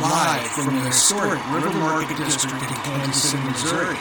[0.00, 3.96] live from the historic River Market District in Kansas City, Missouri.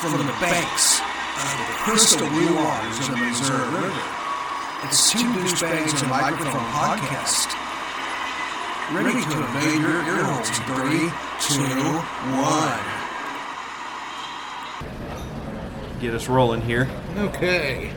[0.00, 4.02] From the banks of the crystal blue waters of the Missouri River.
[4.84, 7.54] It's Two Douchebags and a Microphone podcast.
[8.92, 11.08] Ready to invade your earholes in three,
[11.40, 11.62] two,
[12.36, 12.80] one.
[16.00, 16.88] Get us rolling here.
[17.16, 17.92] Okay.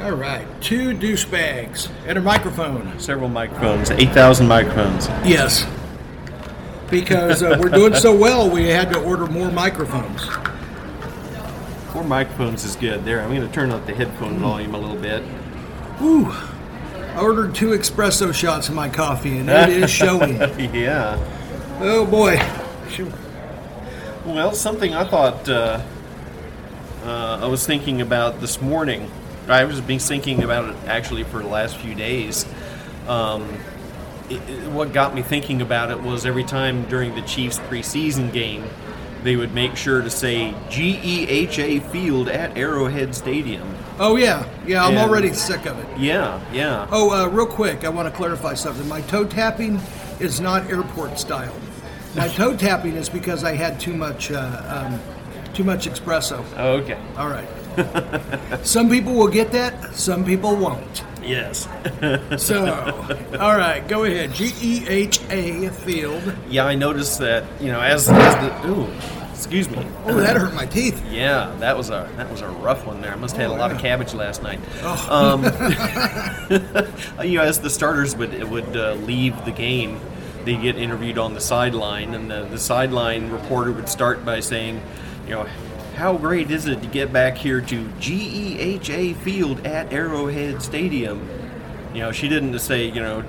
[0.00, 0.46] All right.
[0.62, 2.98] Two douchebags and a microphone.
[2.98, 5.08] Several microphones, 8,000 microphones.
[5.24, 5.66] Yes.
[6.90, 10.24] Because uh, we're doing so well, we had to order more microphones.
[11.92, 13.04] Four microphones is good.
[13.04, 15.22] There, I'm going to turn up the headphone volume a little bit.
[16.00, 20.36] Ooh, I ordered two espresso shots of my coffee, and it is showing.
[20.74, 21.18] yeah.
[21.80, 22.38] Oh boy.
[22.90, 23.12] Shoot.
[24.24, 25.80] Well, something I thought uh,
[27.04, 29.10] uh, I was thinking about this morning.
[29.48, 32.44] I was been thinking about it actually for the last few days.
[33.06, 33.58] Um,
[34.30, 38.32] it, it- what got me thinking about it was every time during the Chiefs preseason
[38.32, 38.64] game,
[39.22, 43.66] they would make sure to say GEHA Field at Arrowhead Stadium.
[43.98, 44.84] Oh yeah, yeah.
[44.84, 45.86] I'm And- already sick of it.
[45.98, 46.86] Yeah, yeah.
[46.92, 48.86] Oh, uh, real quick, I want to clarify something.
[48.88, 49.80] My toe tapping
[50.20, 51.54] is not airport style.
[52.14, 55.00] My toe tapping is because I had too much, uh, um,
[55.54, 56.44] too much espresso.
[56.58, 56.98] Okay.
[57.16, 57.48] All right.
[58.66, 59.94] some people will get that.
[59.94, 61.02] Some people won't.
[61.26, 61.68] Yes.
[62.42, 62.66] So,
[63.40, 64.32] all right, go ahead.
[64.32, 66.22] G E H A Field.
[66.48, 67.44] yeah, I noticed that.
[67.60, 68.88] You know, as, as the ooh,
[69.32, 69.84] excuse me.
[70.04, 71.02] Oh, that hurt my teeth.
[71.10, 73.12] Yeah, that was a that was a rough one there.
[73.12, 74.60] I must have had a lot of cabbage last night.
[74.82, 75.06] Oh.
[75.10, 75.44] Um,
[77.26, 80.00] you know, as the starters would would uh, leave the game,
[80.44, 84.80] they get interviewed on the sideline, and the, the sideline reporter would start by saying,
[85.24, 85.46] you know,
[85.96, 91.26] how great is it to get back here to GEHA Field at Arrowhead Stadium?
[91.94, 93.22] You know, she didn't just say, you know,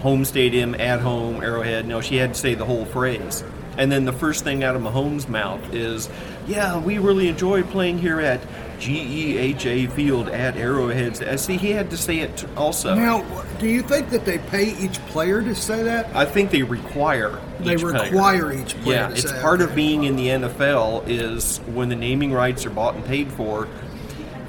[0.00, 1.86] home stadium, at home, Arrowhead.
[1.86, 3.44] No, she had to say the whole phrase.
[3.76, 6.08] And then the first thing out of Mahomes' mouth is,
[6.46, 8.40] yeah, we really enjoy playing here at
[8.78, 11.22] GEHA Field at Arrowhead.
[11.22, 12.94] Uh, See, he had to say it also.
[12.94, 13.22] Now,
[13.58, 16.14] do you think that they pay each player to say that?
[16.14, 17.38] I think they require.
[17.60, 18.02] They each player.
[18.02, 21.96] require each player Yeah, to it's part of being in the NFL is when the
[21.96, 23.68] naming rights are bought and paid for.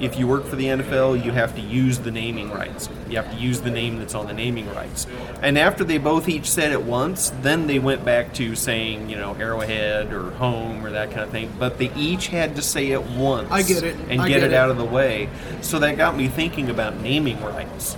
[0.00, 2.88] If you work for the NFL, you have to use the naming rights.
[3.08, 5.06] You have to use the name that's on the naming rights.
[5.42, 9.16] And after they both each said it once, then they went back to saying, you
[9.16, 11.52] know, Arrowhead or home or that kind of thing.
[11.58, 13.50] But they each had to say it once.
[13.50, 13.96] I get it.
[14.08, 14.54] And get, get it it.
[14.54, 15.28] out of the way.
[15.60, 17.96] So that got me thinking about naming rights.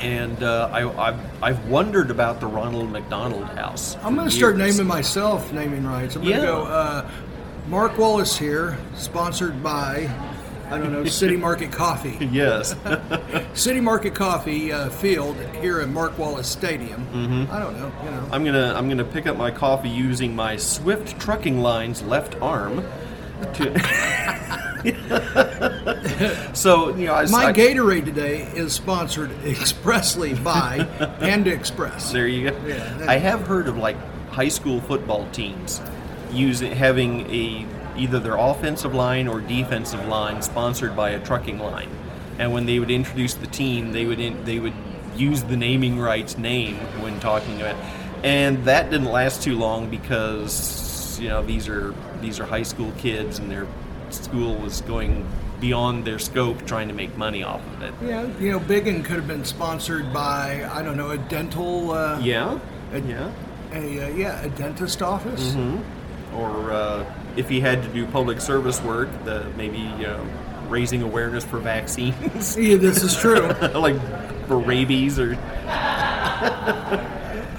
[0.00, 3.96] And uh, I, I've, I've wondered about the Ronald McDonald House.
[4.02, 6.16] I'm going to start naming myself naming rights.
[6.16, 6.46] I'm going to Yeah.
[6.46, 7.10] go uh,
[7.68, 10.08] Mark Wallace here, sponsored by,
[10.70, 12.16] I don't know, City Market Coffee.
[12.32, 12.74] Yes.
[13.54, 17.06] City Market Coffee uh, Field here at Mark Wallace Stadium.
[17.12, 17.52] Mm-hmm.
[17.52, 18.28] I don't know, you know.
[18.32, 22.84] I'm gonna I'm gonna pick up my coffee using my Swift Trucking Lines left arm.
[23.54, 23.72] To
[26.54, 30.84] so you know, I, My I- Gatorade today is sponsored expressly by
[31.20, 32.12] Panda Express.
[32.12, 32.56] There you go.
[32.66, 33.96] Yeah, I have heard of like
[34.30, 35.80] high school football teams
[36.32, 37.66] using having a
[37.96, 41.88] either their offensive line or defensive line sponsored by a trucking line,
[42.38, 44.74] and when they would introduce the team, they would in, they would
[45.16, 48.24] use the naming rights name when talking about, It.
[48.24, 52.92] and that didn't last too long because you know these are these are high school
[52.98, 53.66] kids and their
[54.10, 55.26] school was going
[55.60, 57.94] beyond their scope trying to make money off of it.
[58.06, 62.20] Yeah, you know, Biggin could have been sponsored by, I don't know, a dental, uh,
[62.20, 62.58] Yeah.
[62.92, 63.30] A- Yeah.
[63.72, 65.54] a, uh, yeah, a dentist office.
[65.54, 66.36] Mm-hmm.
[66.36, 67.04] or uh,
[67.36, 70.26] if he had to do public service work, the maybe you know,
[70.68, 73.40] raising awareness for vaccines, Yeah, this is true.
[73.74, 73.96] like
[74.46, 75.34] for rabies or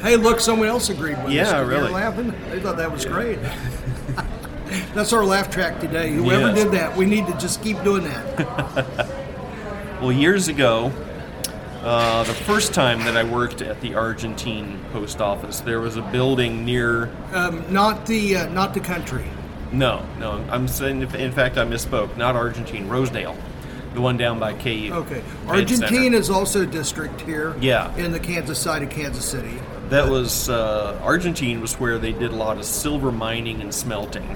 [0.01, 1.67] Hey, look, someone else agreed with Yeah, us.
[1.67, 1.91] Really.
[1.91, 2.33] laughing?
[2.49, 3.39] They thought that was great.
[4.93, 6.11] That's our laugh track today.
[6.11, 6.63] Whoever Yes.
[6.63, 9.07] did that, we need to just keep doing that.
[10.01, 10.91] well, years ago.
[11.83, 16.01] Uh, the first time that I worked at the Argentine post office, there was a
[16.01, 17.09] building near.
[17.31, 19.25] Um, not the uh, not the country.
[19.71, 21.01] No, no, I'm saying.
[21.01, 22.15] In fact, I misspoke.
[22.17, 23.35] Not Argentine, Rosedale,
[23.93, 24.89] the one down by KU.
[24.93, 25.23] Okay.
[25.47, 27.55] Argentine is also a district here.
[27.59, 27.95] Yeah.
[27.97, 29.59] In the Kansas side of Kansas City.
[29.89, 34.27] That was uh, Argentine was where they did a lot of silver mining and smelting.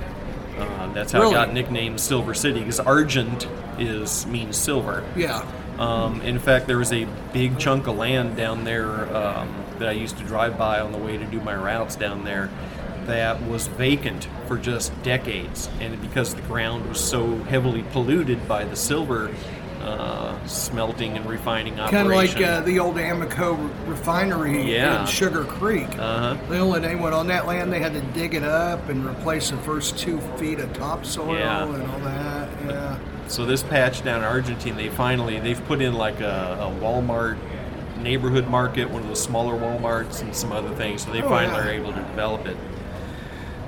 [0.58, 1.32] Uh, that's how Really?
[1.32, 3.48] it got nicknamed Silver City because Argent
[3.80, 5.04] is means silver.
[5.16, 5.44] Yeah.
[5.80, 9.94] Um, in fact, there was a big chunk of land down there um, that I
[9.94, 12.50] used to drive by on the way to do my routes down there
[13.12, 15.70] that was vacant for just decades.
[15.80, 19.30] And because the ground was so heavily polluted by the silver
[19.82, 25.02] uh, smelting and refining Kind of like uh, the old Amoco refinery Yeah.
[25.02, 25.88] in Sugar Creek.
[25.98, 26.38] Uh-huh.
[26.50, 27.74] They only went on that land.
[27.74, 31.64] They had to dig it up and replace the first two feet of topsoil Yeah.
[31.74, 32.50] and all that.
[32.68, 33.00] Yeah.
[33.28, 37.38] So this patch down in Argentina, they finally they've put in like a, a Walmart
[37.98, 41.04] neighborhood market, one of the smaller WalMarts, and some other things.
[41.06, 41.68] So they Oh, finally yeah.
[41.68, 42.58] are able to develop it.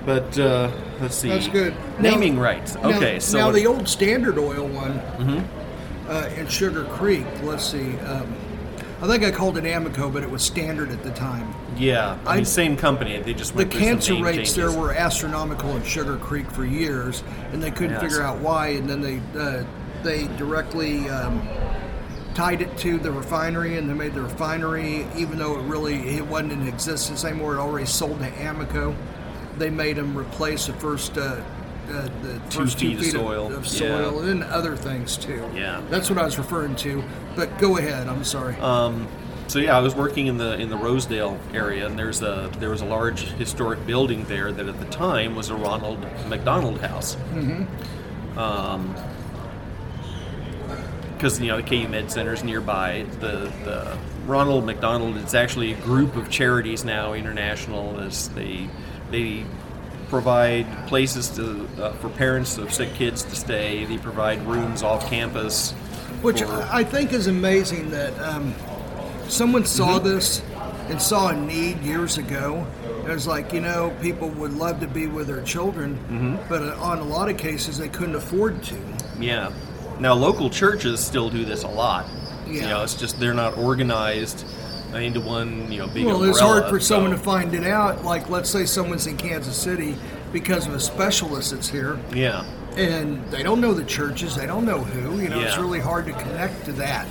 [0.05, 0.69] But uh,
[1.00, 1.29] let's see.
[1.29, 1.73] That's good.
[2.00, 2.75] Naming Now- rights.
[2.75, 6.09] now- Okay, so now the old Standard Oil one Mm-hmm.
[6.11, 7.25] uh, in Sugar Creek.
[7.41, 7.97] Let's see.
[8.00, 8.35] Um,
[9.01, 11.53] I think I called it Amoco, but it was Standard at the time.
[11.77, 13.19] yeah, I mean, same company.
[13.21, 17.71] They just The cancer rates there were astronomical in Sugar Creek for years, and they
[17.71, 18.01] couldn't Yes.
[18.01, 18.67] figure out why.
[18.69, 19.63] And then they uh,
[20.03, 21.41] they directly um,
[22.33, 26.25] tied it to the refinery, and they made the refinery, even though it really it
[26.25, 27.56] wasn't in existence anymore.
[27.56, 28.95] It already sold to Amoco.
[29.57, 31.17] They made them replace the first.
[31.17, 31.41] Uh,
[31.89, 33.53] uh, the Two first feet two of soil.
[33.53, 33.69] of, Yeah.
[33.69, 35.44] soil and other things too.
[35.53, 35.81] Yeah.
[35.89, 37.03] that's what I was referring to.
[37.35, 38.07] But go ahead.
[38.07, 38.55] I'm sorry.
[38.61, 39.05] Um,
[39.47, 42.69] so yeah, I was working in the in the Rosedale area, and there's a there
[42.69, 45.99] was a large historic building there that at the time was a Ronald
[46.29, 47.15] McDonald House.
[47.33, 48.39] Mm-hmm.
[48.39, 48.95] Um,
[51.17, 53.06] because you know the KU Med Center is nearby.
[53.19, 58.69] The the Ronald McDonald it's actually a group of charities now international as they
[59.13, 59.45] they
[60.10, 63.86] provide places to uh, for parents of sick kids to stay.
[63.86, 65.71] They provide rooms off campus.
[66.21, 68.54] Which for- I think is amazing that um,
[69.30, 70.07] someone saw Mm-hmm.
[70.10, 70.42] this
[70.89, 72.65] and saw a need years ago.
[73.07, 76.50] It was like, you know, people would love to be with their children, Mm-hmm.
[76.50, 78.75] but on a lot of cases they couldn't afford to.
[79.19, 79.51] Yeah.
[80.00, 82.06] Now, local churches still do this a lot.
[82.48, 82.54] Yeah.
[82.54, 84.45] You know, it's just they're not organized
[84.95, 86.31] into one, you know, big well, umbrella.
[86.31, 88.04] it's hard for someone to find it out.
[88.04, 89.95] Like, let's say someone's in Kansas City
[90.31, 92.44] because of a specialist that's here, Yeah.
[92.75, 95.19] and they don't know the churches, they don't know who.
[95.22, 97.07] You know, it's really hard to connect to that.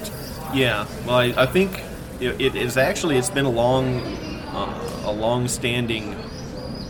[0.55, 0.87] Yeah.
[1.07, 1.83] Well, I, I think
[2.21, 4.01] it, it is actually it's been a long,
[4.53, 6.15] uh, a long-standing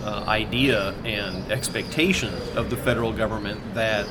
[0.05, 4.07] uh, idea and expectation of the federal government that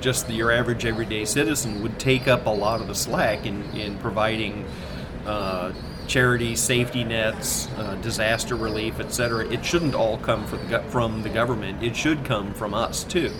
[0.00, 3.98] just your average everyday citizen would take up a lot of the slack in, in
[3.98, 4.64] providing
[5.26, 5.72] uh,
[6.06, 9.46] charity safety nets, uh, disaster relief, etc.
[9.48, 11.82] It shouldn't all come from the, from the government.
[11.82, 13.32] It should come from us too.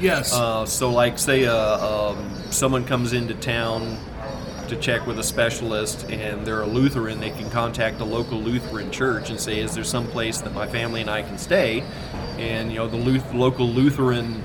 [0.00, 0.34] Yes.
[0.34, 3.98] Uh, so, like, say uh, um, someone comes into town
[4.68, 8.90] to check with a specialist and they're a Lutheran, they can contact a local Lutheran
[8.90, 11.84] church and say, "Is there some place that my family and I can stay?"
[12.38, 14.42] And you know, the Luth- local Lutheran,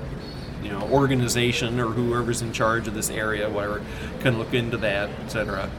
[0.63, 3.81] you know, organization or whoever's in charge of this area, whatever,
[4.19, 5.69] can look into that, etc.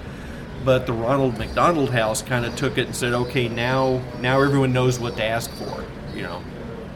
[0.64, 4.72] But the Ronald McDonald House kind of took it and said, "Okay, now now everyone
[4.72, 5.84] knows what to ask for.
[6.14, 6.42] You know,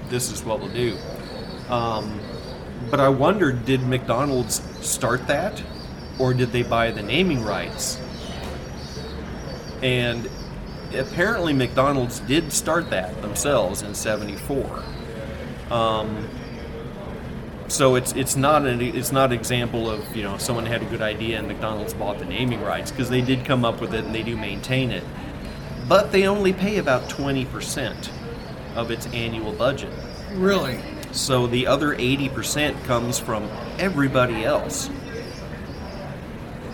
[0.08, 0.96] this is what we'll do."
[1.68, 2.20] Um,
[2.90, 5.62] but I wondered, did McDonald's start that,
[6.18, 8.00] or did they buy the naming rights?
[9.82, 10.30] And
[10.94, 14.84] apparently, McDonald's did start that themselves in '74.
[15.70, 16.28] Um,
[17.68, 20.86] so it's it's not an it's not an example of you know someone had a
[20.86, 24.04] good idea and McDonald's bought the naming rights because they did come up with it
[24.04, 25.04] and they do maintain it,
[25.88, 28.10] but they only pay about twenty percent
[28.76, 29.92] of its annual budget.
[30.34, 30.80] really.
[31.12, 33.48] So the other 80% comes from
[33.78, 34.90] everybody else.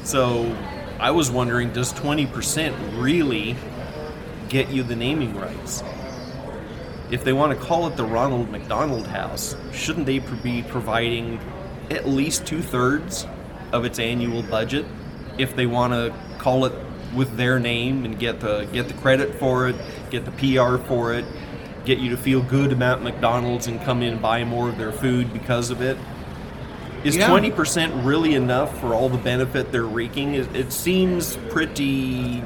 [0.03, 0.57] So
[0.99, 3.55] I was wondering does 20% really
[4.49, 5.85] get you the naming rights?
[7.13, 11.39] If they want to call it the Ronald McDonald House, shouldn't they be providing
[11.91, 13.27] at least two thirds
[13.71, 14.87] of its annual budget
[15.37, 16.73] if they want to call it
[17.15, 19.77] with their name and get the get the credit for it,
[20.11, 21.27] get the PR for it,
[21.85, 24.93] get you to feel good about McDonald's and come in and buy more of their
[24.93, 25.99] food because of it?
[27.05, 27.29] Is Yeah.
[27.29, 30.35] twenty percent really enough for all the benefit they're wreaking?
[30.35, 32.43] It, it seems pretty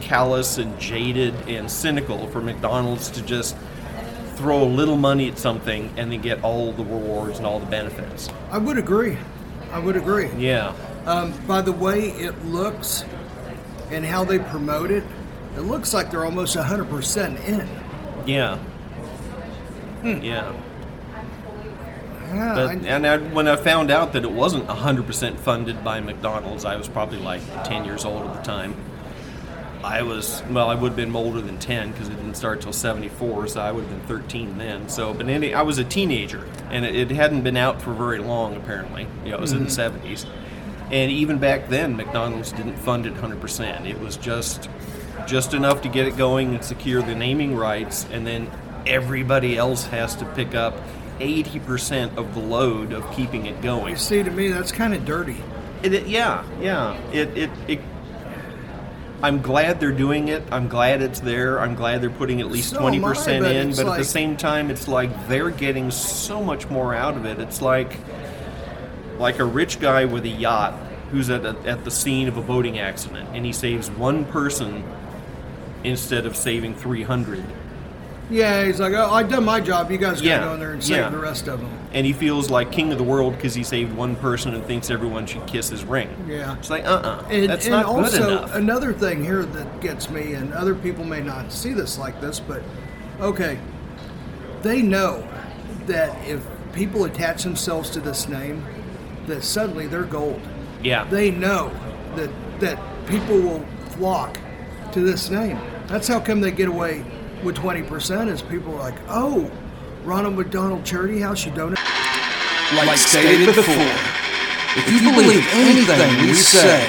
[0.00, 3.56] callous and jaded and cynical for McDonald's to just
[4.36, 7.66] throw a little money at something and then get all the rewards and all the
[7.66, 8.28] benefits.
[8.50, 9.16] I would agree.
[9.72, 10.28] I would agree.
[10.36, 10.72] Yeah.
[11.06, 13.04] Um, by the way it looks
[13.90, 15.04] and how they promote it,
[15.56, 17.68] it looks like they're almost 100% in.
[18.26, 18.56] Yeah.
[20.02, 20.20] Hmm.
[20.22, 20.52] Yeah.
[22.32, 26.00] Yeah, But, I- and I, when I found out that it wasn't 100% funded by
[26.00, 28.74] McDonald's, I was probably like 10 years old at the time.
[29.84, 32.72] I was, well, I would have been older than 10 because it didn't start till
[32.72, 34.88] 74, so I would have been 13 then.
[34.88, 38.18] So, but any, I was a teenager, and it, it hadn't been out for very
[38.18, 39.06] long, apparently.
[39.24, 40.06] You know, it was in the mm-hmm.
[40.06, 40.26] 70s.
[40.90, 43.86] And even back then, McDonald's didn't fund it 100%.
[43.86, 44.68] It was just
[45.26, 48.50] just enough to get it going and secure the naming rights, and then
[48.86, 50.74] everybody else has to pick up
[51.20, 53.90] eighty percent of the load of keeping it going.
[53.90, 55.36] You see, to me, that's kind of dirty.
[55.82, 56.98] It, it- yeah, yeah.
[57.12, 57.80] It, it, it.
[59.22, 60.42] I'm glad they're doing it.
[60.50, 61.60] I'm glad it's there.
[61.60, 63.70] I'm glad they're putting at least twenty I, percent in.
[63.70, 67.38] But at the same time, it's like they're getting so much more out of it.
[67.38, 67.96] It's like,
[69.18, 70.74] like a rich guy with a yacht
[71.10, 74.84] who's at a, at the scene of a boating accident, and he saves one person
[75.84, 77.44] instead of saving three hundred.
[78.30, 79.90] Yeah, he's like, oh, I done my job.
[79.90, 81.08] You guys got to go in there and save yeah.
[81.10, 81.70] the rest of them.
[81.92, 84.90] And he feels like king of the world because he saved one person and thinks
[84.90, 86.08] everyone should kiss his ring.
[86.26, 86.56] Yeah.
[86.56, 88.54] It's like, uh, uh And, that's and not also good enough.
[88.54, 92.40] another thing here that gets me, and other people may not see this like this,
[92.40, 92.62] but
[93.20, 93.58] okay,
[94.62, 95.26] they know
[95.86, 98.64] that if people attach themselves to this name,
[99.26, 100.40] that suddenly they're gold.
[100.82, 101.04] yeah.
[101.04, 101.70] They know
[102.16, 104.38] that that people will flock
[104.92, 105.58] to this name.
[105.86, 107.04] That's how come they get away
[107.44, 108.30] with twenty percent.
[108.30, 109.50] Is people are like, oh,
[110.04, 111.78] Ronald McDonald Charity House, you donate.
[112.74, 113.74] Like stated before,
[114.76, 116.82] if you believe anything we say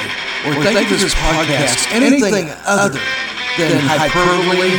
[0.48, 3.00] or think of this podcast anything other
[3.60, 4.72] than hyperbole,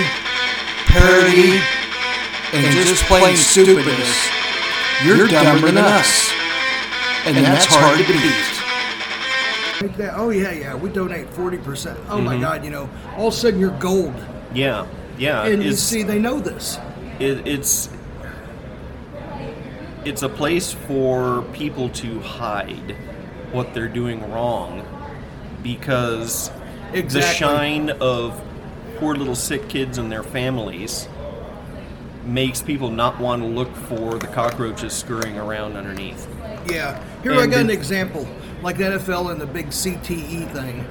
[0.86, 1.60] parody,
[2.52, 4.28] and just plain stupidness,
[5.04, 6.32] you're dumber than us.
[7.26, 8.52] And that's hard to beat.
[9.88, 10.14] Like that.
[10.16, 11.98] Oh yeah, yeah, we donate forty percent.
[12.08, 12.24] Oh Mm-hmm.
[12.24, 14.14] my God, you know, all of a sudden you're gold.
[14.54, 14.86] Yeah,
[15.18, 15.44] yeah.
[15.44, 16.78] and you see they know this
[17.18, 17.88] it, it's
[20.04, 22.96] it's a place for people to hide
[23.52, 24.86] what they're doing wrong
[25.62, 26.50] because
[26.92, 28.40] the shine of
[28.98, 31.08] poor little sick kids and their families
[32.24, 36.26] makes people not want to look for the cockroaches scurrying around underneath.
[36.68, 38.26] yeah here i And got an example
[38.62, 40.84] like the nfl and the big cte thing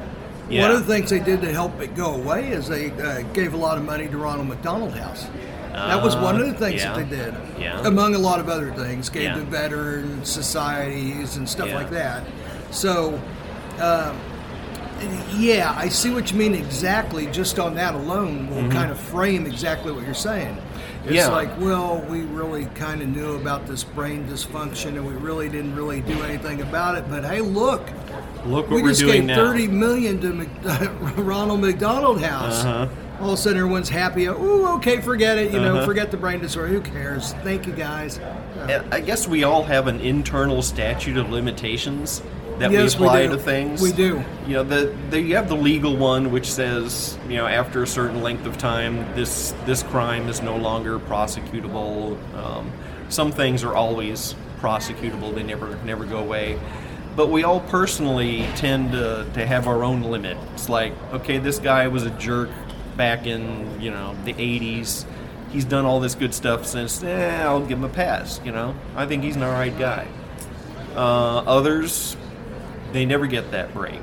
[0.50, 0.62] Yeah.
[0.62, 3.54] one of the things they did to help it go away is they uh, gave
[3.54, 5.26] a lot of money to ronald mcdonald house
[5.72, 6.94] that was one of the things yeah.
[6.94, 7.86] that they did Yeah.
[7.86, 12.24] among a lot of other things gave to veteran societies and stuff like that
[12.72, 13.20] so
[13.80, 14.18] um,
[15.38, 19.46] yeah i see what you mean exactly just on that alone will kind of frame
[19.46, 20.62] exactly what you're saying it's
[21.06, 21.14] Mm-hmm.
[21.14, 21.28] Yeah.
[21.28, 25.76] like well we really kind of knew about this brain dysfunction and we really didn't
[25.76, 27.82] really do anything about it but hey look
[28.46, 29.52] Look what we we're just doing gave now.
[29.52, 30.50] 30 million to Mc,
[31.18, 32.64] Ronald McDonald House.
[32.64, 32.88] Uh-huh.
[33.22, 34.28] All of a sudden, everyone's happy.
[34.28, 35.54] Oh, okay, forget it.
[35.54, 35.86] You know, Uh-huh.
[35.86, 36.68] forget the brain disorder.
[36.74, 37.34] Who cares?
[37.44, 38.20] Thank you, guys.
[38.70, 42.22] And I guess we all have an internal statute of limitations
[42.60, 43.30] that Yes, we we apply do.
[43.32, 43.82] to things.
[43.82, 44.24] We do.
[44.48, 47.88] You know, the, the you have the legal one which says, you know, after a
[47.88, 52.18] certain length of time, this this crime is no longer prosecutable.
[52.36, 52.72] Um,
[53.10, 56.60] some things are always prosecutable; they never never go away.
[57.16, 60.38] But we all personally tend to, to have our own limit.
[60.54, 62.50] It's like, okay, this guy was a jerk
[62.98, 65.06] back in you know the '80s.
[65.52, 67.02] He's done all this good stuff since.
[67.04, 68.42] Eh, I'll give him a pass.
[68.44, 70.08] You know, I think he's an all right guy.
[70.96, 72.18] Uh, others,
[72.92, 74.02] they never get that break.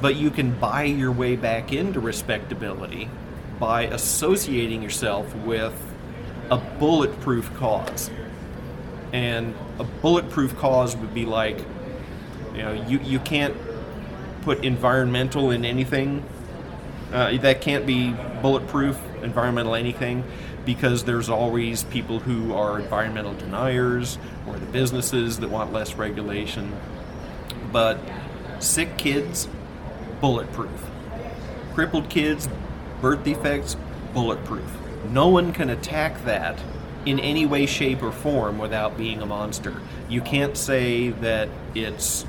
[0.00, 3.08] But you can buy your way back into respectability
[3.60, 5.72] by associating yourself with
[6.50, 8.10] a bulletproof cause.
[9.12, 11.64] And a bulletproof cause would be like,
[12.54, 13.54] you know, you, you can't
[14.42, 16.24] put environmental in anything.
[17.12, 20.24] Uh, that can't be bulletproof, environmental anything,
[20.64, 26.72] because there's always people who are environmental deniers or the businesses that want less regulation.
[27.70, 27.98] But
[28.58, 29.48] sick kids,
[30.20, 30.90] bulletproof.
[31.74, 32.48] Crippled kids,
[33.00, 33.76] birth defects,
[34.14, 34.78] bulletproof.
[35.10, 36.58] No one can attack that
[37.04, 39.80] in any way, shape, or form without being a monster.
[40.08, 42.24] You can't say that it's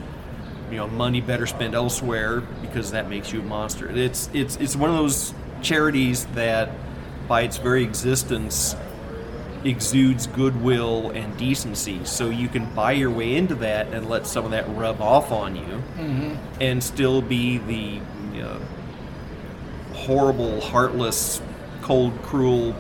[0.74, 3.88] you know money better spent elsewhere because that makes you a monster.
[3.90, 6.72] It's it's it's one of those charities that
[7.28, 8.76] by its very existence
[9.64, 12.04] exudes goodwill and decency.
[12.06, 15.32] So you can buy your way into that and let some of that rub off
[15.32, 16.36] on you, mm-hmm.
[16.60, 18.02] and still be the
[18.36, 18.60] you know,
[19.94, 21.40] horrible, heartless,
[21.84, 22.76] cold, cruel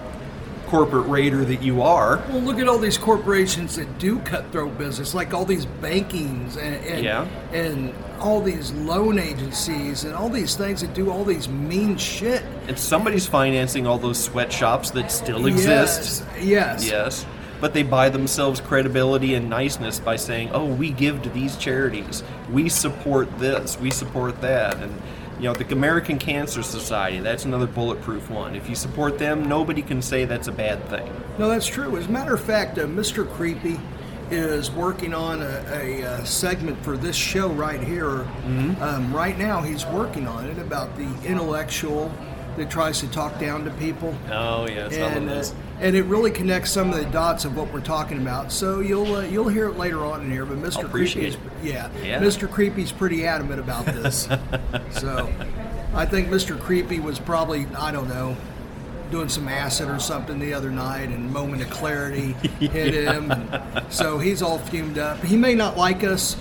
[0.73, 2.17] corporate raider that you are.
[2.29, 6.83] Well, look at all these corporations that do cutthroat business, like all these bankings and
[6.83, 7.27] and, Yeah.
[7.51, 12.41] and all these loan agencies and all these things that do all these mean shit.
[12.67, 16.23] And somebody's financing all those sweatshops that still exist.
[16.37, 16.43] Yes.
[16.83, 16.89] Yes.
[16.89, 17.25] Yes.
[17.61, 22.23] But they buy themselves credibility and niceness by saying, "Oh, we give to these charities.
[22.51, 23.77] We support this.
[23.79, 24.91] We support that." And
[25.43, 28.55] you know, the American Cancer Society, that's another bulletproof one.
[28.55, 31.11] If you support them, nobody can say that's a bad thing.
[31.37, 31.97] No, that's true.
[31.97, 33.29] As a matter of fact, uh, Mr.
[33.29, 33.77] Creepy
[34.31, 38.25] is working on a, a, uh segment for this show right here.
[38.79, 42.09] Um, right now, he's working on it about the intellectual
[42.55, 44.15] that tries to talk down to people.
[44.31, 45.43] Oh yeah, some and, uh.
[45.79, 48.51] And it really connects some of the dots of what we're talking about.
[48.51, 50.45] So you'll uh, you'll hear it later on in here.
[50.45, 50.89] But Mr.
[50.89, 52.19] Creepy's, yeah, Yeah.
[52.21, 52.49] Mr.
[52.49, 54.27] Creepy's pretty adamant about this.
[54.91, 55.31] so
[55.93, 56.59] I think Mr.
[56.59, 58.35] Creepy was probably I don't know
[59.11, 63.31] doing some acid or something the other night, and moment of clarity hit him.
[63.31, 65.21] And so he's all fumed up.
[65.23, 66.35] He may not like us.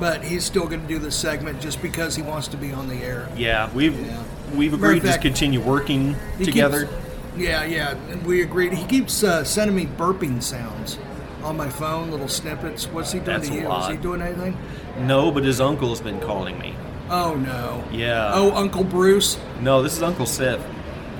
[0.00, 2.86] But he's still going to do this segment just because he wants to be on
[2.86, 3.28] the air.
[3.36, 4.22] Yeah, we've Yeah.
[4.54, 6.86] we've agreed to continue working together.
[6.86, 7.07] keeps-
[7.38, 8.72] yeah, yeah, we agreed.
[8.72, 10.98] He keeps uh, sending me burping sounds
[11.42, 12.86] on my phone, little snippets.
[12.88, 13.62] What's he doing That's to a you?
[13.62, 13.90] Is lot.
[13.92, 14.56] he doing anything?
[15.00, 16.74] No, but his uncle's been calling me.
[17.10, 17.84] Oh no.
[17.92, 18.32] Yeah.
[18.34, 19.38] Oh, Uncle Bruce.
[19.60, 20.60] No, this is Uncle Sif.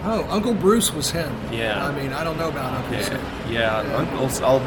[0.04, 1.34] Oh, Uncle Bruce was him.
[1.52, 1.84] Yeah.
[1.86, 3.20] I mean, I don't know about Uncle Yeah, Sif.
[3.50, 3.76] yeah.
[3.96, 4.40] Uncle's.
[4.42, 4.60] I'll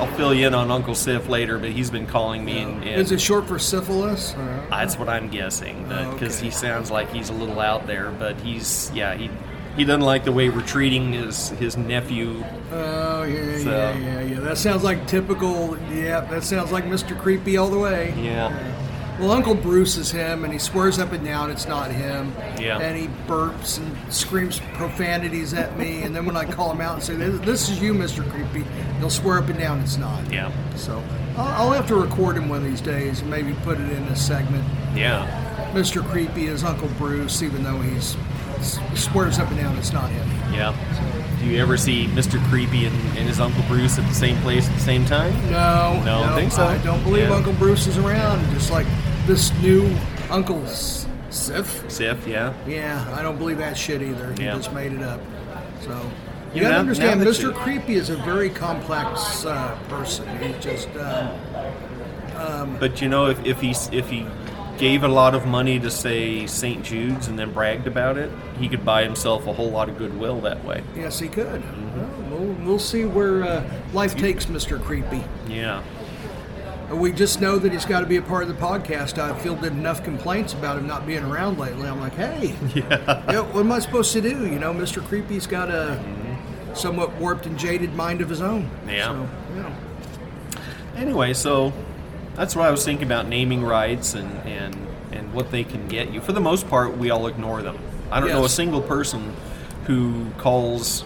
[0.00, 3.00] I'll fill you in on Uncle Sif later, but he's been calling me, and, and
[3.00, 4.34] Is it short for syphilis?
[4.34, 6.46] or- that's what I'm guessing because Okay.
[6.46, 9.30] he sounds like he's a little out there, but he's yeah he
[9.76, 12.44] he doesn't like the way we're treating his his nephew.
[12.72, 14.40] Oh yeah, So- yeah, yeah, yeah.
[14.40, 15.76] That sounds like typical.
[15.92, 17.18] Yeah, that sounds like Mr.
[17.18, 18.14] Creepy all the way.
[18.16, 18.52] Yeah.
[19.20, 22.34] Well, Uncle Bruce is him, and he swears up and down it's not him.
[22.60, 22.80] Yeah.
[22.80, 26.94] And he burps and screams profanities at me, and then when I call him out
[26.94, 28.28] and say, "This, this is you, Mr.
[28.28, 28.66] Creepy,"
[28.98, 30.32] he'll swear up and down it's not.
[30.32, 30.50] Yeah.
[30.74, 31.00] So
[31.36, 34.02] I'll, I'll have to record him one of these days and maybe put it in
[34.04, 34.64] a segment.
[34.96, 35.70] Yeah.
[35.74, 36.04] Mr.
[36.04, 38.16] Creepy is Uncle Bruce, even though he's
[38.62, 40.28] swears up and down it's not him.
[40.52, 40.74] Yeah.
[41.40, 42.42] Do you ever see Mr.
[42.48, 45.32] Creepy and, and his Uncle Bruce at the same place at the same time?
[45.50, 46.64] No, No, I think so.
[46.64, 47.34] I don't believe Yeah.
[47.34, 48.42] Uncle Bruce is around.
[48.54, 48.86] Just like
[49.26, 49.94] this new
[50.30, 51.84] Uncle Sif.
[51.90, 52.54] Sif, yeah.
[52.66, 54.32] Yeah, I don't believe that shit either.
[54.38, 54.54] He Yeah.
[54.56, 55.20] just made it up.
[55.82, 55.98] So you
[56.54, 57.42] You gotta know, understand, Mr.
[57.42, 60.26] you- Creepy is a very complex uh, person.
[60.38, 61.30] He's just uh,
[62.80, 64.26] But you know, if, if he if he
[64.78, 66.84] gave a lot of money to say St.
[66.84, 70.40] Jude's and then bragged about it, he could buy himself a whole lot of goodwill
[70.42, 70.82] that way.
[70.96, 71.62] yes, he could.
[71.62, 72.30] Mm-hmm.
[72.30, 74.82] Well, we'll, we'll see where uh, life takes Mr.
[74.82, 75.24] Creepy.
[75.48, 75.82] Yeah.
[76.92, 79.18] We just know that he's got to be a part of the podcast.
[79.18, 81.88] I've fielded enough complaints about him not being around lately.
[81.88, 83.40] I'm like, hey, yeah.
[83.40, 84.46] what am I supposed to do?
[84.46, 85.02] You know, Mr.
[85.02, 85.98] Creepy's got a
[86.74, 88.68] somewhat warped and jaded mind of his own.
[88.86, 89.08] Yeah.
[89.08, 89.74] So, yeah.
[90.96, 91.72] Anyway, so
[92.34, 94.76] that's what I was thinking about naming rights and, and,
[95.12, 96.20] and what they can get you.
[96.20, 97.78] For the most part, we all ignore them.
[98.10, 99.34] I don't know a single person
[99.86, 101.04] who calls.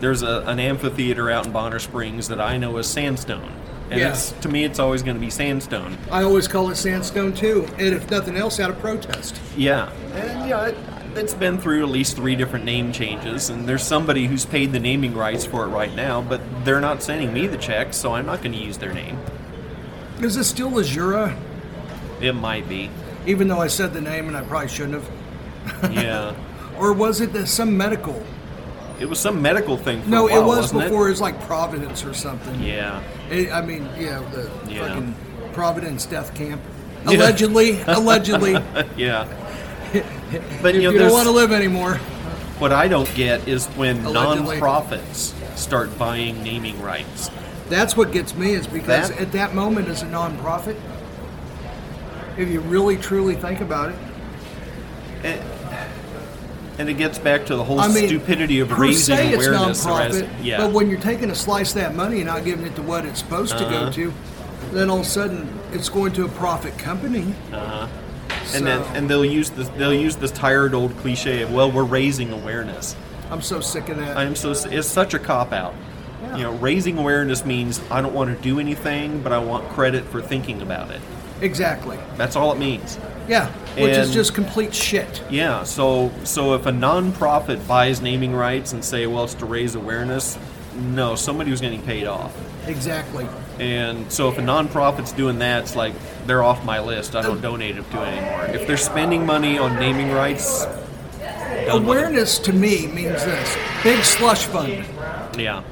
[0.00, 3.52] There's a, an amphitheater out in Bonner Springs that I know as Sandstone.
[3.90, 4.10] And Yeah.
[4.10, 5.98] it's, to me, it's always going to be Sandstone.
[6.10, 9.38] I always call it sandstone too, and if nothing else, out of protest.
[9.56, 10.76] Yeah, and yeah, it,
[11.16, 14.78] it's been through at least three different name changes, and there's somebody who's paid the
[14.78, 18.26] naming rights for it right now, but they're not sending me the check, so I'm
[18.26, 19.18] not going to use their name.
[20.22, 21.36] Is this still Azura?
[22.20, 22.90] It might be,
[23.26, 25.92] Even though I said the name and I probably shouldn't have.
[25.92, 26.34] yeah.
[26.78, 28.22] Or was it the, some medical?
[28.98, 30.00] It was some medical thing.
[30.02, 31.08] For No, a while, it was wasn't before.
[31.08, 31.10] It?
[31.10, 32.62] was like Providence or something.
[32.62, 34.86] Yeah, It, I mean, yeah, the Yeah.
[34.88, 35.14] fucking
[35.52, 36.62] Providence death camp.
[37.06, 38.52] Allegedly, allegedly.
[38.96, 39.26] yeah.
[40.62, 41.96] But you know, you don't want to live anymore.
[42.58, 44.52] what I don't get is when Allegedly.
[44.56, 47.30] non-profits start buying naming rights.
[47.70, 50.76] That's what gets me is because That- at that moment, as a nonprofit,
[52.36, 53.96] if you really truly think about it,
[55.22, 55.38] And,
[56.78, 59.46] and it gets back to the whole I mean, stupidity of per raising se it's
[59.46, 59.84] awareness.
[59.86, 60.56] nonprofit, around- yeah.
[60.58, 63.04] but when you're taking a slice of that money and not giving it to what
[63.04, 63.84] it's supposed to Uh-huh.
[63.86, 64.12] go to,
[64.72, 67.34] then all of a sudden it's going to a profit company.
[67.52, 67.86] Uh-huh.
[68.54, 71.84] and then and they'll use this they'll use this tired old cliche of well we're
[71.84, 72.96] raising awareness.
[73.30, 74.16] I'm so sick of that.
[74.16, 75.74] I am so it's such a cop out.
[76.36, 80.04] You know, raising awareness means I don't want to do anything, but I want credit
[80.04, 81.00] for thinking about it.
[81.40, 81.98] exactly.
[82.16, 82.98] That's all it means.
[83.28, 85.22] Yeah, which is just complete shit.
[85.30, 89.74] Yeah, so so if a nonprofit buys naming rights and say, well, it's to raise
[89.76, 90.38] awareness,
[90.74, 92.34] no, somebody was getting paid off.
[92.68, 93.26] Exactly.
[93.58, 95.94] And so if a nonprofit's doing that, it's like
[96.26, 97.14] they're off my list.
[97.14, 98.46] I don't donate it to it anymore.
[98.56, 100.66] If they're spending money on naming rights.
[101.68, 104.84] Awareness to me means this big slush fund.
[105.38, 105.62] Yeah,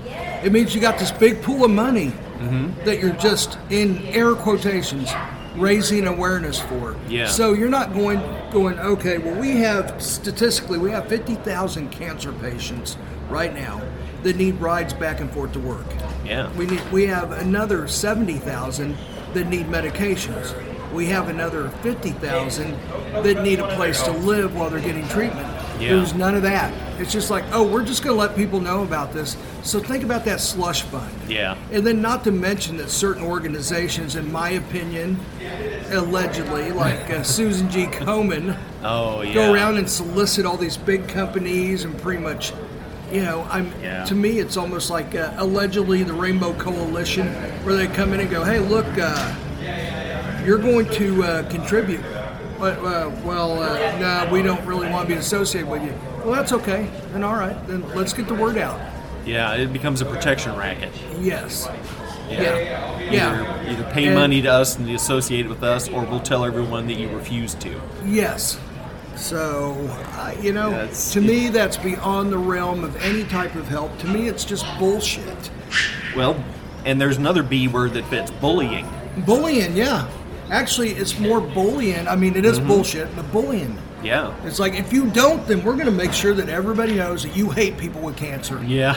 [0.44, 2.84] It means you got this big pool of money Mm-hmm.
[2.84, 5.10] that you're just in air quotations
[5.56, 6.94] raising awareness for.
[7.08, 7.26] Yeah.
[7.26, 8.20] So you're not going
[8.52, 9.18] going okay.
[9.18, 12.96] Well, we have statistically we have fifty thousand cancer patients
[13.28, 13.82] right now
[14.22, 15.84] that need rides back and forth to work.
[16.24, 18.96] yeah, We need we have another seventy thousand
[19.34, 20.54] that need medications.
[20.92, 22.78] We have another fifty thousand
[23.24, 25.48] that need a place to live while they're getting treatment.
[25.80, 25.96] Yeah.
[25.96, 26.72] There's none of that.
[27.00, 29.36] It's just like, oh, we're just going to let people know about this.
[29.68, 31.14] So think about that slush fund.
[31.28, 35.20] yeah, And then, not to mention that certain organizations, in my opinion,
[35.90, 37.84] allegedly, like uh, Susan G.
[37.84, 39.34] Komen, Oh yeah.
[39.34, 42.54] go around and solicit all these big companies and pretty much,
[43.12, 44.04] you know, I'm Yeah.
[44.06, 47.26] to me it's almost like uh, allegedly the Rainbow Coalition,
[47.62, 49.34] where they come in and go, hey, look, uh,
[50.46, 52.00] you're going to uh, contribute.
[52.58, 55.92] But, uh, well, uh, no, we don't really want to be associated with you.
[56.24, 56.88] Well, that's okay.
[57.12, 58.80] Then all right, then let's get the word out.
[59.28, 60.90] Yeah, it becomes a protection racket.
[61.20, 61.68] Yes.
[62.30, 62.40] Yeah.
[63.10, 63.32] Yeah.
[63.62, 66.44] Either, either pay And- money to us and be associated with us, or we'll tell
[66.44, 67.80] everyone that you refuse to.
[68.04, 68.58] Yes.
[69.16, 69.76] So,
[70.16, 73.98] uh, you know, That's- to me, that's beyond the realm of any type of help.
[73.98, 75.50] To me, it's just bullshit.
[76.16, 76.36] Well,
[76.84, 78.86] and there's another B word that fits bullying.
[79.26, 80.06] Bullying, yeah.
[80.50, 82.06] Actually, it's more bullying.
[82.08, 82.68] I mean, it is Mm-hmm.
[82.68, 83.76] bullshit, but bullying.
[84.02, 84.32] Yeah.
[84.44, 87.36] It's like if you don't, then we're going to make sure that everybody knows that
[87.36, 88.62] you hate people with cancer.
[88.64, 88.96] Yeah.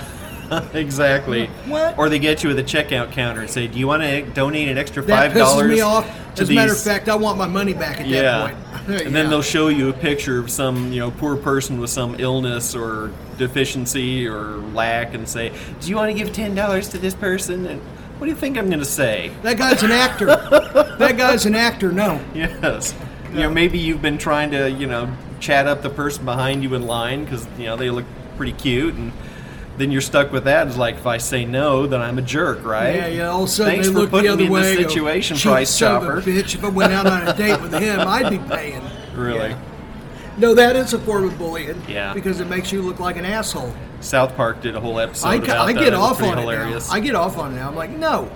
[0.73, 1.47] exactly.
[1.65, 1.97] What?
[1.97, 4.67] Or they get you at the checkout counter and say, "Do you want to donate
[4.67, 6.05] an extra five dollars?" me off.
[6.39, 8.21] As a matter of fact, I want my money back at yeah.
[8.21, 8.67] that point.
[8.87, 12.15] And then they'll show you a picture of some, you know, poor person with some
[12.19, 16.97] illness or deficiency or lack, and say, "Do you want to give ten dollars to
[16.97, 17.79] this person?" And
[18.17, 19.31] what do you think I'm going to say?
[19.43, 20.25] That guy's an actor.
[20.99, 21.91] that guy's an actor.
[21.91, 22.19] No.
[22.33, 22.93] Yes.
[23.31, 26.75] You know, maybe you've been trying to, you know, chat up the person behind you
[26.75, 29.11] in line because, you know, they look pretty cute and
[29.77, 30.67] then you're stuck with that.
[30.67, 32.95] It's like, if I say no, then I'm a jerk, right?
[32.95, 33.27] Yeah, yeah.
[33.29, 34.61] All of a sudden Thanks they for look putting the other me in way.
[34.61, 36.17] this and go, situation, "Cheap price chopper.
[36.17, 38.81] Of a bitch, if I went out on a date with him, I'd be paying.
[39.15, 39.49] Really?
[39.49, 39.59] Yeah.
[40.37, 41.81] No, that is a form of bullying.
[41.87, 42.13] Yeah.
[42.13, 43.73] Because it makes you look like an asshole.
[43.99, 45.79] South Park did a whole episode I, about I that.
[45.79, 46.87] get was off on hilarious.
[46.87, 46.95] it now.
[46.95, 47.67] I get off on it now.
[47.67, 48.31] I'm like, no.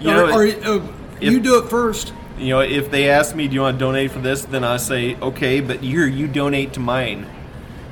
[0.00, 0.80] You or, know, or, it- uh,
[1.20, 2.12] you do it first.
[2.38, 4.76] you know, if they ask me, "Do you want to donate for this?" then I
[4.78, 7.26] say, "Okay, but here you donate to mine."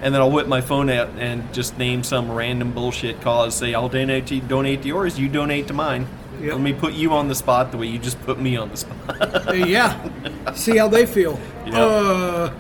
[0.02, 3.54] And then I'll whip my phone out and just name some random bullshit cause.
[3.54, 5.18] Say, "I'll donate to donate to yours.
[5.18, 6.06] You donate to mine."
[6.40, 6.52] Yep.
[6.52, 8.76] Let me put you on the spot the way you just put me on the
[8.78, 9.54] spot.
[9.56, 10.52] Yeah.
[10.54, 11.38] See how they feel.
[11.66, 11.74] Yep.
[11.74, 12.50] Uh,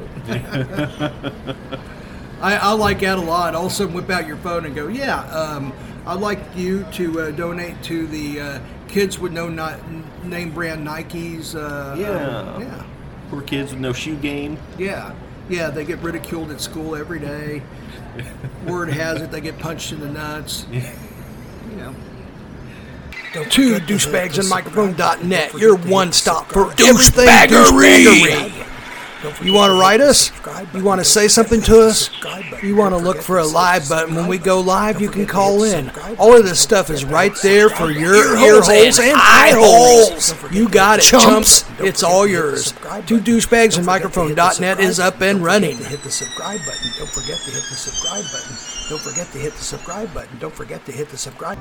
[2.42, 3.54] I, I like that a lot.
[3.54, 5.72] Also, whip out your phone and go, yeah, um,
[6.06, 9.78] I'd like you to uh, donate to the uh, kids with no not,
[10.24, 11.54] name brand Nikes.
[11.54, 12.08] Uh, Yeah.
[12.54, 12.82] um, yeah.
[13.30, 14.58] Poor kids with no shoe game.
[14.78, 15.14] Yeah.
[15.50, 17.62] Yeah, they get ridiculed at school every day.
[18.66, 20.66] Word has it, they get punched in the nuts.
[20.72, 20.94] Yeah.
[21.70, 23.44] You know.
[23.48, 28.69] Two douchebags and microphone.net, your one stop for everything douchebaggery.
[29.42, 30.32] You want to write us?
[30.74, 32.10] You want to say something to us?
[32.62, 34.14] You want to look for a live button.
[34.14, 35.90] When we go live, you can call in.
[36.18, 40.34] All of this stuff is right there for your ear holes and eye holes.
[40.52, 41.64] You got it, chumps.
[41.78, 42.72] It's all yours.
[43.06, 45.76] Two douchebags and microphone.net is up and running.
[45.76, 46.90] hit the subscribe button.
[46.98, 48.56] Don't forget to hit the subscribe button.
[48.88, 50.38] Don't forget to hit the subscribe button.
[50.38, 51.58] Don't forget to hit the subscribe.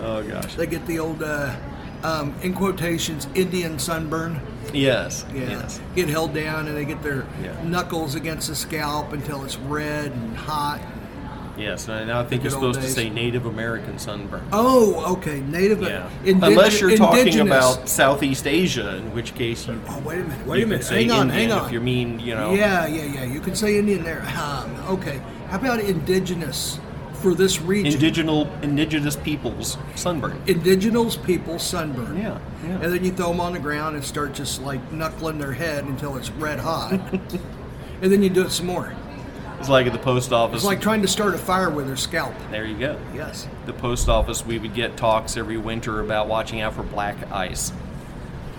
[0.00, 0.54] Oh gosh.
[0.54, 1.56] They get the old, uh,
[2.02, 4.40] um, in quotations, Indian sunburn.
[4.74, 5.24] Yes.
[5.34, 5.42] Yeah.
[5.50, 5.80] Yes.
[5.94, 7.54] Get held down and they get their Yeah.
[7.64, 10.80] knuckles against the scalp until it's red and hot.
[11.58, 11.88] Yes.
[11.88, 14.42] And I think you're supposed to say Native American sunburn.
[14.52, 15.40] Oh, okay.
[15.40, 15.80] Native.
[15.80, 16.06] Yeah.
[16.24, 17.46] indig- Unless you're talking indigenous.
[17.46, 20.46] about Southeast Asia, in which case you, Oh, wait a minute.
[20.46, 20.86] Wait you a minute.
[20.86, 21.30] Hang on.
[21.30, 21.66] Indian hang on.
[21.66, 22.52] if you mean, you know.
[22.52, 23.24] Yeah, yeah, yeah.
[23.24, 24.22] You can say Indian there.
[24.38, 25.18] Um, okay.
[25.48, 26.78] How about indigenous
[27.16, 27.92] for this region?
[27.92, 30.40] Indigenous indigenous peoples sunburn.
[30.46, 32.16] Indigenous people sunburn.
[32.16, 32.74] Yeah, yeah.
[32.74, 35.84] And then you throw them on the ground and start just like knuckling their head
[35.84, 36.92] until it's red hot.
[38.02, 38.94] and then you do it some more.
[39.58, 40.56] It's like at the post office.
[40.56, 42.34] It's like trying to start a fire with their scalp.
[42.50, 43.00] there you go.
[43.14, 43.48] Yes.
[43.64, 47.72] The post office, we would get talks every winter about watching out for black ice,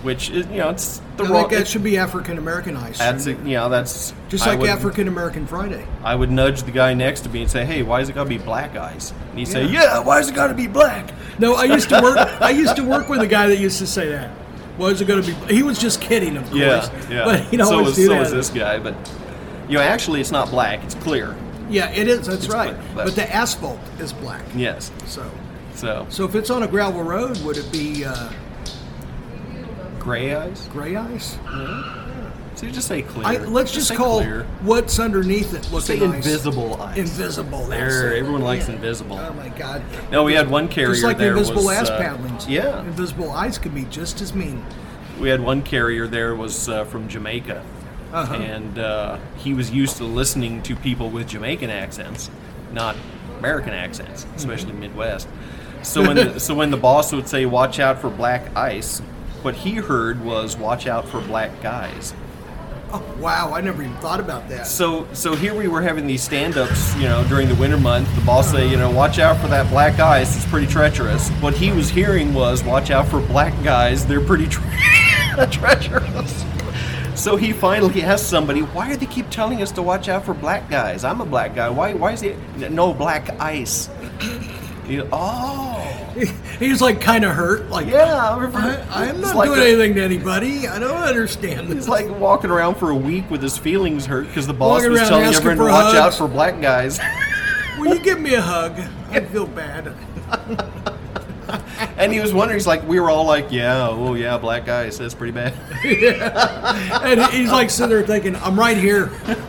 [0.02, 1.48] which is, you know, it's the I wrong.
[1.48, 2.98] think that should be African American ice.
[2.98, 5.84] That's you know that's Just I like would- African American Friday.
[6.04, 8.24] I would nudge the guy next to me and say, "Hey, why is it got
[8.24, 9.82] to be black ice?" And he'd say, Yeah.
[9.82, 12.16] "Yeah, why is it got to be black?" No, I used to work.
[12.40, 14.30] I used to work with a guy that used to say that.
[14.78, 15.54] Was it going to be?
[15.54, 16.54] He was just kidding, of course.
[16.56, 17.24] Yeah, yeah.
[17.24, 18.20] But so always was do so that.
[18.20, 18.94] was this guy, but
[19.68, 21.34] you know, actually, it's not black; it's clear.
[21.68, 22.26] Yeah, it is.
[22.26, 22.70] That's It's right.
[22.74, 24.42] black, but- But the asphalt is black.
[24.54, 24.90] Yes.
[25.06, 25.28] So,
[25.74, 28.30] So so if it's on a gravel road, would it be uh,
[30.08, 30.66] gray ice.
[30.68, 31.36] gray ice?
[32.54, 33.26] So you just say clear.
[33.26, 34.42] I, let's just, say call clear.
[34.62, 36.26] what's underneath it Say looking ice.
[36.26, 36.96] invisible ice.
[36.98, 37.66] Invisible.
[37.66, 38.74] There, everyone likes Yeah.
[38.74, 39.16] invisible.
[39.18, 39.82] Oh my God.
[40.10, 42.48] No, we had one carrier Just like the there invisible was, ass uh, paddlings.
[42.48, 44.64] Yeah, Invisible ice can be just as mean.
[45.20, 47.62] we had one carrier there was uh, from Jamaica,
[48.12, 48.34] Uh-huh.
[48.34, 52.28] and uh, he was used to listening to people with Jamaican accents,
[52.72, 52.96] not
[53.38, 55.28] American accents, especially Midwest.
[55.82, 59.00] So when the, so when the boss would say "Watch out for black ice,"
[59.42, 62.14] what he heard was "Watch out for black guys."
[62.90, 63.52] Oh wow!
[63.52, 64.66] I never even thought about that.
[64.66, 68.12] So so here we were having these stand-ups, you know, during the winter month.
[68.14, 70.36] The boss say, you know, watch out for that black ice.
[70.36, 71.28] It's pretty treacherous.
[71.42, 74.06] What he was hearing was, watch out for black guys.
[74.06, 74.64] They're pretty tre-
[75.50, 76.44] treacherous.
[77.14, 80.32] So he finally asked somebody, "Why do they keep telling us to watch out for
[80.32, 81.04] black guys?
[81.04, 81.68] I'm a black guy.
[81.68, 81.92] Why?
[81.92, 82.36] Why is it
[82.70, 83.90] no black ice?"
[84.96, 86.14] Know, oh,
[86.58, 87.68] He was like kind of hurt.
[87.68, 88.30] Like, yeah.
[88.30, 90.66] I I'm not like doing a- anything to anybody.
[90.66, 91.88] I don't understand He's this.
[91.88, 95.08] like walking around for a week with his feelings hurt because the boss Walking was
[95.08, 96.98] telling everyone to watch out for black guys.
[97.78, 98.80] Will you give me a hug?
[99.10, 99.94] I feel bad.
[101.96, 104.98] and he was wondering, he's like, we were all like, yeah, oh yeah, black guys,
[104.98, 105.54] that's pretty bad.
[107.08, 109.10] And he's like sitting there thinking, I'm right here.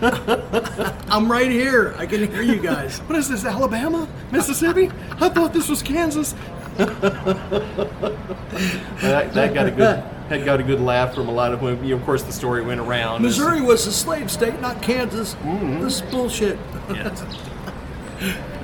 [1.10, 1.94] I'm right here.
[1.98, 3.00] I can hear you guys.
[3.00, 4.08] What is this, Alabama?
[4.32, 4.90] Mississippi?
[5.20, 6.36] I thought this was Kansas.
[6.78, 7.02] that,
[9.34, 11.92] that got a good that got a good laugh from a lot of women.
[11.92, 13.24] Of course, the story went around.
[13.24, 15.34] Missouri was a slave state, not Kansas.
[15.36, 15.82] Mm-hmm.
[15.82, 16.60] This is bullshit.
[16.90, 17.24] Yes.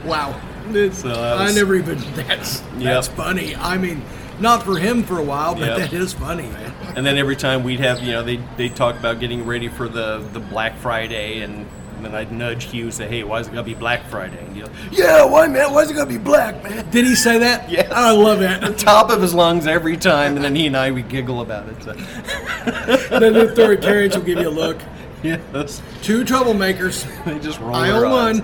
[0.06, 0.40] Wow.
[0.74, 2.00] It's- So that I never even.
[2.16, 3.56] That's that's funny.
[3.56, 4.02] I mean,
[4.40, 5.78] not for him for a while, but Yep.
[5.78, 6.72] that is funny, man.
[6.96, 9.88] And then every time we'd have, you know, they they talk about getting ready for
[9.88, 11.66] the the Black Friday, and
[12.02, 14.66] then I'd nudge Hugh, say, "Hey, why is it gonna be Black Friday?" And you
[14.92, 15.74] yeah, why, man?
[15.74, 16.86] Why is it gonna be black, man?
[16.92, 17.70] Did he say that?
[17.76, 17.92] Yes.
[17.92, 18.78] I love that.
[18.78, 21.82] Top of his lungs every time, and then he and I we giggle about it.
[21.84, 21.94] So.
[23.20, 24.78] then the authoritarians will give you a look.
[25.24, 27.04] Yes, Two troublemakers.
[27.26, 28.42] they just roll I own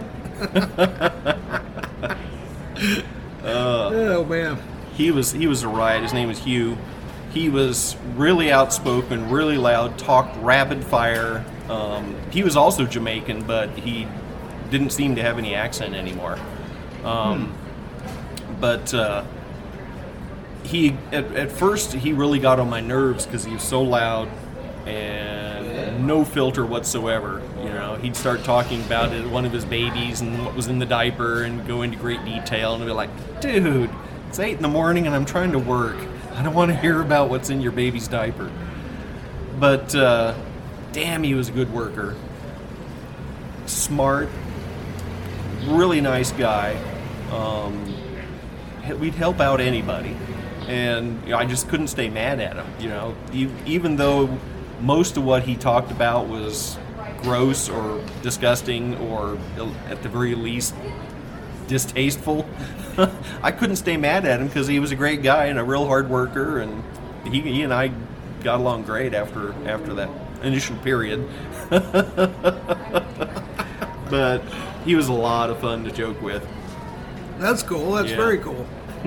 [0.49, 1.61] eyes.
[2.81, 3.05] One.
[3.45, 4.57] oh man.
[4.93, 6.03] he was he was a riot.
[6.03, 6.77] His name was Hugh.
[7.33, 11.45] He was really outspoken, really loud, talked rapid fire.
[11.69, 14.05] Um, he was also Jamaican, but he
[14.69, 16.37] didn't seem to have any accent anymore.
[17.05, 17.53] Um,
[18.59, 19.23] But uh,
[20.63, 24.27] he at, at first he really got on my nerves because he was so loud
[24.85, 27.41] and no filter whatsoever.
[27.63, 30.79] You know, he'd start talking about it, one of his babies and what was in
[30.79, 33.89] the diaper, and go into great detail, and be like, "Dude,
[34.29, 35.97] it's eight in the morning, and I'm trying to work.
[36.33, 38.49] I don't want to hear about what's in your baby's diaper."
[39.59, 40.33] But uh,
[40.91, 42.15] damn, he was a good worker.
[43.67, 44.27] Smart,
[45.65, 46.75] really nice guy.
[47.31, 47.95] Um,
[48.99, 50.17] we'd help out anybody,
[50.67, 52.65] and you know, I just couldn't stay mad at him.
[52.79, 53.15] You know,
[53.65, 54.35] even though
[54.81, 56.77] most of what he talked about was
[57.23, 59.37] gross or disgusting, or
[59.89, 60.73] at the very least
[61.67, 62.47] distasteful,
[63.43, 65.85] I couldn't stay mad at him because he was a great guy and a real
[65.87, 66.83] hard worker, and
[67.25, 67.91] he, he and I
[68.43, 70.09] got along great after after that
[70.43, 71.27] initial period.
[74.09, 74.39] but
[74.85, 76.45] he was a lot of fun to joke with.
[77.39, 77.93] That's cool.
[77.93, 78.17] That's Yeah.
[78.17, 78.63] very cool.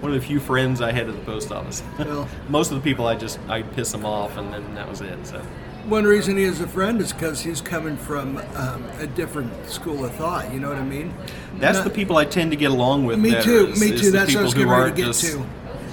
[0.00, 1.82] One of the few friends I had at the post office.
[1.98, 5.00] Well, Most of the people I just I'd piss them off, and then that was
[5.00, 5.26] it.
[5.26, 5.42] So
[5.86, 10.04] one reason he is a friend is because he's coming from um, a different school
[10.04, 10.52] of thought.
[10.52, 11.14] You know what I mean?
[11.58, 13.18] that's Not- the people I tend to get along with.
[13.18, 13.66] Me better, too.
[13.68, 14.10] is- Me is too.
[14.10, 15.44] That's what I was getting ready to get just, to.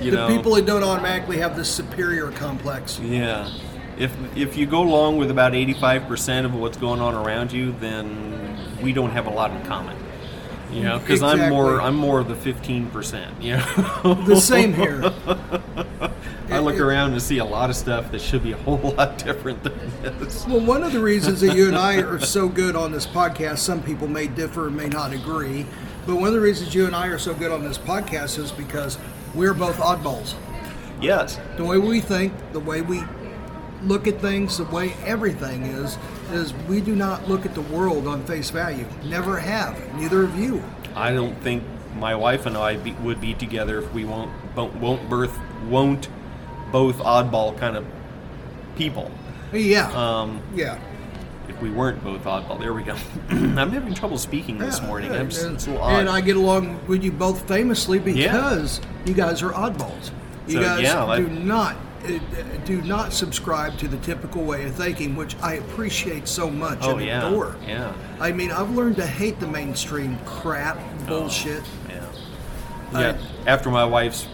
[0.01, 2.99] You the know, people that don't automatically have this superior complex.
[2.99, 3.47] Yeah.
[3.99, 7.51] If if you go along with about eighty five percent of what's going on around
[7.51, 9.95] you, then we don't have a lot in common.
[10.72, 13.42] You know, because I'm more I'm more of the fifteen percent.
[13.42, 14.24] You know.
[14.26, 15.14] The same here.
[16.50, 18.78] I look It- around and see a lot of stuff that should be a whole
[18.98, 19.74] lot different than
[20.20, 20.46] this.
[20.48, 23.60] Well, one of the reasons that you and I are so good on this podcast,
[23.60, 25.66] some people may differ and may not agree,
[26.06, 28.52] but one of the reasons you and I are so good on this podcast is
[28.52, 28.98] because
[29.34, 30.34] we're both oddballs.
[31.02, 31.40] Yes.
[31.58, 33.04] The way we think, the way we
[33.84, 35.98] look at things, the way everything is,
[36.34, 38.86] is we do not look at the world on face value.
[39.04, 39.78] Never have.
[39.96, 40.63] Neither of you.
[40.96, 41.63] I don't think
[41.96, 46.10] my wife and I be, would be together if we won't won't, won't birth won't
[46.72, 47.86] both oddball kind of
[48.76, 49.12] people.
[49.54, 49.91] Yeah.
[49.91, 50.80] Um, yeah.
[51.50, 52.96] if we weren't both oddball, there we go.
[53.30, 55.12] I'm having trouble speaking this morning.
[55.12, 56.00] yeah, I'm just, and, it's a little odd.
[56.00, 60.12] and I get along with you both famously because you guys are oddballs.
[60.48, 61.76] You So, guys yeah, do not
[62.66, 66.98] do not subscribe to the typical way of thinking, which I appreciate so much oh
[66.98, 67.56] and yeah, adore.
[67.68, 71.64] yeah, I mean, I've learned to hate the mainstream crap, bullshit.
[71.90, 72.06] yeah.
[72.94, 73.18] I- Yeah.
[73.48, 74.28] After my wife's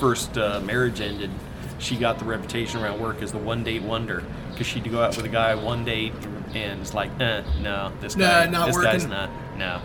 [0.00, 1.30] first uh, marriage ended,
[1.78, 5.16] she got the reputation around work as the one date wonder because she'd go out
[5.16, 6.12] with a guy one date
[6.54, 9.10] and it's like, eh, no, this Nah, guy, not this guy's working.
[9.10, 9.80] not, no.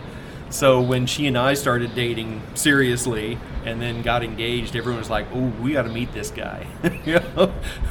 [0.54, 5.26] So when she and I started dating seriously and then got engaged, everyone was like,
[5.34, 6.64] "Oh, we got to meet this guy."
[7.04, 7.46] you know,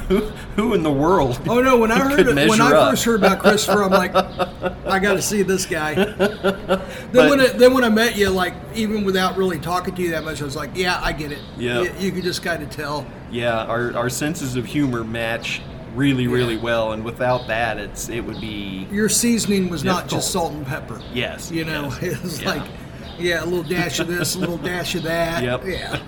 [0.08, 0.20] who,
[0.56, 1.38] who in the world?
[1.46, 1.76] Oh no!
[1.76, 2.90] When I heard it, when I up?
[2.92, 5.92] first heard about Christopher, I'm like, I got to see this guy.
[5.94, 6.80] Then
[7.12, 10.12] But- when it, then when I met you, like even without really talking to you
[10.12, 11.42] that much, I was like, yeah, I get it.
[11.58, 11.82] Yeah.
[11.82, 13.06] you, you could just kind of tell.
[13.30, 15.60] Yeah, our, our senses of humor match
[15.94, 20.30] really, really well, and without that, it's it would be Your seasoning was not just
[20.30, 21.00] salt and pepper.
[21.12, 21.50] yes.
[21.50, 22.48] You know, yes, it was yeah.
[22.48, 22.70] like,
[23.18, 25.42] yeah, a little dash of this, a little dash of that.
[25.42, 25.64] Yep.
[25.64, 26.02] Yeah.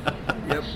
[0.49, 0.65] Yep.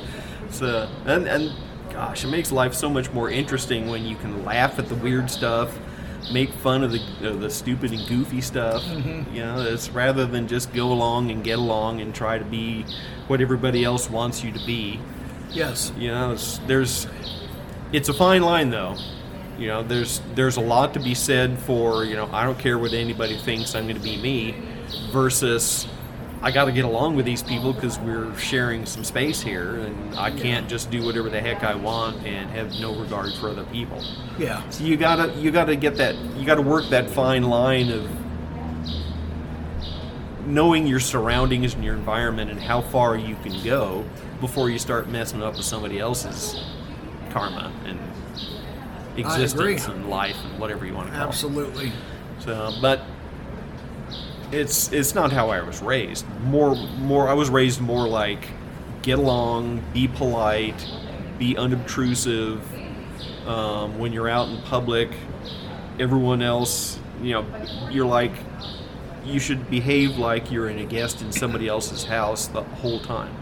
[0.50, 1.52] So and and
[1.92, 5.30] gosh, it makes life so much more interesting when you can laugh at the weird
[5.30, 5.78] stuff,
[6.32, 8.82] make fun of the uh, the stupid and goofy stuff.
[8.82, 9.32] Mm-hmm.
[9.32, 12.84] You know, it's rather than just go along and get along and try to be
[13.28, 14.98] what everybody else wants you to be.
[15.52, 15.92] Yes.
[15.96, 17.06] You know, it's, there's
[17.92, 18.96] it's a fine line though.
[19.58, 22.78] You know, there's there's a lot to be said for you know I don't care
[22.78, 23.74] what anybody thinks.
[23.74, 24.54] I'm going to be me,
[25.10, 25.86] versus
[26.42, 30.14] I got to get along with these people because we're sharing some space here, and
[30.14, 33.64] I can't just do whatever the heck I want and have no regard for other
[33.64, 34.02] people.
[34.38, 34.66] Yeah.
[34.70, 38.08] So you gotta you gotta get that you gotta work that fine line of
[40.46, 44.04] knowing your surroundings and your environment and how far you can go
[44.40, 46.56] before you start messing up with somebody else's
[47.30, 47.98] karma and
[49.16, 51.88] existence and life and whatever you want to call Absolutely.
[51.88, 51.92] it.
[52.40, 53.02] So, but
[54.52, 56.26] it's it's not how I was raised.
[56.44, 58.48] More more I was raised more like
[59.02, 60.86] get along, be polite,
[61.38, 62.62] be unobtrusive.
[63.46, 65.10] Um, when you're out in public,
[65.98, 67.46] everyone else, you know,
[67.90, 68.32] you're like
[69.24, 73.34] you should behave like you're in a guest in somebody else's house the whole time.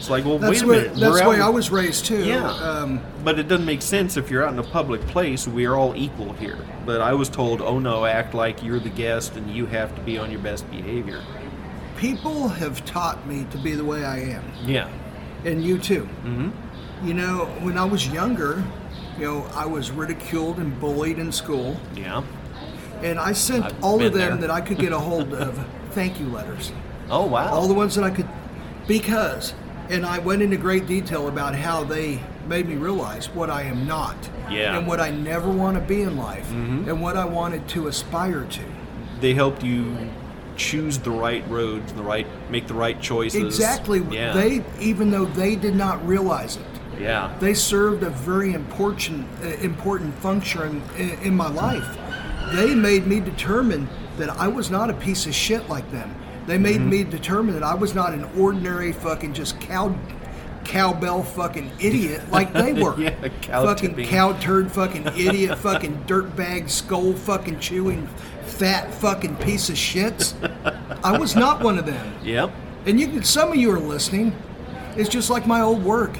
[0.00, 0.96] It's like, well, That's wait a minute.
[0.98, 2.24] that's the way I was raised too.
[2.24, 5.46] yeah, Um, but it doesn't make sense if you're out in a public place.
[5.46, 6.56] We are all equal here.
[6.86, 10.00] But I was told, oh no, act like you're the guest and you have to
[10.00, 11.22] be on your best behavior.
[11.98, 14.88] people have taught me to be the way I am, Yeah.
[15.44, 16.08] and you too.
[16.24, 17.06] Mm-hmm.
[17.06, 18.64] You know, when I was younger,
[19.18, 22.22] you know, I was ridiculed and bullied in school, Yeah.
[23.02, 24.48] and I sent I've all of them there.
[24.48, 26.72] that I could get a hold of thank you letters.
[27.10, 27.52] Oh wow.
[27.52, 28.28] all the ones that I could,
[28.86, 29.52] because,
[29.90, 33.86] and I went into great detail about how they made me realize what I am
[33.86, 34.16] not,
[34.50, 34.76] Yeah.
[34.76, 38.44] and what I never want to be in life, and what I wanted to aspire
[38.44, 38.60] to.
[39.20, 39.98] they helped you
[40.56, 43.42] choose the right roads, the right, make the right choices.
[43.42, 44.00] Exactly.
[44.10, 44.32] Yeah.
[44.32, 46.62] They, even though they did not realize it,
[46.98, 47.34] yeah.
[47.38, 51.98] they served a very important, uh, important function in, in my life.
[52.54, 56.14] They made me determine that I was not a piece of shit like them.
[56.50, 56.90] They made Mm-hmm.
[56.90, 59.96] me determine that I was not an ordinary fucking just cow,
[60.64, 62.98] cowbell fucking idiot like they were.
[63.00, 64.08] Yeah, cow fucking tipping.
[64.08, 68.08] cow turd fucking idiot, fucking dirtbag skull fucking chewing,
[68.42, 70.34] fat fucking piece of shits.
[71.04, 72.14] I was not one of them.
[72.24, 72.50] Yep.
[72.86, 74.34] And you can, some of you are listening.
[74.96, 76.18] It's just like my old work.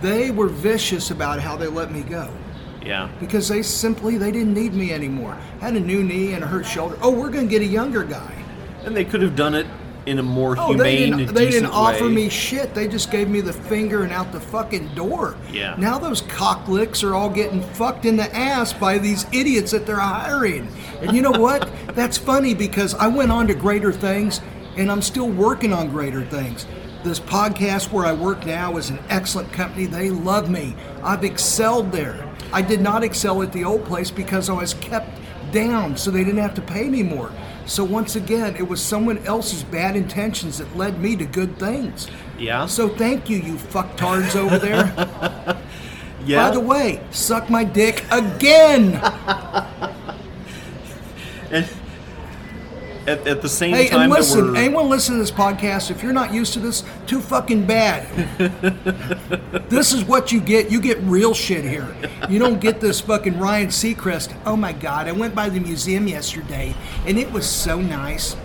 [0.00, 2.30] They were vicious about how they let me go
[2.84, 3.10] Yeah.
[3.18, 5.34] because they simply they didn't need me anymore.
[5.60, 6.96] Had a new knee and a hurt shoulder.
[7.02, 8.32] Oh, we're gonna get a younger guy.
[8.86, 9.66] And they could have done it
[10.06, 11.34] in a more Oh, they humane didn't.
[11.34, 12.12] They didn't offer way.
[12.12, 12.72] me shit.
[12.74, 15.36] They just gave me the finger and out the fucking door.
[15.50, 15.74] Yeah.
[15.76, 19.96] Now those cocklicks are all getting fucked in the ass by these idiots that they're
[19.96, 20.68] hiring.
[21.00, 21.68] And you know what?
[21.88, 24.40] That's funny because I went on to greater things,
[24.76, 26.66] and I'm still working on greater things.
[27.02, 29.86] This podcast where I work now is an excellent company.
[29.86, 30.76] They love me.
[31.02, 32.32] I've excelled there.
[32.52, 35.10] I did not excel at the old place because I was kept
[35.52, 37.32] down so they didn't have to pay me more.
[37.66, 42.06] So once again, it was someone else's bad intentions that led me to good things.
[42.38, 42.66] Yeah.
[42.66, 44.94] So thank you, you fucktards over there.
[46.24, 46.48] yeah.
[46.48, 48.94] By the way, suck my dick again.
[51.50, 51.68] and
[53.06, 56.02] at, at the same hey, time and listen, that anyone listening to this podcast, if
[56.02, 58.06] you're not used to this, too fucking bad.
[59.68, 60.70] this is what you get.
[60.70, 61.94] You get real shit here.
[62.28, 64.36] You don't get this fucking Ryan Seacrest.
[64.44, 66.74] Oh my God, I went by the museum yesterday
[67.06, 68.36] and it was so nice.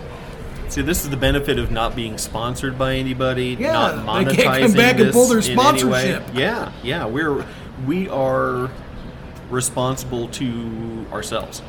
[0.68, 4.36] See, this is the benefit of not being sponsored by anybody, Yeah, not they monetizing
[4.36, 5.62] can't come back and pull their in any way.
[5.62, 6.22] sponsorship.
[6.34, 7.44] Yeah, yeah, we're
[7.86, 8.70] we are
[9.50, 11.60] responsible to ourselves.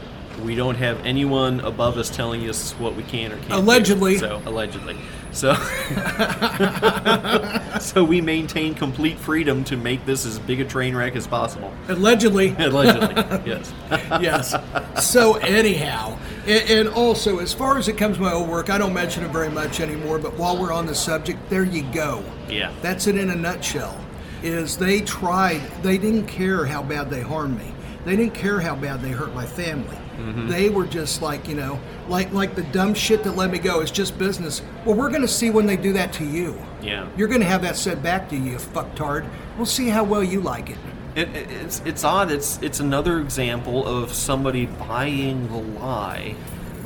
[0.43, 3.49] We don't have anyone above us telling us what we can or can't.
[3.49, 3.57] do.
[3.57, 4.17] Allegedly.
[4.17, 4.97] So allegedly.
[5.31, 5.55] So
[7.79, 11.73] so we maintain complete freedom to make this as big a train wreck as possible.
[11.87, 12.49] Allegedly.
[12.59, 13.15] Allegedly,
[13.49, 13.73] yes.
[14.21, 14.53] yes.
[15.01, 18.77] So anyhow, and, and also as far as it comes to my old work, I
[18.77, 20.19] don't mention it very much anymore.
[20.19, 22.23] But while we're on the subject, there you go.
[22.49, 22.73] Yeah.
[22.81, 23.97] That's it in a nutshell.
[24.43, 25.61] Is they tried.
[25.83, 27.73] They didn't care how bad they harmed me.
[28.05, 29.97] They didn't care how bad they hurt my family.
[30.17, 30.47] Mm-hmm.
[30.47, 33.81] They were just like you know, like like the dumb shit that let me go.
[33.81, 34.61] It's just business.
[34.85, 36.59] Well, we're going to see when they do that to you.
[36.81, 37.07] Yeah.
[37.17, 39.27] You're going to have that said back to you, you fucktard.
[39.57, 40.77] We'll see how well you like it.
[41.15, 42.31] It, it- it's it's odd.
[42.31, 46.35] It's it's another example of somebody buying the lie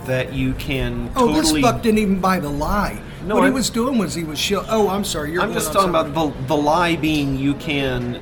[0.06, 1.62] that you can Oh, totally.
[1.62, 3.02] this fuck didn't even buy the lie.
[3.26, 4.66] No, what he I'm- was doing was he was show.
[4.70, 5.32] Oh, I'm sorry.
[5.34, 8.22] You're I'm just talking about the the lie being you can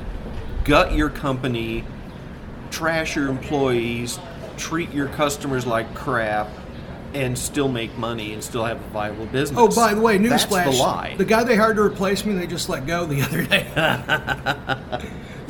[0.64, 1.84] gut your company,
[2.72, 4.20] trash your employees,
[4.58, 6.50] treat your customers like crap,
[7.14, 9.58] and still make money and still have a viable business.
[9.60, 10.66] Oh, by the way, newsflash.
[10.66, 11.16] the lie.
[11.18, 13.64] The guy they hired to replace me, they just let go the other day.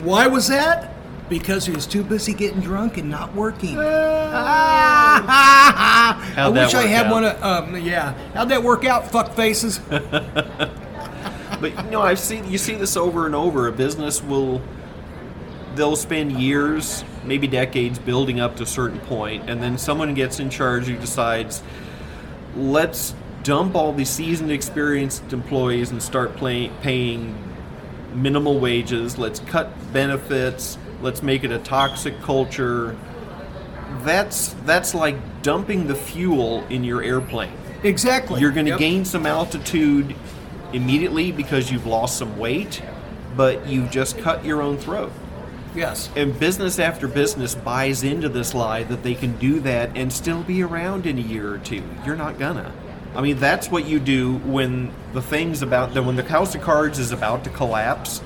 [0.03, 0.91] Why was that?
[1.27, 3.77] Because he was too busy getting drunk and not working.
[3.79, 3.81] I
[6.53, 7.11] wish I had out?
[7.11, 8.13] one of, um, yeah.
[8.35, 9.79] How'd that work out, fuck faces?
[11.59, 13.67] But you know, I've seen you see this over and over.
[13.67, 14.61] A business will
[15.75, 20.39] they'll spend years, maybe decades, building up to a certain point, and then someone gets
[20.39, 21.61] in charge who decides,
[22.55, 23.13] let's
[23.43, 27.35] dump all the seasoned, experienced employees and start play, paying
[28.13, 29.17] minimal wages.
[29.17, 30.77] Let's cut benefits.
[31.01, 32.95] Let's make it a toxic culture.
[34.03, 37.51] That's that's like dumping the fuel in your airplane.
[37.83, 38.41] exactly.
[38.41, 38.79] You're going to Yep.
[38.79, 40.15] gain some altitude
[40.73, 42.81] immediately because you've lost some weight,
[43.37, 45.11] but you've just cut your own throat.
[45.75, 46.09] Yes.
[46.15, 50.43] And business after business buys into this lie that they can do that and still
[50.43, 51.83] be around in a year or two.
[52.05, 52.71] You're not gonna.
[53.15, 56.61] I mean, that's what you do when the thing's about that when the house of
[56.61, 58.21] cards is about to collapse.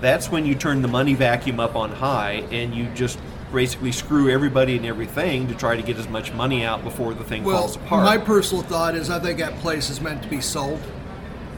[0.00, 3.18] That's when you turn the money vacuum up on high and you just
[3.52, 7.24] basically screw everybody and everything to try to get as much money out before the
[7.24, 8.04] thing Well, falls apart.
[8.04, 10.80] my personal thought is I think that place is meant to be sold.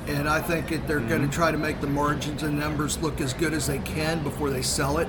[0.07, 1.31] And I think that they're going Mm-hmm.
[1.31, 4.49] to try to make the margins and numbers look as good as they can before
[4.51, 5.09] they sell it.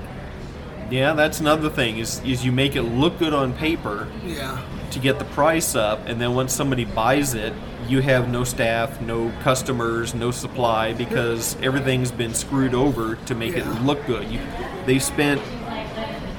[0.90, 4.58] Yeah, that's another thing is is you make it look good on paper Yeah.
[4.90, 7.52] to get the price up, and then once somebody buys it,
[7.88, 13.54] you have no staff, no customers, no supply because everything's been screwed over to make
[13.56, 13.70] Yeah.
[13.70, 14.30] it look good.
[14.30, 14.40] You,
[14.86, 15.40] they spent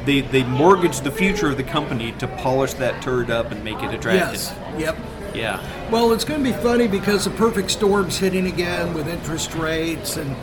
[0.06, 3.82] they they mortgaged the future of the company to polish that turd up and make
[3.82, 4.34] it attractive.
[4.34, 4.54] Yes.
[4.78, 4.98] Yep.
[5.34, 5.90] Yeah.
[5.90, 10.18] Well, it's going to be funny because the perfect storm's hitting again with interest rates
[10.18, 10.36] and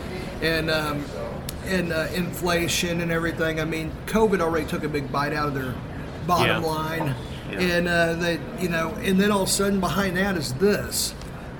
[0.43, 1.05] and um,
[1.71, 3.61] and uh, inflation and everything.
[3.61, 5.75] I mean, COVID already took a big bite out of their
[6.27, 6.69] bottom Yeah.
[6.69, 7.15] line,
[7.53, 7.61] Yeah.
[7.61, 11.15] and uh, they you know, and then all of a sudden behind that is this.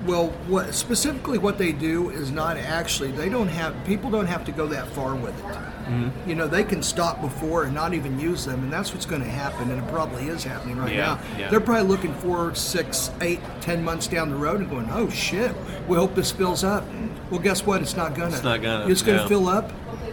[0.05, 4.43] Well, what specifically what they do is not actually they don't have people don't have
[4.45, 5.45] to go that far with it.
[5.45, 6.29] Mm-hmm.
[6.29, 9.21] You know, they can stop before and not even use them, and that's what's going
[9.21, 11.19] to happen, and it probably is happening right Yeah, now.
[11.37, 11.49] yeah.
[11.49, 15.51] They're probably looking four, six, eight, ten months down the road and going, "Oh shit,
[15.87, 16.83] we hope this fills up."
[17.29, 17.81] Well, guess what?
[17.81, 18.33] It's not gonna.
[18.33, 19.27] It's not gonna, It's gonna no.
[19.27, 19.71] fill up.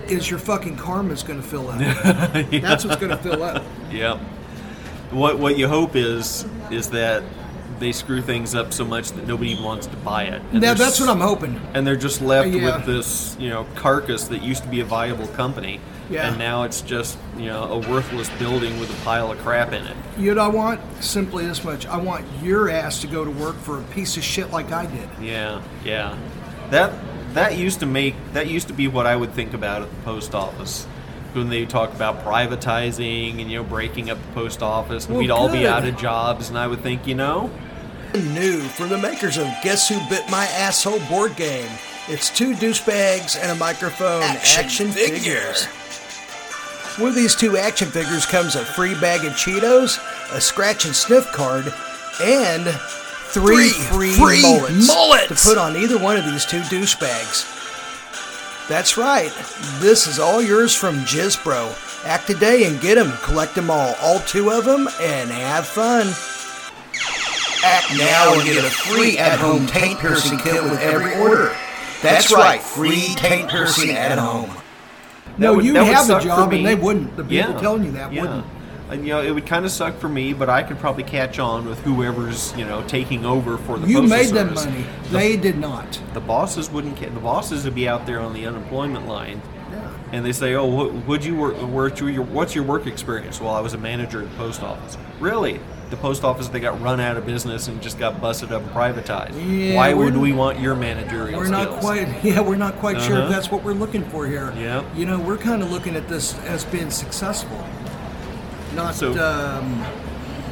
[0.08, 1.78] Is your fucking karma's gonna fill up?
[2.50, 3.62] That's what's gonna fill up.
[3.90, 4.18] Yep.
[5.10, 7.22] What what you hope is is that
[7.78, 10.42] they screw things up so much that nobody even wants to buy it.
[10.52, 11.60] And Now that's what I'm hoping.
[11.74, 12.76] and they're just left Yeah.
[12.76, 15.78] with this, you know, carcass that used to be a viable company,
[16.10, 16.26] Yeah.
[16.28, 19.84] and now it's just, you know, a worthless building with a pile of crap in
[19.86, 19.96] it.
[20.18, 21.86] You know, I want simply this much.
[21.86, 24.86] I want your ass to go to work for a piece of shit like I
[24.86, 25.08] did.
[25.22, 26.16] Yeah, yeah.
[26.70, 26.92] That
[27.34, 30.02] that used to make that used to be what I would think about at the
[30.02, 30.84] post office.
[31.34, 35.22] When they talk about privatizing and you know breaking up the post office, and Well,
[35.22, 37.50] we'd all be out of jobs, and I would think, you know,
[38.14, 41.68] New from the makers of Guess Who Bit My Asshole board game.
[42.08, 44.22] It's two douchebags and a microphone.
[44.22, 45.68] Action figures.
[46.98, 49.98] With these two action figures comes a free bag of Cheetos,
[50.34, 51.72] a scratch and sniff card,
[52.22, 52.64] and
[53.28, 55.28] three, Three free, free mullets, mullets.
[55.28, 57.54] to put on either one of these two douchebags.
[58.68, 59.32] That's right.
[59.80, 62.04] This is all yours from Jizbro.
[62.04, 63.12] Act today and get them.
[63.22, 66.06] Collect them all, all two of them, and have fun.
[67.64, 71.54] Act now and get a free at-home taint piercing kit with every order.
[72.02, 74.50] That's right, free taint piercing at home.
[75.38, 77.16] No, would- you have a job, and they wouldn't.
[77.16, 78.22] The people telling you that yeah.
[78.22, 78.46] wouldn't.
[78.90, 81.38] And you know, it would kind of suck for me, but I could probably catch
[81.38, 83.86] on with whoever's you know taking over for the.
[83.86, 84.64] You postal made them service.
[84.64, 84.86] money.
[85.04, 86.00] The, They did not.
[86.14, 86.96] the bosses wouldn't.
[86.98, 89.90] Ca- the bosses would be out there on the unemployment line, Yeah.
[90.12, 91.56] and they say, "Oh, what, would you work?
[91.56, 94.96] What's your, what's your work experience?" Well, I was a manager at the post office.
[95.20, 95.60] Really?
[95.90, 98.70] The post office they got run out of business and just got busted up and
[98.72, 99.32] privatized.
[99.48, 101.80] Yeah, Why would we want your managerial We're not skills?
[101.80, 103.28] quite, yeah, we're not quite sure if Uh-huh.
[103.32, 104.52] that's what we're looking for here.
[104.58, 104.84] Yep.
[104.94, 107.56] You know, we're kind of looking at this as being successful,
[108.74, 108.94] not.
[108.94, 109.84] So- um,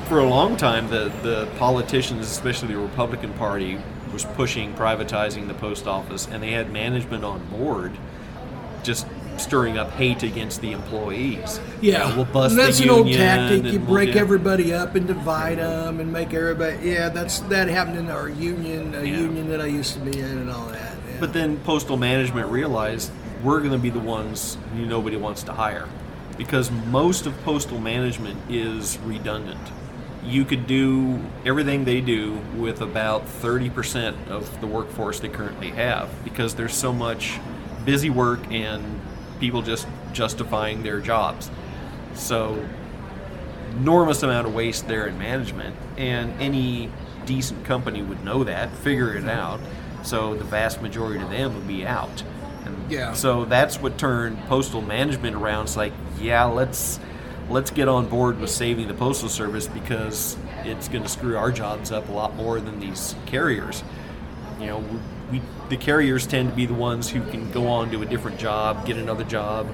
[0.09, 3.77] for a long time, the, the politicians, especially the Republican Party,
[4.13, 7.93] was pushing privatizing the post office, and they had management on board
[8.85, 9.05] just
[9.37, 11.61] stirring up hate against the employees.
[11.83, 13.65] You yeah, know, we'll bust And that's the an old tactic.
[13.65, 16.89] You we'll break do- everybody up and divide them and make everybody.
[16.89, 19.19] Yeah, that's that happened in our union, a Yeah.
[19.19, 20.95] union that I used to be in, and all that.
[21.11, 21.17] Yeah.
[21.19, 23.11] But then postal management realized
[23.43, 25.87] we're going to be the ones nobody wants to hire
[26.37, 29.61] because most of postal management is redundant.
[30.25, 36.09] You could do everything they do with about 30% of the workforce they currently have
[36.25, 37.39] because there's so much
[37.85, 39.01] busy work and
[39.39, 41.51] people just justifying their jobs.
[42.15, 42.67] So
[43.77, 46.91] enormous amount of waste there in management, and any
[47.27, 49.61] decent company would know that, figure it out.
[50.03, 52.23] So the vast majority of them would be out.
[52.89, 53.13] Yeah.
[53.13, 55.65] So that's what turned postal management around.
[55.65, 57.01] It's like, yeah, let's
[57.49, 61.53] let's get on board with saving the postal service because it's going to screw our
[61.53, 63.85] jobs up a lot more than these carriers.
[64.59, 64.85] You know,
[65.31, 68.39] we, the carriers tend to be the ones who can go on to a different
[68.39, 69.67] job, get another job,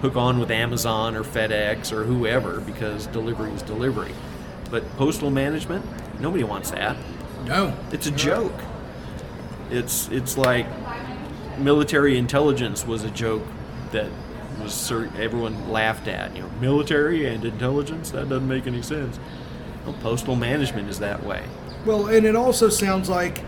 [0.00, 4.12] hook on with Amazon or FedEx or whoever because delivery is delivery.
[4.70, 5.84] But postal management,
[6.20, 6.96] nobody wants that.
[7.44, 7.76] No.
[7.92, 8.58] It's a joke.
[9.70, 10.66] It's it's like
[11.58, 13.42] military intelligence was a joke
[13.92, 14.10] that
[14.60, 16.34] was everyone laughed at.
[16.34, 19.18] You know, military and intelligence that doesn't make any sense.
[19.84, 21.44] Well, postal management is that way.
[21.84, 23.42] Well, and it also sounds like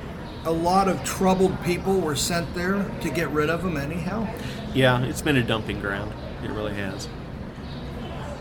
[0.45, 4.29] a lot of troubled people were sent there to get rid of them anyhow.
[4.75, 6.13] Yeah, it's been a dumping ground.
[6.45, 7.09] It really has.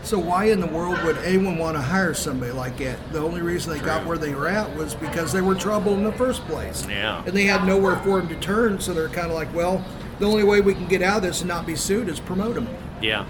[0.06, 3.12] So why in the world would anyone want to hire somebody like that?
[3.12, 6.04] The only reason they got where they were at was because they were trouble in
[6.04, 6.86] the first place.
[6.88, 7.24] Yeah.
[7.26, 9.84] And they had nowhere for them to turn, so they're kind of like, well,
[10.20, 12.54] the only way we can get out of this and not be sued is promote
[12.54, 12.68] them.
[13.02, 13.26] Yeah,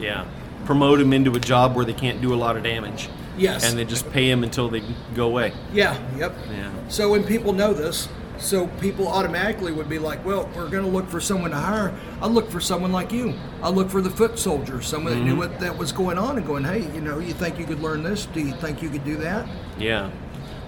[0.00, 0.26] yeah.
[0.64, 3.08] Promote them into a job where they can't do a lot of damage.
[3.36, 3.64] Yes.
[3.70, 4.82] And then just pay them until they
[5.14, 5.52] go away.
[5.72, 5.96] Yeah.
[6.16, 6.36] Yep.
[6.50, 6.72] Yeah.
[6.88, 8.08] So when people know this,
[8.38, 11.92] so people automatically would be like, well, we're going to look for someone to hire.
[12.20, 13.34] I'll look for someone like you.
[13.62, 15.38] I'll look for the foot soldier, someone that knew Mm-hmm.
[15.38, 18.02] what that was going on and going, hey, you know, you think you could learn
[18.02, 18.26] this?
[18.26, 19.48] Do you think you could do that?
[19.78, 20.10] Yeah.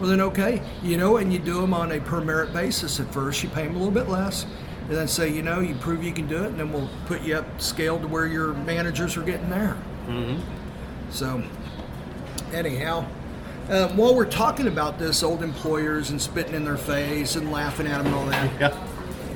[0.01, 3.13] Well, then okay, you know, and you do them on a per merit basis at
[3.13, 3.43] first.
[3.43, 4.47] You pay them a little bit less,
[4.89, 7.23] and then say, you know, you prove you can do it, and then we'll put
[7.23, 9.77] you up scaled to where your managers are getting there.
[10.09, 10.41] Mm-hmm.
[11.11, 11.43] So,
[12.53, 13.07] anyhow,
[13.71, 17.87] uh, while we're talking about this, old employers and spitting in their face and laughing
[17.87, 18.87] at them and all that, Yeah.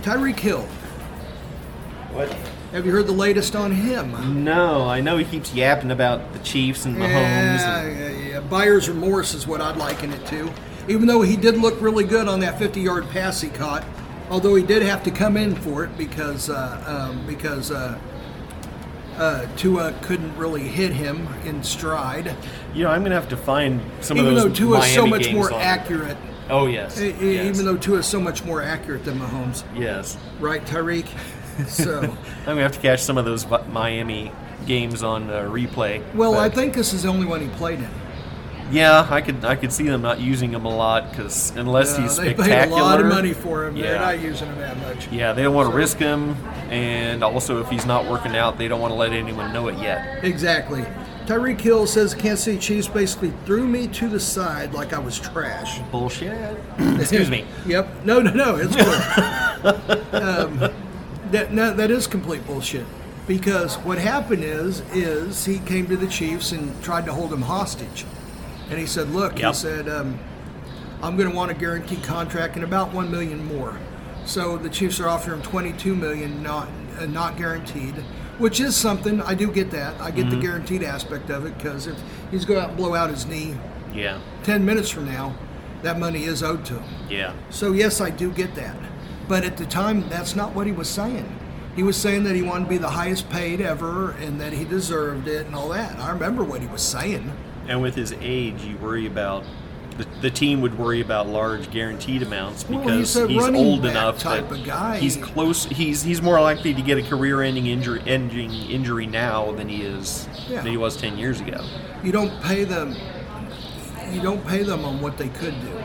[0.02, 0.62] Tyreek Hill.
[2.12, 2.30] What?
[2.72, 4.42] Have you heard the latest on him?
[4.44, 7.08] No, I know he keeps yapping about the Chiefs and Mahomes.
[7.08, 8.40] Yeah, and, yeah, yeah.
[8.40, 10.52] Buyer's remorse is what I'd liken it to.
[10.88, 13.84] Even though he did look really good on that 50-yard pass he caught,
[14.28, 17.98] although he did have to come in for it because uh, um, because uh,
[19.18, 22.34] uh, Tua couldn't really hit him in stride.
[22.74, 24.32] you know, I'm gonna have to find some of those.
[24.32, 26.16] Even though those Tua is so much more on- accurate,
[26.50, 27.00] Oh yes.
[27.00, 27.46] e- yes.
[27.46, 31.06] even though Tua is so much more accurate than Mahomes, yes, right, Tyreek?
[31.66, 32.00] So,
[32.40, 34.32] I'm gonna have to catch some of those Miami
[34.66, 36.02] games on uh, replay.
[36.14, 37.88] well, I think this is the only one he played in.
[38.70, 42.02] Yeah, I could I could see them not using him a lot because unless Uh,
[42.02, 42.64] he's they spectacular.
[42.66, 43.76] paid a lot of money for him.
[43.76, 43.82] Yeah.
[43.84, 44.00] They're Yeah.
[44.00, 45.08] not using him that much.
[45.12, 46.36] Yeah, they don't want to So- risk him,
[46.70, 49.76] and also if he's not working out, they don't want to let anyone know it
[49.78, 50.24] yet.
[50.24, 50.84] Exactly.
[51.26, 54.98] Tyreek Hill says the Kansas City Chiefs basically threw me to the side like I
[54.98, 55.78] was trash.
[55.90, 56.36] Bullshit.
[56.98, 57.44] Excuse me.
[57.66, 58.04] Yep.
[58.04, 58.56] No, no, no.
[58.56, 60.20] It's cool.
[60.20, 60.70] um,
[61.30, 62.84] that, no, that is complete bullshit.
[63.26, 67.40] Because what happened is, is he came to the Chiefs and tried to hold him
[67.42, 68.04] hostage,
[68.70, 70.18] and he said, "Look," he said, um,
[71.02, 73.76] "I'm going to want a guaranteed contract and about one million more."
[74.26, 77.94] So the Chiefs are offering him 22 million, not uh, not guaranteed,
[78.38, 79.20] which is something.
[79.20, 80.00] I do get that.
[80.00, 81.96] I get the guaranteed aspect of it because if
[82.30, 83.56] he's going out and blow out his knee
[83.94, 84.18] Yeah.
[84.44, 85.34] 10 minutes from now,
[85.82, 87.08] that money is owed to him.
[87.10, 87.32] Yeah.
[87.50, 88.74] So, yes, I do get that.
[89.28, 91.38] But at the time, that's not what he was saying.
[91.76, 94.64] He was saying that he wanted to be the highest paid ever and that he
[94.64, 95.98] deserved it and all that.
[95.98, 97.32] I remember what he was saying.
[97.68, 99.44] And with his age, you worry about
[99.96, 104.18] the, the team would worry about large guaranteed amounts Well, because he's he's old enough
[104.18, 104.98] type that of guy.
[104.98, 105.66] he's close.
[105.66, 110.28] He's he's more likely to get a career-ending injury, ending injury now than he is
[110.48, 110.62] Yeah.
[110.62, 111.64] than he was ten years ago.
[112.02, 112.94] You don't pay them.
[114.12, 115.82] You don't pay them on what they could do,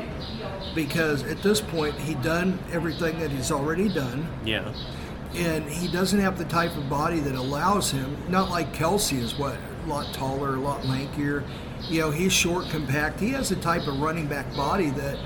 [0.75, 4.27] because at this point he done everything that he's already done.
[4.43, 4.73] Yeah.
[5.35, 8.17] and he doesn't have the type of body that allows him.
[8.29, 9.55] Not like Kelce is what
[9.85, 11.43] a lot taller, a lot lankier.
[11.87, 13.19] You know, he's short, compact.
[13.19, 15.17] He has the type of running back body that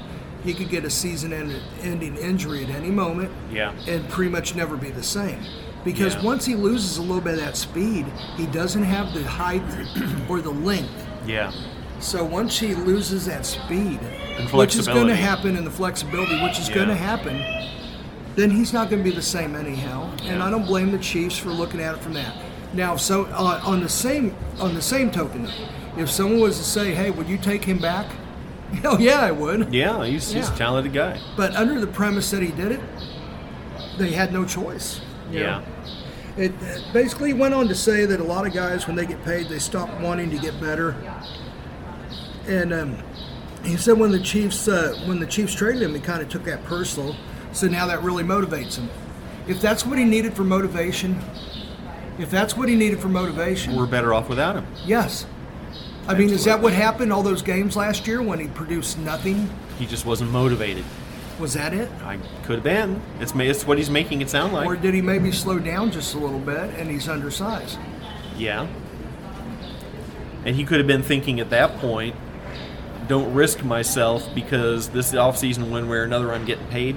[0.43, 3.71] he could get a season-ending injury at any moment, Yeah.
[3.87, 5.39] and pretty much never be the same.
[5.85, 6.21] Because Yeah.
[6.23, 8.05] once he loses a little bit of that speed,
[8.37, 9.63] he doesn't have the height
[10.29, 10.91] or the length.
[11.25, 11.51] Yeah.
[11.99, 13.99] So once he loses that speed,
[14.51, 16.75] which is going to happen in the flexibility, which is Yeah.
[16.75, 17.41] going to happen,
[18.35, 20.09] then he's not going to be the same anyhow.
[20.25, 20.45] And Yeah.
[20.45, 22.33] I don't blame the Chiefs for looking at it from that.
[22.73, 25.47] Now, so uh, on the same on the same token,
[25.97, 28.07] if someone was to say, "Hey, would you take him back?"
[28.81, 29.73] Hell yeah, I would.
[29.73, 30.03] Yeah.
[30.05, 30.53] He's, he's Yeah.
[30.53, 31.19] a talented guy.
[31.37, 32.79] But under the premise that he did it,
[33.99, 34.99] they had no choice.
[35.31, 35.41] Yeah.
[35.59, 35.63] know?
[36.37, 39.23] It it basically went on to say that a lot of guys, when they get
[39.23, 40.95] paid, they stop wanting to get better.
[42.47, 42.97] And um,
[43.63, 46.43] he said when the Chiefs uh, when the Chiefs traded him, he kind of took
[46.45, 47.15] that personal.
[47.51, 48.89] So now that really motivates him.
[49.47, 51.21] If that's what he needed for motivation,
[52.17, 54.65] if that's what he needed for motivation, We're better off without him.
[54.85, 55.25] yes.
[56.07, 59.49] I mean, is that what happened all those games last year when he produced nothing?
[59.79, 60.83] He just wasn't motivated.
[61.39, 61.89] Was that it?
[62.03, 63.01] I could have been.
[63.19, 64.67] It's it's what he's making it sound like.
[64.67, 67.79] Or did he maybe slow down just a little bit and he's undersized?
[68.37, 68.67] Yeah.
[70.45, 72.15] And he could have been thinking at that point,
[73.07, 76.95] don't risk myself because this offseason, one way or another, I'm getting paid.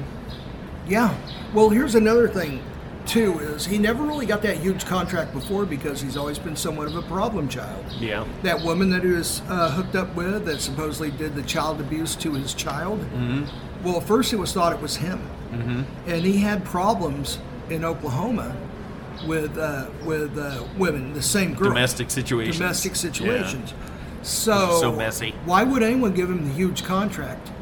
[0.86, 1.16] Yeah.
[1.54, 2.62] Well, here's another thing,
[3.06, 6.88] too, is he never really got that huge contract before because he's always been somewhat
[6.88, 7.84] of a problem child.
[7.98, 8.26] Yeah.
[8.42, 12.14] That woman that he was uh, hooked up with that supposedly did the child abuse
[12.16, 13.00] to his child.
[13.00, 13.84] Mm-hmm.
[13.84, 15.18] Well, first it was thought it was him,
[15.50, 15.82] mm-hmm.
[16.10, 17.38] and he had problems
[17.70, 18.56] in Oklahoma
[19.26, 22.58] with uh, with uh, women, the same girl, Domestic situations.
[22.58, 22.96] domestic Yeah.
[22.96, 23.74] situations.
[24.22, 25.34] So, So messy.
[25.44, 27.52] Why would anyone give him the huge contract?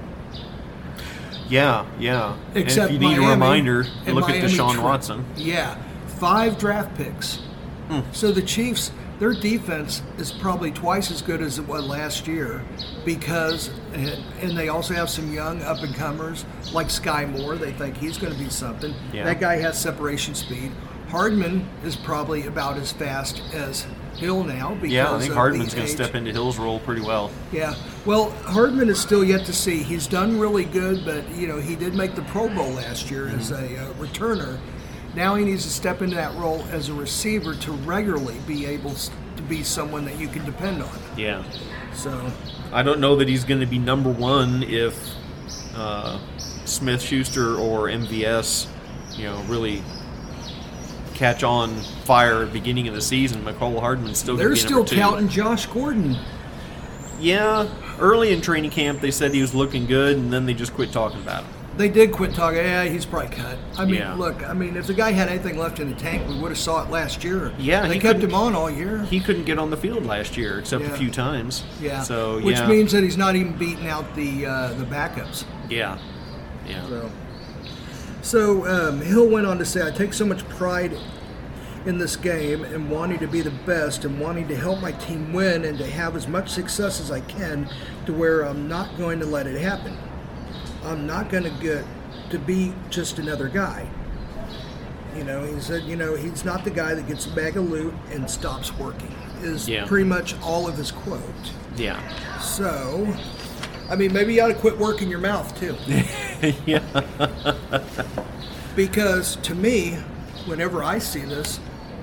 [1.55, 2.37] Yeah, yeah.
[2.57, 5.25] Except and if you need Miami a reminder, and look at Deshaun Tri- Watson.
[5.37, 5.81] Yeah,
[6.19, 7.37] five draft picks.
[7.89, 8.01] Hmm.
[8.13, 8.91] So the Chiefs,
[9.21, 12.65] their defense is probably twice as good as it was last year
[13.05, 14.09] because, and,
[14.41, 17.55] and they also have some young up and comers like Skyy Moore.
[17.55, 18.93] They think he's going to be something.
[19.13, 19.23] Yeah.
[19.23, 20.73] That guy has separation speed.
[21.09, 23.87] Hardman is probably about as fast as
[24.17, 27.31] Hill now because Yeah, I think Hardman's going to step into Hill's role pretty well.
[27.53, 27.75] Yeah.
[28.05, 29.83] Well, Hardman is still yet to see.
[29.83, 33.29] He's done really good, but you know he did make the Pro Bowl last year
[33.29, 34.59] as a uh, returner.
[35.15, 38.95] Now he needs to step into that role as a receiver to regularly be able
[38.95, 40.99] to be someone that you can depend on.
[41.17, 41.45] Yeah.
[41.95, 42.31] So
[42.73, 45.15] I don't know that he's going to be number one if
[45.77, 48.67] uh, Smith Schuster or MVS,
[49.17, 49.83] you know, really
[51.15, 53.43] catch on fire at the beginning of the season.
[53.45, 56.17] Mecole Hardman's still they're be still counting Josh Gordon.
[57.21, 60.75] Yeah, early in training camp they said he was looking good, and then they just
[60.75, 61.51] quit talking about him.
[61.77, 62.59] They did quit talking.
[62.59, 63.59] Yeah, he's probably cut.
[63.77, 64.15] I mean, Yeah.
[64.15, 64.49] look.
[64.49, 66.85] I mean, if the guy had anything left in the tank, we would have saw
[66.85, 67.53] it last year.
[67.59, 69.03] Yeah, they he kept him on all year.
[69.11, 70.91] He couldn't get on the field last year except Yeah.
[70.93, 71.65] a few times.
[71.81, 72.03] yeah.
[72.03, 75.45] So which yeah, means that he's not even beating out the uh, the backups.
[75.69, 75.99] yeah,
[76.69, 76.87] yeah.
[76.89, 77.11] So,
[78.25, 80.97] so um, Hill went on to say, I take so much pride
[81.87, 85.33] in this game and wanting to be the best and wanting to help my team
[85.35, 87.68] win and to have as much success as I can
[88.07, 89.95] to where I'm not going to let it happen.
[90.85, 91.85] I'm not going to get
[92.31, 93.87] to be just another guy.
[95.14, 97.70] You know, he said, you know, he's not the guy that gets a bag of
[97.70, 99.87] loot and stops working, is Yeah.
[99.87, 101.20] pretty much all of his quote.
[101.77, 102.01] Yeah.
[102.41, 103.07] So,
[103.89, 105.76] I mean, maybe you ought to quit working your mouth too.
[106.66, 106.82] yeah.
[108.76, 109.93] Because to me,
[110.47, 111.61] whenever I see this,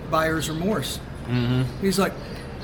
[0.09, 0.99] buyer's remorse.
[1.25, 1.63] Mm-hmm.
[1.81, 2.13] He's like,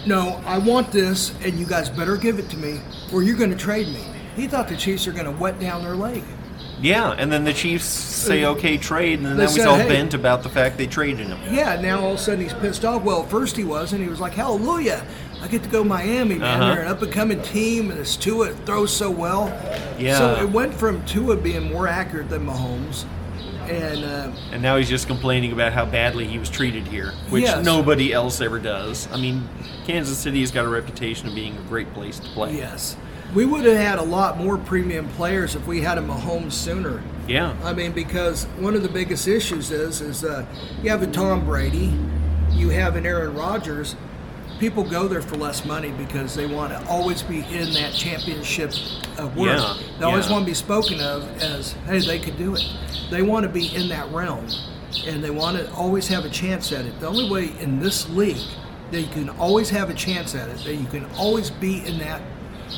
[0.05, 2.80] no, I want this, and you guys better give it to me,
[3.11, 4.03] or you're going to trade me.
[4.36, 6.24] He thought the Chiefs are going to wet down their leg.
[6.80, 10.14] Yeah, and then the Chiefs say okay trade, and then that was all "Hey." bent
[10.14, 11.40] about the fact they traded him.
[11.52, 13.04] Yeah, now all of a sudden he's pissed off.
[13.04, 15.04] Well, first he was, and he was like, hallelujah,
[15.42, 16.62] I get to go Miami, man.
[16.62, 16.76] Uh-huh.
[16.76, 19.48] They're an up and coming team, and this Tua throws so well.
[19.98, 20.18] Yeah.
[20.20, 23.06] So it went from Tua being more accurate than Mahomes,
[23.70, 27.44] and uh, And now he's just complaining about how badly he was treated here, which
[27.44, 27.66] Yes.
[27.66, 29.08] nobody else ever does.
[29.12, 29.50] I mean,
[29.86, 32.56] Kansas City has got a reputation of being a great place to play.
[32.56, 32.96] yes,
[33.34, 37.02] we would have had a lot more premium players if we had a Mahomes sooner.
[37.28, 37.56] Yeah.
[37.64, 40.46] I mean, because one of the biggest issues is is uh,
[40.82, 41.94] you have a Tom Brady,
[42.52, 43.96] you have an Aaron Rodgers.
[44.60, 48.72] People go there for less money because they want to always be in that championship
[49.20, 49.60] of work.
[49.60, 50.32] Yeah, They always yeah.
[50.32, 52.64] want to be spoken of as, hey, they could do it.
[53.12, 54.48] They want to be in that realm,
[55.06, 57.00] and they want to always have a chance at it.
[57.00, 58.48] The only way in this league
[58.90, 62.00] that you can always have a chance at it, that you can always be in
[62.00, 62.22] that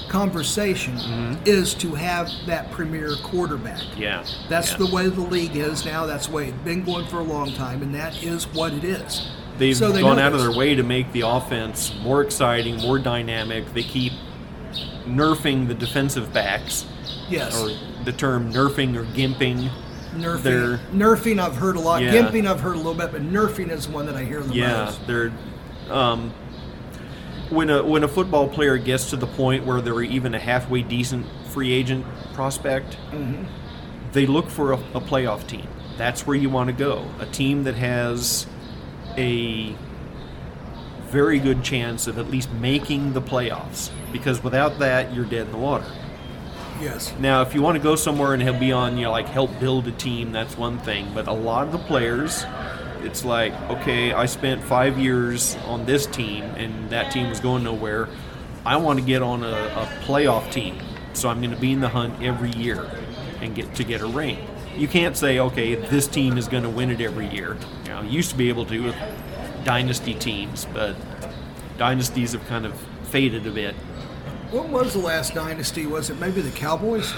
[0.07, 0.97] conversation,
[1.45, 3.81] is to have that premier quarterback.
[3.97, 4.23] Yeah.
[4.49, 4.77] That's yeah.
[4.77, 6.05] the way the league is now.
[6.05, 8.83] That's the way it's been going for a long time, and that is what it
[8.83, 9.27] is.
[9.57, 12.97] They've So they gone out of their way to make the offense more exciting, more
[12.97, 13.73] dynamic.
[13.73, 14.13] They keep
[15.05, 16.85] nerfing the defensive backs,
[17.29, 17.69] Yes, or
[18.05, 19.69] the term nerfing or gimping.
[20.15, 20.41] nerfing.
[20.43, 22.01] they're- Nerfing, I've heard a lot.
[22.01, 22.13] Yeah.
[22.13, 24.85] Gimping, I've heard a little bit, but nerfing is one that I hear the Yeah,
[24.85, 24.99] most.
[25.01, 25.31] Yeah, they're
[25.95, 26.31] um,
[27.49, 30.81] when a when a football player gets to the point where they're even a halfway
[30.81, 33.43] decent free agent prospect, Mm-hmm.
[34.11, 35.67] they look for a, a playoff team.
[35.97, 37.05] That's where you want to go.
[37.19, 38.47] A team that has
[39.17, 39.75] a
[41.07, 43.89] very good chance of at least making the playoffs.
[44.11, 45.85] Because without that, you're dead in the water.
[46.79, 49.27] Yes, Now, if you want to go somewhere and he'll be on, you know, like
[49.27, 51.11] help build a team, that's one thing.
[51.13, 52.45] But a lot of the players,
[53.03, 57.63] it's like, okay, I spent five years on this team and that team was going
[57.63, 58.09] nowhere.
[58.65, 60.77] I want to get on a, a playoff team,
[61.13, 62.89] so I'm going to be in the hunt every year
[63.41, 64.37] and get to get a ring.
[64.75, 67.57] You can't say, okay, this team is going to win it every year.
[67.85, 68.95] You know, you used to be able to with
[69.63, 70.95] dynasty teams, but
[71.77, 73.75] dynasties have kind of faded a bit.
[74.51, 75.85] What was the last dynasty?
[75.85, 77.13] Was it maybe the Cowboys?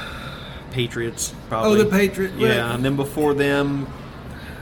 [0.71, 1.79] Patriots, probably.
[1.79, 2.35] Oh, the Patriots.
[2.37, 3.91] Yeah, and then before them,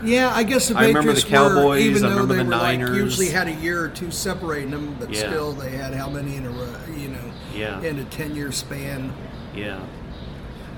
[0.03, 2.43] Yeah, I guess the I remember Patriots the Cowboys, were, even I though remember they
[2.43, 2.89] the were Niners.
[2.91, 5.19] like usually had a year or two separating them, but Yeah.
[5.29, 6.51] still they had how many in a
[6.97, 7.19] you know,
[7.53, 7.81] Yeah.
[7.81, 9.11] in a ten year span.
[9.55, 9.79] yeah.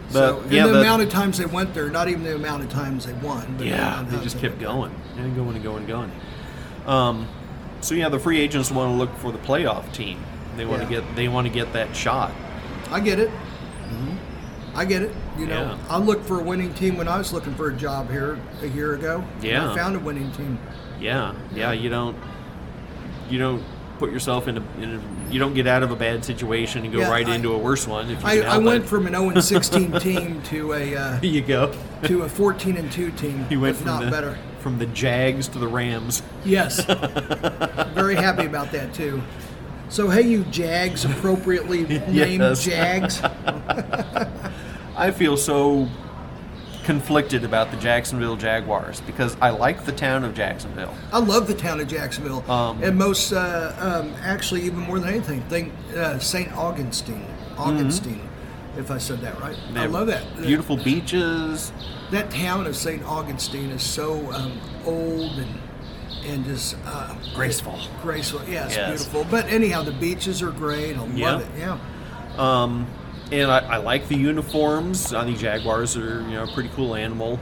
[0.10, 2.36] so, But and yeah, the, the- amount of times they went there, not even the
[2.36, 3.56] amount of times they won.
[3.58, 6.12] But Yeah, of they just they kept going and going and going and going.
[6.88, 7.28] Um,
[7.82, 10.20] so yeah, the free agents want to look for the playoff team.
[10.58, 10.88] They want Yeah.
[10.88, 12.32] to get they want to get that shot.
[12.90, 13.30] I get it.
[14.74, 15.12] I get it.
[15.38, 15.62] You know.
[15.64, 15.78] Yeah.
[15.90, 18.68] I looked for a winning team when I was looking for a job here a
[18.68, 19.24] year ago.
[19.36, 19.72] and Yeah.
[19.72, 20.58] I found a winning team.
[21.00, 21.72] Yeah, yeah.
[21.72, 22.16] You don't
[23.30, 23.64] you don't
[24.00, 26.92] put yourself in a, in a you don't get out of a bad situation and
[26.94, 28.16] go Yeah, right I- into a worse one.
[28.24, 28.88] I, I went it.
[28.88, 31.74] from an 0 16 team to a uh, you go.
[32.04, 33.46] to a 14 and 2 team.
[33.50, 34.38] You went from not the better.
[34.60, 36.24] from the Jags to the Rams.
[36.46, 36.84] Yes.
[37.94, 39.22] Very happy about that too.
[39.90, 43.22] So hey, you Jags, appropriately named Jags.
[45.02, 45.88] I feel so
[46.84, 50.94] conflicted about the Jacksonville Jaguars because I like the town of Jacksonville.
[51.12, 55.10] I love the town of Jacksonville, Um, and most uh, um, actually even more than
[55.10, 57.26] anything, think uh, Saint Augustine.
[57.58, 58.30] Augustine,
[58.78, 59.58] if I said that right.
[59.74, 60.24] They I love that.
[60.40, 61.72] Beautiful beaches.
[62.12, 65.60] That town of Saint Augustine is so um, old and
[66.28, 67.80] and just uh, Graceful.
[68.04, 68.90] Graceful, yes, Yes.
[69.08, 69.26] beautiful.
[69.32, 70.96] But anyhow, the beaches are great.
[70.96, 71.32] I Yeah.
[71.32, 71.48] love it.
[71.58, 71.78] Yeah.
[73.32, 75.14] And I, I like the uniforms.
[75.14, 77.40] I think Jaguars are you know a pretty cool animal.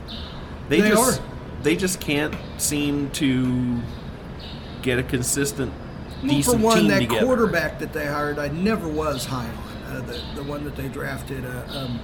[0.69, 1.23] They, They just are.
[1.63, 3.79] they just can't seem to
[4.83, 5.73] get a consistent
[6.21, 7.25] Well, decent for one, team that together.
[7.25, 9.95] quarterback that they hired, I never was high on.
[9.95, 11.99] Uh, the the one that they drafted, uh, um,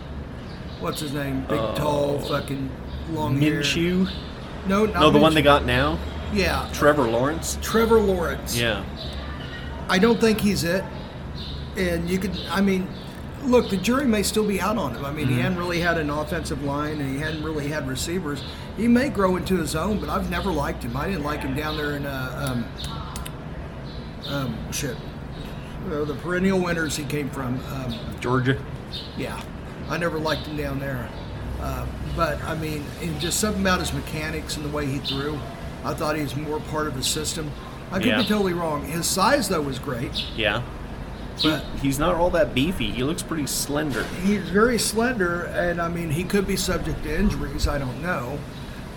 [0.79, 1.41] what's his name?
[1.41, 2.71] Big, tall, fucking
[3.11, 3.61] long hair.
[3.61, 4.09] Minshew.
[4.67, 5.99] No, not No, the one they got now,
[6.33, 7.59] Yeah, Trevor Lawrence.
[7.61, 8.57] Trevor Lawrence.
[8.57, 8.83] Yeah,
[9.87, 10.83] I don't think he's it.
[11.77, 12.87] And you could, I mean,
[13.47, 15.05] look, the jury may still be out on him.
[15.05, 15.35] I mean, Mm-hmm.
[15.35, 18.43] he hadn't really had an offensive line and he hadn't really had receivers.
[18.77, 20.95] He may grow into his own, but I've never liked him.
[20.97, 22.65] I didn't like him down there in, uh,
[24.27, 24.97] um, um, shit,
[25.91, 27.59] uh, the perennial winners he came from.
[27.73, 28.57] Um, Georgia.
[29.17, 29.41] yeah,
[29.89, 31.09] I never liked him down there.
[31.61, 31.85] Uh,
[32.15, 35.39] but I mean, and just something about his mechanics and the way he threw.
[35.83, 37.51] I thought he was more part of the system.
[37.91, 38.21] I could Yeah.
[38.21, 38.83] be totally wrong.
[38.85, 40.63] His size though was great, Yeah,
[41.43, 42.91] but he's not all that beefy.
[42.91, 44.03] He looks pretty slender.
[44.23, 47.67] he's very slender, and I mean, he could be subject to injuries.
[47.67, 48.39] I don't know,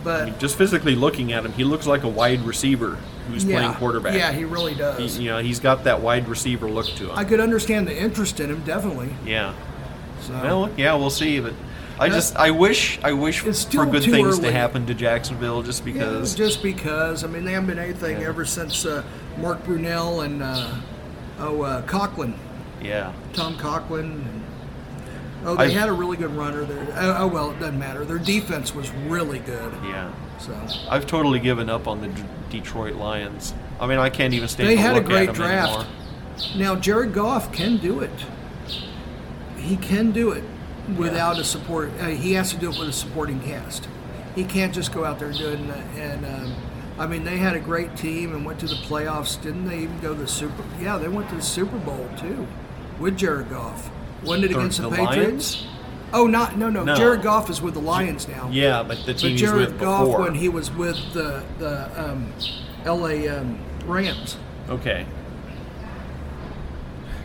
[0.04, 2.96] but Just physically looking at him, he looks like a wide receiver
[3.28, 4.14] who's yeah, playing quarterback.
[4.14, 5.18] Yeah, he really He- does.
[5.18, 7.18] you know, he's got that wide receiver look to him.
[7.18, 9.10] I could understand the interest in him, definitely.
[9.26, 9.52] yeah.
[10.22, 11.38] So Well, yeah, we'll see.
[11.40, 11.52] But
[12.00, 15.92] I just, I wish, I wish for good things to happen to Jacksonville, just Yeah,
[15.92, 16.34] because.
[16.34, 17.22] just because.
[17.24, 18.28] I mean, they haven't been anything Yeah.
[18.28, 19.02] ever since uh,
[19.38, 20.70] Mark Brunell and uh,
[21.38, 22.34] oh uh, Coughlin.
[22.82, 23.12] yeah.
[23.32, 24.24] Tom Coughlin.
[25.44, 26.86] Oh, they I- had a really good runner there.
[26.96, 28.04] Oh, oh, well, it doesn't matter.
[28.04, 29.72] Their defense was really good.
[29.84, 30.12] Yeah.
[30.38, 30.54] So
[30.90, 33.54] I've totally given up on the D- Detroit Lions.
[33.80, 35.72] I mean, I can't even stand they had a great draft.
[35.72, 35.86] anymore.
[36.56, 38.10] Now Jared Goff can do it.
[39.56, 40.44] He can do it
[40.96, 41.90] without a support.
[42.00, 43.88] Uh, he has to do it with a supporting cast.
[44.34, 45.58] He can't just go out there and do it.
[45.60, 46.54] And, and um,
[46.98, 49.40] I mean, they had a great team and went to the playoffs.
[49.40, 50.64] Didn't they even go to the Super?
[50.80, 52.46] Yeah, they went to the Super Bowl too,
[52.98, 53.90] with Jared Goff.
[54.24, 55.62] Wasn't it against the, the Patriots?
[55.62, 55.66] Lions?
[56.12, 56.96] Oh, not no, no No.
[56.96, 58.48] Jared Goff is with the Lions now.
[58.50, 59.78] Yeah, but the team he's Jared with before.
[59.78, 60.22] But Jared Goff before.
[60.22, 62.32] when he was with the the um,
[62.84, 63.28] L.A.
[63.28, 64.36] Um, Rams.
[64.68, 65.06] okay.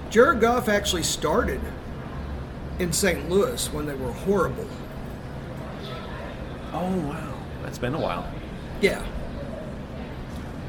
[0.10, 1.60] Jared Goff actually started
[2.78, 3.30] in St.
[3.30, 4.68] Louis when they were horrible.
[6.72, 8.28] Oh wow, that's been a while.
[8.82, 9.04] Yeah.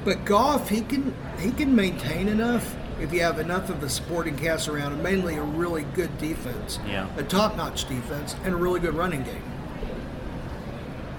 [0.04, 4.36] But Goff, he can he can maintain enough if you have enough of the supporting
[4.36, 7.08] cast around him, mainly a really good defense, Yeah.
[7.16, 9.42] a top-notch defense, and a really good running game.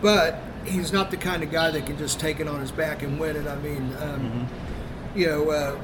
[0.02, 3.04] But he's not the kind of guy that can just take it on his back
[3.04, 3.46] and win it.
[3.48, 4.48] I mean, um,
[5.16, 5.76] you know, uh,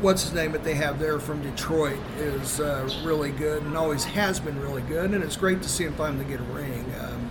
[0.00, 4.04] what's his name that they have there from Detroit is uh, really good and always
[4.04, 6.84] has been really good, and it's great to see him finally get a ring.
[7.00, 7.30] Um,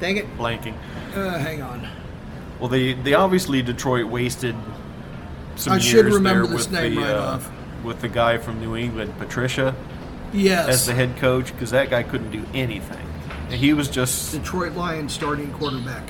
[0.00, 0.26] dang it!
[0.36, 0.74] Blanking.
[1.14, 1.86] Uh, hang on.
[2.60, 4.54] Well, they they obviously Detroit wasted
[5.56, 7.50] some I years should remember there this with name the, right uh, off.
[7.82, 9.74] with the guy from New England, Patricia,
[10.32, 10.68] Yes.
[10.68, 13.06] as the head coach, because that guy couldn't do anything.
[13.50, 16.02] He was just Detroit Lions starting quarterback.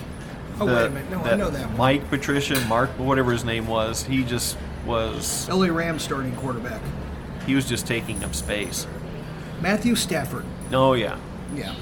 [0.61, 1.11] Oh, the- wait a minute.
[1.11, 1.77] No, I know that one.
[1.79, 4.03] Mike Patricia, Mark, whatever his name was.
[4.05, 6.81] He just was LA Rams starting quarterback.
[7.47, 8.87] he was just taking up space.
[9.63, 10.45] Matthew Stafford.
[10.73, 11.17] Oh yeah,
[11.55, 11.75] Yeah.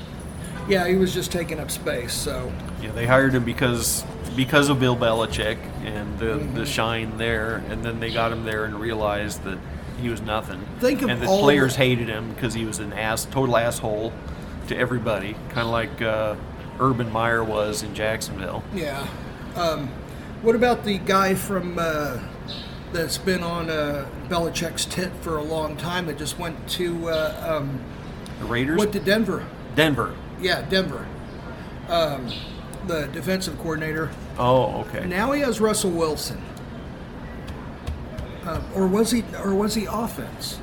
[0.68, 2.52] Yeah, he was just taking up space, so.
[2.82, 2.90] yeah.
[2.92, 4.04] They hired him because
[4.38, 6.54] because of Bill Belichick and the Mm-hmm.
[6.54, 9.58] the shine there, and then they got him there and realized that
[10.00, 10.64] He was nothing.
[10.78, 13.56] Think of and the all players the- hated him because he was an ass, total
[13.56, 14.12] asshole
[14.68, 16.36] to everybody, kind of like uh,
[16.78, 18.62] Urban Meyer was in Jacksonville.
[18.72, 19.04] Yeah.
[19.56, 19.88] Um,
[20.42, 22.18] what about the guy from uh,
[22.92, 27.56] that's been on uh, Belichick's tit for a long time that just went to uh,
[27.58, 27.80] um,
[28.38, 29.44] The Raiders, went to Denver?
[29.74, 30.14] Denver.
[30.40, 31.08] Yeah, Denver.
[31.88, 32.30] Um,
[32.88, 34.10] the defensive coordinator.
[34.38, 35.06] Oh, okay.
[35.06, 36.42] Now he has Russell Wilson.
[38.44, 39.24] Uh, or was he?
[39.42, 40.58] Or was he offense?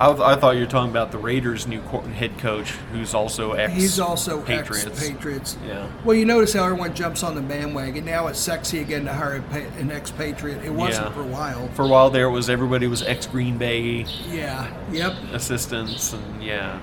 [0.00, 3.72] I, I thought you were talking about the Raiders' new head coach, who's also ex.
[3.72, 4.86] He's also Patriots.
[4.86, 5.56] ex-Patriots.
[5.66, 5.90] Yeah.
[6.04, 8.04] Well, you notice how everyone jumps on the bandwagon.
[8.04, 9.42] Now it's sexy again to hire
[9.76, 10.62] an ex-Patriot.
[10.64, 11.12] It wasn't Yeah.
[11.14, 11.68] for a while.
[11.74, 14.72] For a while there, it was everybody was ex Green Bay Yeah.
[14.92, 15.14] Yep.
[15.32, 16.78] assistants, and yeah.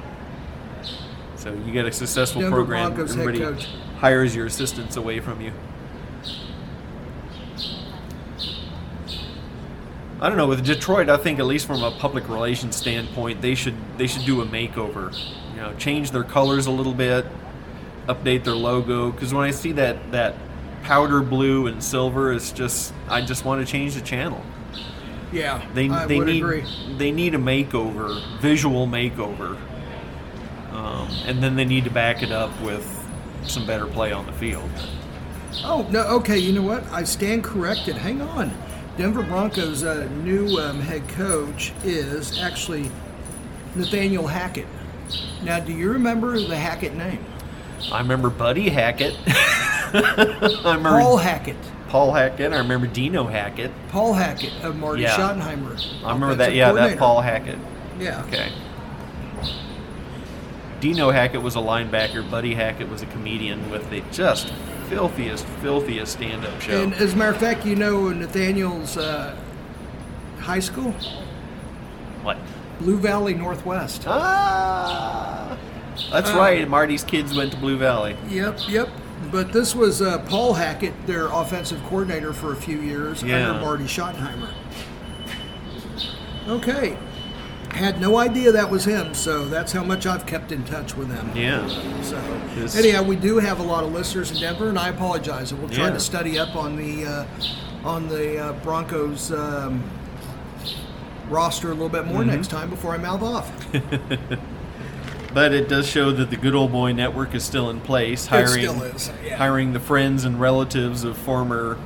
[1.38, 3.68] So you get a successful Denver program, Broncos head everybody coach.
[3.98, 5.52] Hires your assistants away from you.
[10.22, 11.10] I don't know with Detroit.
[11.10, 14.46] I think at least from a public relations standpoint, they should they should do a
[14.46, 15.16] makeover.
[15.54, 17.26] You know, change their colors a little bit,
[18.08, 19.12] update their logo.
[19.12, 20.36] Because when I see that that
[20.84, 24.41] powder blue and silver, it's just I just want to change the channel.
[25.32, 25.66] Yeah.
[25.74, 26.64] They I they need agree.
[26.98, 29.58] they need a makeover, visual makeover,
[30.72, 32.95] um, and then they need to back it up with
[33.50, 34.70] some better play on the field.
[35.64, 36.02] Oh no.
[36.18, 36.38] Okay.
[36.38, 36.84] You know what?
[36.91, 37.96] I stand corrected.
[37.96, 38.52] Hang on.
[38.98, 42.89] Denver Broncos' uh, new um, head coach is actually
[43.76, 44.68] Nathaniel Hackett.
[45.43, 47.24] Now, do you remember the Hackett name?
[47.91, 49.16] I remember Buddy Hackett.
[49.28, 51.58] I remember Paul Hackett.
[51.89, 52.54] Paul Hackett.
[52.54, 53.72] I remember Dino Hackett.
[53.89, 55.16] Paul Hackett of Marty Yeah.
[55.16, 56.04] Schottenheimer.
[56.04, 56.54] I remember that.
[56.54, 56.98] Yeah, that.
[56.98, 57.60] Paul Hackett.
[58.00, 58.24] Yeah.
[58.26, 58.52] Okay.
[60.80, 62.30] Dino Hackett was a linebacker.
[62.30, 64.52] Buddy Hackett was a comedian with the just
[64.90, 66.84] filthiest, filthiest stand-up show.
[66.84, 69.36] And as a matter of fact, you know Nathaniel's uh,
[70.40, 70.92] high school,
[72.22, 72.38] what?
[72.80, 74.04] Blue Valley Northwest.
[74.06, 75.58] Ah,
[76.12, 76.68] that's Uh, right.
[76.70, 78.16] Marty's kids went to Blue Valley.
[78.30, 78.90] Yep, yep.
[79.32, 83.50] But this was uh, Paul Hackett, their offensive coordinator for a few years Yeah.
[83.50, 84.50] under Marty Schottenheimer.
[86.48, 86.98] Okay.
[87.76, 91.10] Had no idea that was him, so that's how much I've kept in touch with
[91.10, 91.30] them.
[91.36, 91.68] Yeah.
[92.04, 92.18] So,
[92.58, 92.78] Yes.
[92.78, 95.54] anyhow, we do have a lot of listeners in Denver, and I apologize.
[95.54, 95.92] We'll try Yeah.
[95.94, 97.26] to study up on the uh,
[97.84, 99.84] on the uh, Broncos um,
[101.30, 102.14] roster a little bit Mm-hmm.
[102.14, 103.52] more next time before I mouth off.
[105.34, 108.64] But it does show that the Good Old Boy Network is still in place, hiring
[108.64, 109.36] yeah.
[109.36, 111.78] hiring the friends and relatives of former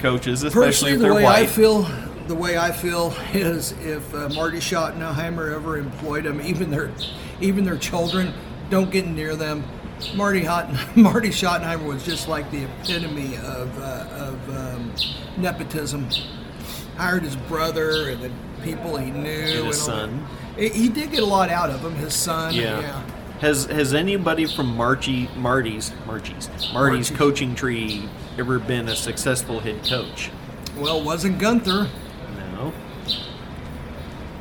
[0.00, 1.38] coaches, especially Personally, if they're way white.
[1.44, 1.86] I feel,
[2.28, 6.90] the way I feel is if uh, Marty Schottenheimer ever employed them, even their
[7.40, 8.32] even their children,
[8.70, 9.64] don't get near them.
[10.14, 14.92] Marty Hot, Marty Schottenheimer was just like the epitome of uh, of um,
[15.36, 16.08] nepotism.
[16.96, 18.30] Hired his brother and the
[18.64, 19.84] people he knew And his that.
[19.84, 20.26] son.
[20.56, 21.94] He, did get a lot out of him.
[21.94, 22.80] His son, yeah.
[22.80, 23.02] yeah.
[23.38, 27.10] Has has anybody from Marchie Marty's Marchie's Marty's Marchie's.
[27.10, 30.32] coaching tree ever been a successful head coach?
[30.76, 31.88] Well, wasn't Gunther?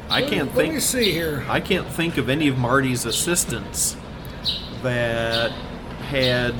[0.10, 0.68] I can't think.
[0.70, 1.46] Let me see here.
[1.50, 3.98] I can't think of any of Marty's assistants
[4.84, 6.54] that had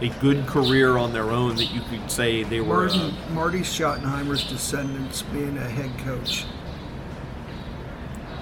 [0.00, 2.86] a good career on their own that you could say they were.
[2.88, 6.44] Marty, uh, Marty Schottenheimer's descendants being a head coach.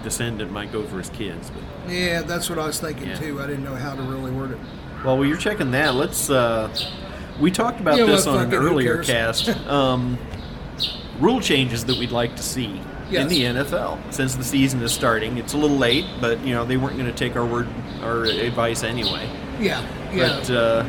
[0.02, 3.14] descendant might go for his kids, but Yeah, that's what I was thinking Yeah.
[3.14, 3.40] too.
[3.40, 4.58] I didn't know how to really word it.
[5.04, 6.28] well, while you're checking that, let's.
[6.28, 6.68] Uh,
[7.40, 9.48] we talked about You know this on an fuck it, who earlier cast.
[9.68, 10.18] Um,
[11.20, 12.80] rule changes that we'd like to see
[13.14, 15.38] in the NFL since the season is starting.
[15.38, 17.68] It's a little late, but you know they weren't going to take our word,
[18.02, 19.28] our advice anyway.
[19.60, 20.38] Yeah, yeah.
[20.40, 20.84] But uh,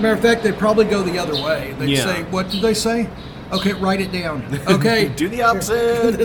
[0.00, 1.74] Matter of fact, they'd probably go the other way.
[1.78, 2.04] They'd Yeah.
[2.04, 3.08] say, "What did they say?"
[3.52, 4.44] Okay, write it down.
[4.68, 6.18] Okay, do the opposite.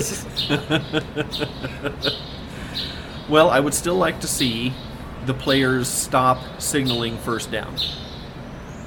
[3.29, 4.73] Well, I would still like to see
[5.25, 7.75] the players stop signaling first down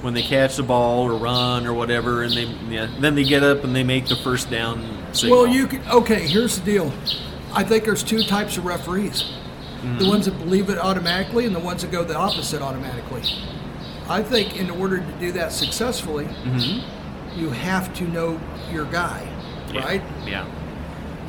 [0.03, 3.42] when they catch the ball or run or whatever, and they yeah, then they get
[3.42, 4.82] up and they make the first down
[5.12, 5.42] signal.
[5.42, 5.82] well, you can.
[5.90, 6.92] Okay, here's the deal.
[7.53, 9.22] I think there's two types of referees:
[9.82, 9.98] Mm-hmm.
[9.98, 13.22] the ones that believe it automatically, and the ones that go the opposite automatically.
[14.09, 16.28] I think in order to do that successfully,
[17.36, 18.40] you have to know
[18.72, 19.26] your guy,
[19.66, 19.74] Mm-hmm.
[19.76, 20.03] Yeah, right?
[20.26, 20.46] Yeah.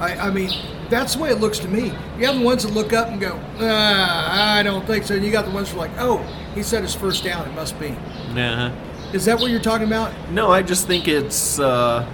[0.02, 0.49] I, I mean,
[0.89, 1.93] that's the way it looks to me.
[2.18, 5.16] You have the ones that look up and go, ah, I don't think so.
[5.16, 6.18] And you got the ones who are like, oh,
[6.56, 7.47] he said his first down.
[7.47, 7.89] It must be.
[7.89, 8.72] Uh-huh.
[9.14, 10.12] Is that what you're talking about?
[10.32, 11.60] No, I just think it's.
[11.60, 12.06] Uh,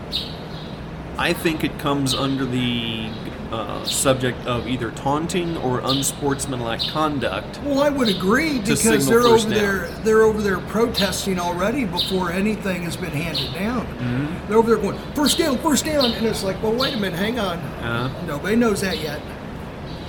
[1.17, 3.09] I think it comes under the
[3.51, 7.59] uh, subject of either taunting or unsportsmanlike conduct.
[7.63, 9.49] Well, I would agree because they're over down.
[9.49, 9.87] there.
[10.03, 13.85] They're over there protesting already before anything has been handed down.
[13.85, 14.47] Mm-hmm.
[14.47, 17.17] They're over there going first down, first down, and it's like, well, wait a minute,
[17.17, 17.57] hang on.
[17.59, 19.21] Uh, Nobody knows that yet.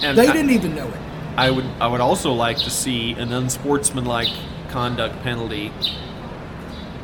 [0.02, 1.00] and They I- didn't even know it.
[1.36, 4.28] I would I would also like to see an unsportsmanlike
[4.70, 5.72] conduct penalty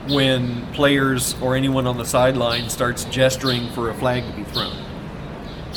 [0.08, 4.76] when players or anyone on the sideline starts gesturing for a flag to be thrown.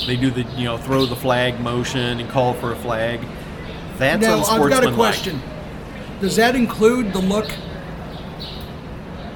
[0.06, 3.20] They do the you know throw the flag motion and call for a flag.
[3.98, 5.42] That's now, I've got a question.
[6.22, 7.50] Does that include the look?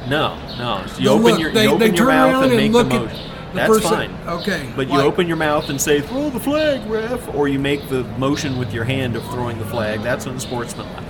[0.07, 0.84] No, no.
[0.88, 1.39] So you The open look.
[1.39, 3.18] your They- you open your mouth and and make look the at motion.
[3.53, 4.12] That's fine.
[4.28, 7.59] okay, But you like- open your mouth and say throw the flag, ref, or you
[7.59, 10.01] make the motion with your hand of throwing the flag.
[10.03, 11.03] That's unsportsmanlike.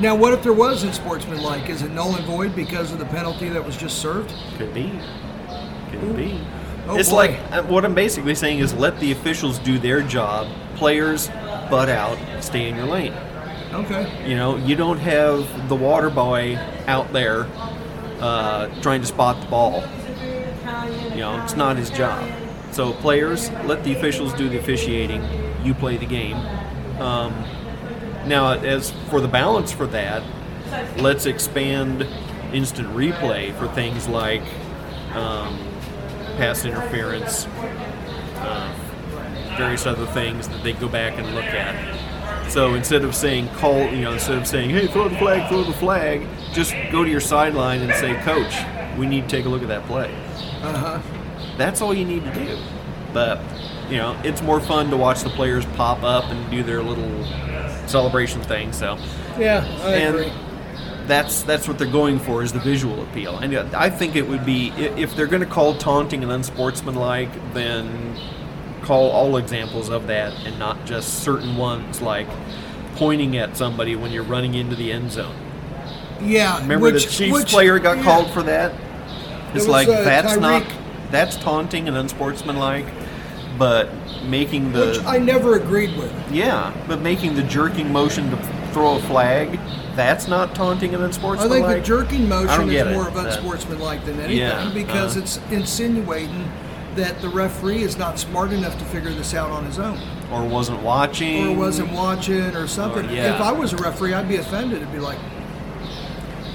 [0.00, 1.68] Now, what if there was unsportsmanlike?
[1.68, 4.32] Is it null and void because of the penalty that was just served?
[4.56, 4.92] Could be.
[5.90, 6.40] Could be.
[6.86, 7.16] Oh, it's boy.
[7.16, 10.48] like uh, what I'm basically saying is let the officials do their job.
[10.76, 11.28] Players,
[11.70, 13.14] butt out, stay in your lane.
[13.72, 14.28] Okay.
[14.28, 16.56] You know, you don't have the water boy
[16.86, 17.46] out there
[18.20, 19.82] uh, trying to spot the ball.
[21.10, 22.28] You know, it's not his job.
[22.72, 25.22] So players, let the officials do the officiating.
[25.64, 26.36] You play the game.
[27.00, 27.32] Um,
[28.26, 30.22] now, as for the balance for that,
[30.98, 32.06] let's expand
[32.52, 34.42] instant replay for things like
[35.14, 35.58] um,
[36.36, 37.46] pass interference,
[38.36, 38.74] uh,
[39.56, 42.50] various other things that they go back and look at.
[42.50, 45.64] So instead of saying call, you know, instead of saying hey throw the flag, throw
[45.64, 48.54] the flag, just go to your sideline and say coach,
[48.98, 50.14] we need to take a look at that play.
[50.62, 51.00] Uh huh.
[51.56, 52.58] That's all you need to do.
[53.12, 53.40] But
[53.88, 57.24] you know, it's more fun to watch the players pop up and do their little
[57.86, 58.72] celebration thing.
[58.72, 58.96] So
[59.38, 60.32] Yeah, I and agree.
[61.06, 63.38] That's that's what they're going for is the visual appeal.
[63.38, 68.16] And I think it would be if they're going to call taunting and unsportsmanlike, then
[68.82, 72.28] call all examples of that and not just certain ones like
[72.96, 75.34] pointing at somebody when you're running into the end zone.
[76.22, 76.60] Yeah.
[76.60, 78.04] Remember which, the Chiefs which- player got yeah.
[78.04, 78.72] called for that?
[79.48, 80.64] It's was, like uh, that's not
[81.10, 82.86] that's taunting and unsportsmanlike,
[83.56, 83.88] but
[84.24, 86.12] making the Which I never agreed with.
[86.32, 88.36] yeah, but making the jerking motion to
[88.72, 89.60] throw a flag,
[89.96, 91.62] that's not taunting and unsportsmanlike.
[91.64, 95.16] I think the jerking motion is it, more of that- unsportsmanlike than anything Yeah, because
[95.16, 95.20] uh.
[95.20, 96.50] it's insinuating
[96.96, 99.98] that the referee is not smart enough to figure this out on his own
[100.32, 103.06] or wasn't watching, or wasn't watching or something.
[103.08, 103.34] Or- yeah.
[103.34, 104.82] If I was a referee, I'd be offended.
[104.82, 105.18] It'd be like,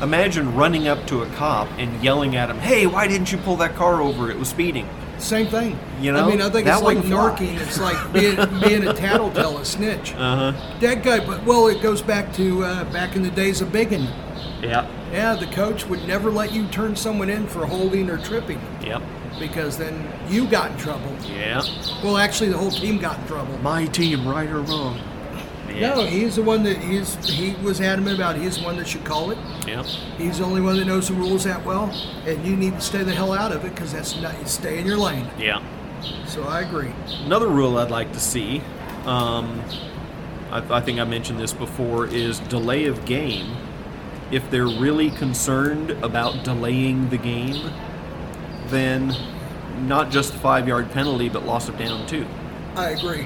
[0.02, 3.58] Imagine running up to a cop and yelling at him, "Hey, why didn't you pull
[3.58, 4.32] that car over?
[4.32, 4.88] It was speeding."
[5.22, 5.78] Same thing.
[6.02, 7.32] You know, I mean, I think it's like wouldn't fly.
[7.36, 7.60] narking.
[7.60, 10.14] It's like being, being a tattletale, a snitch.
[10.14, 10.78] Uh huh.
[10.80, 14.08] That guy, but well, it goes back to uh, back in the days of Biggin.
[14.62, 14.90] Yeah.
[15.12, 19.02] Yeah, the coach would never let you turn someone in for holding or tripping Yep.
[19.40, 21.16] because then you got in trouble.
[21.26, 21.62] Yeah.
[22.04, 23.58] Well, actually, the whole team got in trouble.
[23.60, 25.00] My team, right or wrong.
[25.76, 25.96] Yeah.
[25.96, 28.36] No, he's the one that he's he was adamant about.
[28.36, 29.38] He's the one that should call it.
[29.68, 29.86] Yep.
[30.18, 31.92] He's the only one that knows the rules that well,
[32.26, 34.86] and you need to stay the hell out of it because that's not stay in
[34.86, 35.28] your lane.
[35.38, 35.64] Yeah.
[36.28, 36.92] So I agree.
[37.26, 38.62] Another rule I'd like to see,
[39.06, 39.62] um,
[40.52, 43.56] I, I think I mentioned this before, is delay of game.
[44.32, 47.72] If they're really concerned about delaying the game,
[48.68, 49.16] then
[49.88, 52.26] not just the five yard penalty, but loss of down too.
[52.76, 53.26] I agree.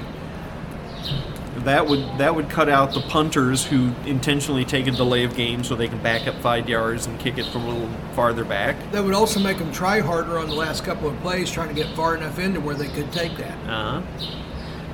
[1.58, 5.62] That would that would cut out the punters who intentionally take a delay of game
[5.64, 8.76] so they can back up five yards and kick it from a little farther back.
[8.92, 11.74] That would also make them try harder on the last couple of plays, trying to
[11.74, 13.56] get far enough into where they could take that.
[13.68, 14.02] Uh-huh.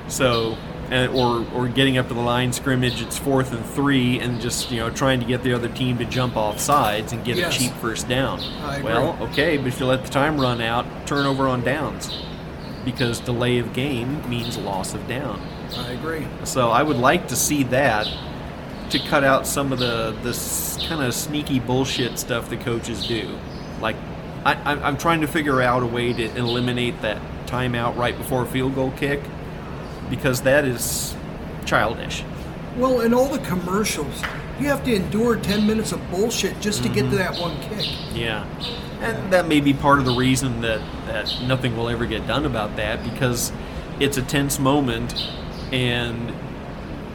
[0.07, 0.57] So,
[0.91, 4.71] uh, or or getting up to the line scrimmage, it's fourth and three, and just
[4.71, 7.55] you know trying to get the other team to jump off sides and get Yes.
[7.55, 8.39] a cheap first down.
[8.83, 12.21] Well, okay, but if you let the time run out, turnover on downs,
[12.85, 15.41] because delay of game means loss of down.
[15.77, 16.27] I agree.
[16.43, 18.07] So I would like to see that
[18.89, 23.37] to cut out some of the this kind of sneaky bullshit stuff the coaches do.
[23.79, 23.95] Like,
[24.45, 28.43] I, I'm I'm trying to figure out a way to eliminate that timeout right before
[28.43, 29.21] a field goal kick
[30.09, 31.15] because that is
[31.65, 32.23] childish.
[32.77, 34.21] Well, in all the commercials,
[34.59, 37.15] you have to endure 10 minutes of bullshit just to get to mm-hmm.
[37.17, 37.87] that one kick.
[38.13, 38.45] Yeah.
[39.01, 42.45] And that may be part of the reason that, that nothing will ever get done
[42.45, 43.51] about that because
[43.99, 45.13] it's a tense moment
[45.71, 46.33] and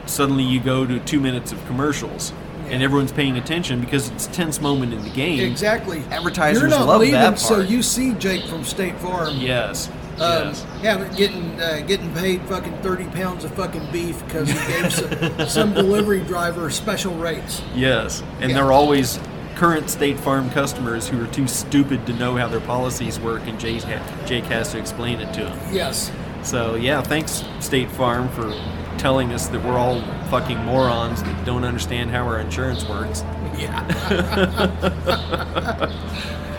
[0.07, 2.33] suddenly you go to two minutes of commercials
[2.69, 5.41] and everyone's paying attention because it's a tense moment in the game.
[5.41, 6.03] Exactly.
[6.11, 9.35] Advertisers You're not love leaving, that so you see Jake from State Farm.
[9.37, 9.89] Yes.
[10.19, 10.63] Um, yes.
[10.83, 15.47] having getting uh, getting paid fucking thirty pounds of fucking beef because he gave some,
[15.49, 17.63] some delivery driver special rates.
[17.75, 18.23] Yes.
[18.41, 18.57] And Yeah.
[18.57, 19.21] they're always
[19.57, 23.59] current State Farm customers who are too stupid to know how their policies work and
[23.61, 25.59] Jake, ha- Jake has to explain it to them.
[25.73, 26.11] Yes.
[26.47, 28.55] So yeah, thanks State Farm for
[28.99, 33.23] telling us that we're all fucking morons that don't understand how our insurance works.
[33.59, 33.83] Yeah.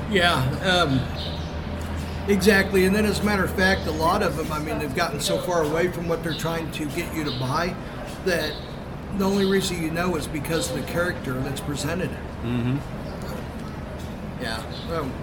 [0.11, 0.35] yeah.
[0.59, 0.99] Um,
[2.27, 2.83] exactly.
[2.83, 5.21] And then, as a matter of fact, a lot of them, I mean, they've gotten
[5.21, 7.73] so far away from what they're trying to get you to buy
[8.25, 8.53] that
[9.17, 12.09] the only reason you know is because of the character that's presented.
[12.43, 12.77] Mm-hmm.
[14.41, 14.61] Yeah.
[14.91, 15.13] Um,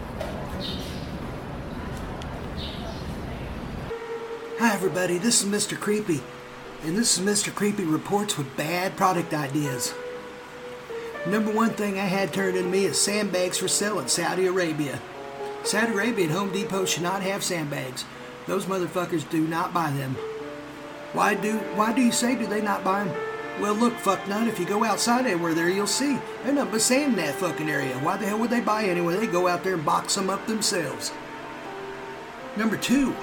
[4.64, 5.18] Hi, everybody.
[5.18, 5.78] This is Mr.
[5.78, 6.22] Creepy.
[6.84, 7.54] And this is Mr.
[7.54, 9.92] Creepy Reports with bad product ideas.
[11.26, 15.02] Number one thing I had turned into me is sandbags for sale in Saudi Arabia.
[15.64, 18.06] Saudi Arabia and Home Depot should not have sandbags.
[18.46, 20.16] Those motherfuckers do not buy them.
[21.12, 23.14] Why do why do you say do they not buy them?
[23.60, 24.48] Well, look, fuck nut.
[24.48, 27.68] If you go outside anywhere there, you'll see they're nothing but sand in that fucking
[27.68, 27.98] area.
[27.98, 29.16] Why the hell would they buy anyway?
[29.16, 31.12] They go out there and box them up themselves.
[32.56, 33.14] Number two,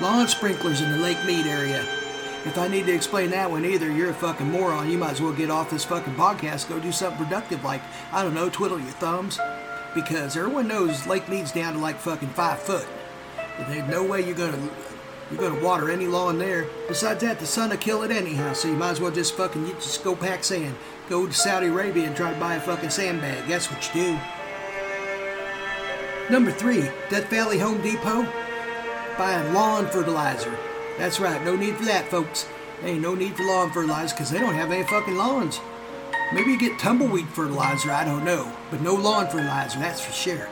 [0.00, 1.86] lawn sprinklers in the Lake Mead area.
[2.44, 4.90] If I need to explain that one either, you're a fucking moron.
[4.90, 7.82] You might as well get off this fucking podcast, go do something productive like,
[8.12, 9.38] I don't know, twiddle your thumbs.
[9.94, 12.86] Because everyone knows Lake Mead's down to like fucking five foot.
[13.68, 14.68] There's no way you're gonna
[15.30, 16.66] you're gonna water any lawn there.
[16.86, 19.66] Besides that, the sun will kill it anyhow, so you might as well just fucking
[19.66, 20.76] you just go pack sand.
[21.08, 23.48] Go to Saudi Arabia and try to buy a fucking sandbag.
[23.48, 24.18] That's what you do.
[26.30, 28.47] Number three, Death Valley Home Depot.
[29.18, 30.56] Buying lawn fertilizer.
[30.96, 32.46] That's right, no need for that, folks.
[32.84, 35.60] Ain't no need for lawn fertilizer because they don't have any fucking lawns.
[36.32, 38.52] Maybe you get tumbleweed fertilizer, I don't know.
[38.70, 40.48] But no lawn fertilizer, that's for sure.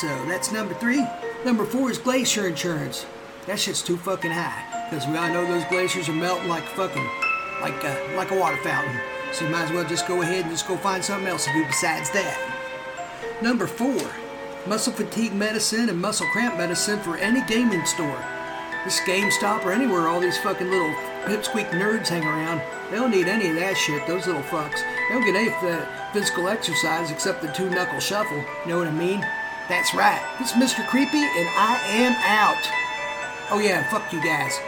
[0.00, 1.06] So that's number three.
[1.44, 3.06] Number four is glacier insurance.
[3.46, 4.88] That shit's too fucking high.
[4.90, 7.08] Because we all know those glaciers are melting like fucking,
[7.60, 8.98] like, uh, like a water fountain.
[9.32, 11.52] So you might as well just go ahead and just go find something else to
[11.52, 12.36] do besides that.
[13.40, 14.00] Number four,
[14.66, 18.24] muscle fatigue medicine and muscle cramp medicine for any gaming store.
[18.84, 20.92] This GameStop or anywhere all these fucking little
[21.24, 22.60] pipsqueak nerds hang around,
[22.90, 24.80] they don't need any of that shit, those little fucks.
[25.08, 28.36] They don't get any physical exercise except the two knuckle shuffle.
[28.64, 29.20] You know what I mean?
[29.68, 30.20] That's right.
[30.40, 30.86] It's Mr.
[30.88, 32.68] Creepy and I am out.
[33.50, 34.58] Oh yeah, fuck you guys.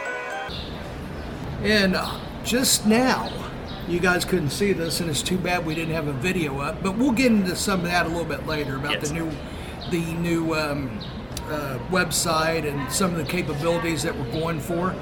[1.61, 3.31] And uh, just now,
[3.87, 6.81] you guys couldn't see this, and it's too bad we didn't have a video up.
[6.81, 9.09] But we'll get into some of that a little bit later about Yes.
[9.09, 9.31] the new,
[9.91, 10.99] the new um,
[11.49, 14.95] uh, website and some of the capabilities that we're going for.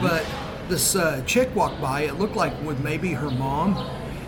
[0.00, 0.26] But
[0.68, 2.02] this uh, chick walked by.
[2.02, 3.76] It looked like with maybe her mom.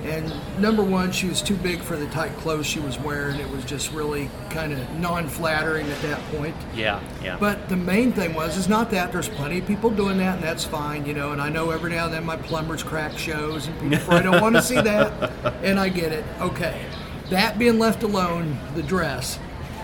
[0.04, 3.40] And number one, she was too big for the tight clothes she was wearing.
[3.40, 6.54] It was just really kind of non-flattering at that point.
[6.76, 7.36] Yeah, yeah.
[7.40, 9.10] But the main thing was, is not that.
[9.10, 11.32] There's plenty of people doing that, and that's fine, you know.
[11.32, 14.40] And I know every now and then my plumber's crack shows, and people probably don't
[14.40, 15.32] want to see that,
[15.64, 16.24] and I get it.
[16.40, 16.86] Okay.
[17.30, 19.40] That being left alone, the dress,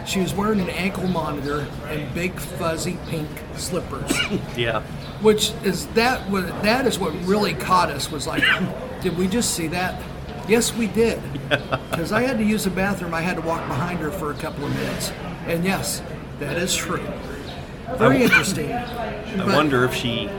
[0.06, 4.10] she was wearing an ankle monitor and big fuzzy pink slippers,
[4.56, 4.82] yeah.
[5.20, 8.10] which is that was that is what really caught us.
[8.10, 8.42] Was like,
[9.00, 10.02] did we just see that?
[10.48, 11.20] Yes, we did.
[11.90, 14.34] Because I had to use the bathroom, I had to walk behind her for a
[14.34, 15.12] couple of minutes,
[15.46, 16.02] and yes,
[16.38, 17.06] that is true.
[17.96, 18.72] Very interesting.
[18.72, 20.30] I wonder if she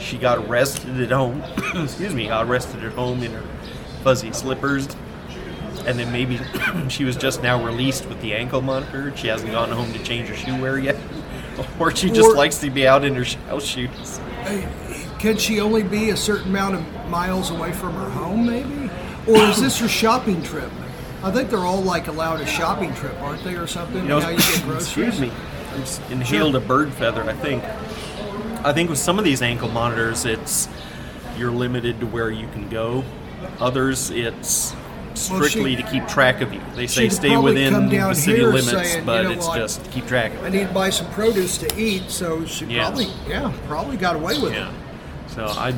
[0.00, 1.42] she got arrested at home.
[1.74, 3.44] excuse me, got arrested at home in her
[4.02, 4.88] fuzzy slippers,
[5.86, 6.40] and then maybe
[6.88, 9.16] she was just now released with the ankle monitor.
[9.16, 10.96] She hasn't gone home to change her shoe wear yet,
[11.80, 14.20] or she just Or- likes to be out in her house shoes.
[15.18, 18.90] Can she only be a certain amount of miles away from her home, maybe?
[19.26, 20.70] Or is this her shopping trip?
[21.22, 24.02] I think they're all like allowed a shopping trip, aren't they, or something?
[24.02, 24.86] You know, now you get groceries.
[24.86, 25.32] excuse me,
[25.72, 27.24] I just inhaled a bird feather.
[27.24, 27.64] I think.
[28.64, 30.68] I think with some of these ankle monitors, it's
[31.38, 33.04] you're limited to where you can go.
[33.60, 34.74] Others, it's
[35.16, 36.60] strictly she- to keep track of you.
[36.74, 40.32] They say stay within the city limits, saying, you but know it's just keep track
[40.34, 42.82] of I need to buy some produce to eat, so she Yeah.
[42.86, 44.68] probably, yeah, probably got away with Yeah.
[44.68, 44.74] it.
[45.34, 45.74] So I,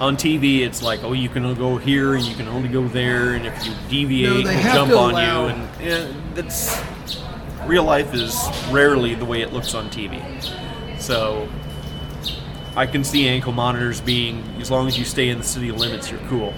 [0.00, 2.86] on TV, it's like, oh, you can only go here and you can only go
[2.88, 6.04] there, and if you deviate, No, they jump on allow- you, and yeah,
[6.34, 6.76] that's
[7.66, 8.36] real life is
[8.70, 10.20] rarely the way it looks on TV.
[10.98, 11.48] So
[12.76, 16.10] I can see ankle monitors being as long as you stay in the city limits,
[16.10, 16.52] you're cool.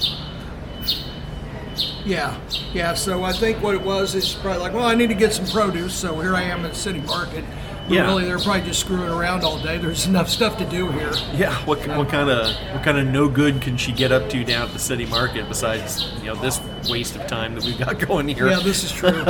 [2.07, 2.39] Yeah,
[2.73, 2.95] yeah.
[2.95, 5.47] So I think what it was is probably like, well, I need to get some
[5.47, 7.45] produce, so here I am at the city market.
[7.89, 8.07] But Yeah.
[8.07, 9.78] really, they're probably just screwing around all day.
[9.78, 11.12] There's enough stuff to do here.
[11.35, 14.45] Yeah, what what kind of what kind of no good can she get up to
[14.45, 17.99] down at the city market besides you know this waste of time that we've got
[18.09, 18.49] going here?
[18.49, 19.23] Yeah, this is true.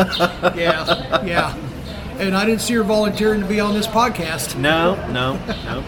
[0.55, 1.55] yeah, yeah.
[2.19, 4.57] And I didn't see her volunteering to be on this podcast.
[4.59, 5.35] No, no,
[5.65, 5.81] no.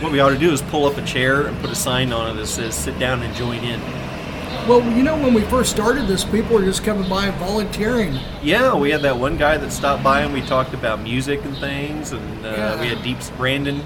[0.00, 2.30] What we ought to do is pull up a chair and put a sign on
[2.36, 3.80] it that says "Sit down and join in."
[4.66, 8.18] Well, you know, when we first started this, people were just coming by and volunteering.
[8.42, 11.54] Yeah, we had that one guy that stopped by and we talked about music and
[11.58, 12.80] things, and uh, Yeah.
[12.80, 13.76] we had Deep Brandon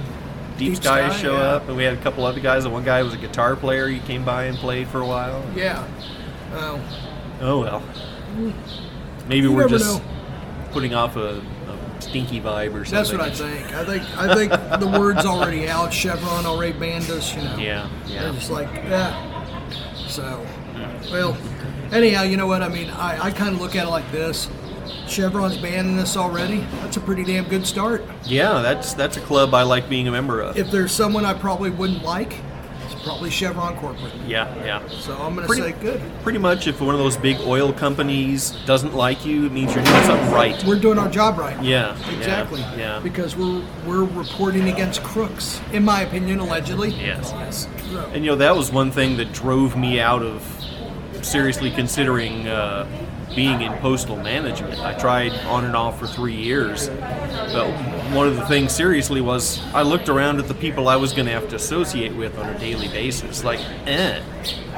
[0.57, 1.43] Deep, Deep Sky, Sky, show yeah.
[1.43, 2.65] up, and we had a couple other guys.
[2.65, 3.89] And one guy was a guitar player.
[3.89, 5.45] He came by and played for a while.
[5.57, 5.85] Yeah.
[7.41, 7.83] Oh well.
[9.29, 10.05] Maybe You we're just know.
[10.73, 12.91] putting off a, a stinky vibe or something.
[12.93, 13.75] that's what I think.
[13.75, 15.93] I think I think the word's already out.
[15.93, 17.35] Chevron already banned us.
[17.35, 17.57] You know.
[17.57, 18.23] Yeah, yeah.
[18.23, 19.25] They're just like, yeah.
[20.09, 20.45] So,
[21.11, 21.37] well,
[21.93, 22.63] anyhow, you know what?
[22.63, 24.49] I mean, I, I kind of look at it like this.
[25.07, 26.61] Chevron's banning us already.
[26.83, 28.05] That's a pretty damn good start.
[28.25, 30.57] Yeah, that's that's a club I like being a member of.
[30.59, 32.35] If there's someone I probably wouldn't like,
[32.85, 34.13] it's probably Chevron Corporate.
[34.27, 34.87] yeah, yeah.
[34.89, 36.03] So I'm going to Pretty- say good.
[36.23, 39.85] Pretty much, if one of those big oil companies doesn't like you, it means you're
[39.85, 40.63] doing something right.
[40.65, 41.57] We're doing our job right.
[41.63, 42.61] Yeah, yeah, Exactly.
[42.77, 43.01] yeah.
[43.03, 46.91] Because we're we're reporting against crooks, in my opinion, allegedly.
[46.91, 47.67] Yes, yes.
[47.93, 50.43] So, And you know that was one thing that drove me out of
[51.25, 52.87] seriously considering uh,
[53.35, 54.81] being in postal management.
[54.81, 57.69] I tried on and off for three years, but
[58.13, 61.27] one of the things seriously was I looked around at the people I was going
[61.27, 63.45] to have to associate with on a daily basis.
[63.45, 64.23] Like, eh,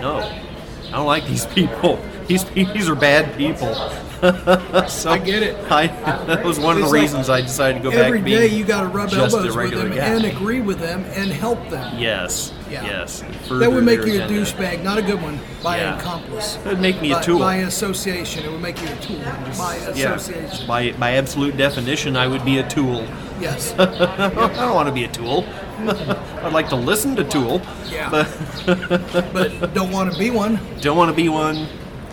[0.00, 1.98] no, I don't like these people.
[2.26, 3.74] These these are bad people.
[4.20, 5.56] So I get it.
[5.70, 5.86] I,
[6.26, 8.06] that was one of the like reasons I decided to go back.
[8.06, 9.96] Every day you got to rub elbows with them guy.
[9.96, 11.98] and agree with them and help them.
[11.98, 12.52] Yes.
[12.68, 12.84] Yeah.
[12.84, 13.22] Yes.
[13.48, 15.98] That would make you a douchebag, not a good one, by Yeah.
[15.98, 16.56] accomplice.
[16.56, 17.38] It would make me a tool.
[17.40, 19.18] By association, it would make you a tool.
[19.58, 20.14] By Yeah.
[20.14, 20.66] association.
[20.66, 23.06] By by absolute definition, I would be a tool.
[23.40, 23.74] Yes.
[23.78, 25.46] I don't want to be a tool.
[25.80, 27.62] I'd like to listen to Tool.
[27.90, 28.10] Yeah.
[28.10, 30.60] But but don't want to be one.
[30.80, 31.66] don't want to be one.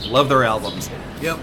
[0.06, 0.90] Love their albums.
[1.22, 1.40] Yep.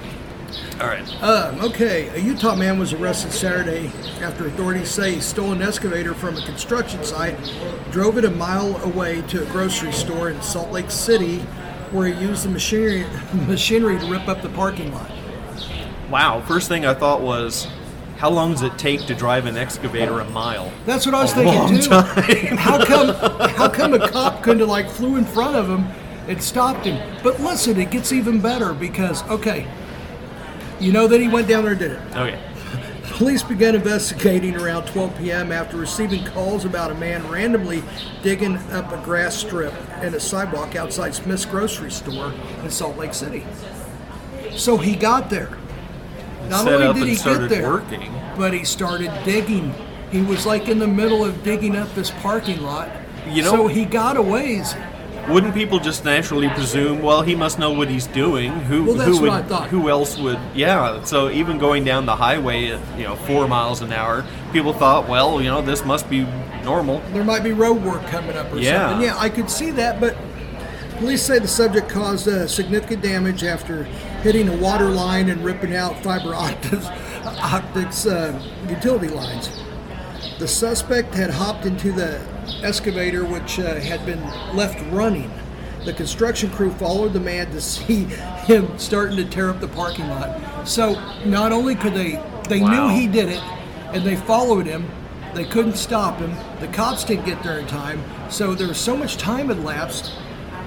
[0.81, 1.23] All right.
[1.23, 6.15] Um, okay, a Utah man was arrested Saturday after authorities say he stole an excavator
[6.15, 7.37] from a construction site,
[7.91, 11.39] drove it a mile away to a grocery store in Salt Lake City,
[11.93, 13.07] where he used the machinery,
[13.47, 15.11] machinery to rip up the parking lot.
[16.11, 16.43] Wow.
[16.47, 17.69] First thing I thought was,
[18.17, 20.73] how long does it take to drive an excavator a mile?
[20.87, 22.57] That's what I was thinking long too.
[22.57, 23.09] How come?
[23.51, 25.85] How come a cop couldn't have like flew in front of him
[26.29, 27.21] and stopped him?
[27.23, 29.67] But listen, it gets even better because okay,
[30.81, 32.01] you know that he went down there and did it.
[32.15, 32.41] Oh, okay.
[33.15, 35.53] Police began investigating around 12 p.m.
[35.53, 37.83] after receiving calls about a man randomly
[38.23, 39.73] digging up a grass strip
[40.03, 42.33] in a sidewalk outside Smith's grocery store
[42.65, 43.47] in Salt Lake City.
[44.57, 45.57] So he got there.
[46.49, 48.13] Not Set only did he get there, working.
[48.37, 49.73] but he started digging.
[50.11, 52.91] He was like in the middle of digging up this parking lot.
[53.29, 54.75] You know- so he got a ways.
[55.29, 58.53] Wouldn't people just naturally presume, well, he must know what he's doing?
[58.53, 59.69] Who, Well, that's who would, what I thought.
[59.71, 60.39] Who else would?
[60.55, 61.03] Yeah.
[61.05, 65.09] So even going down the highway at you know four miles an hour, people thought,
[65.09, 66.27] well, you know, this must be
[66.63, 67.01] normal.
[67.13, 68.91] There might be road work coming up or Yeah.
[68.91, 69.07] something.
[69.09, 70.15] Yeah, I could see that, but
[70.99, 73.85] police say the subject caused uh, significant damage after
[74.23, 76.87] hitting a water line and ripping out fiber optics,
[77.25, 78.39] optics uh,
[78.69, 79.49] utility lines.
[80.39, 82.21] The suspect had hopped into the
[82.63, 84.21] excavator, which uh, had been
[84.57, 85.31] left running.
[85.85, 88.05] The construction crew followed the man to see
[88.47, 90.67] him starting to tear up the parking lot.
[90.67, 90.95] So
[91.25, 92.89] not only could they, they Wow.
[92.89, 93.43] knew he did it,
[93.93, 94.91] and they followed him.
[95.35, 96.35] They couldn't stop him.
[96.61, 98.03] The cops didn't get there in time.
[98.31, 100.13] So there was so much time had lapsed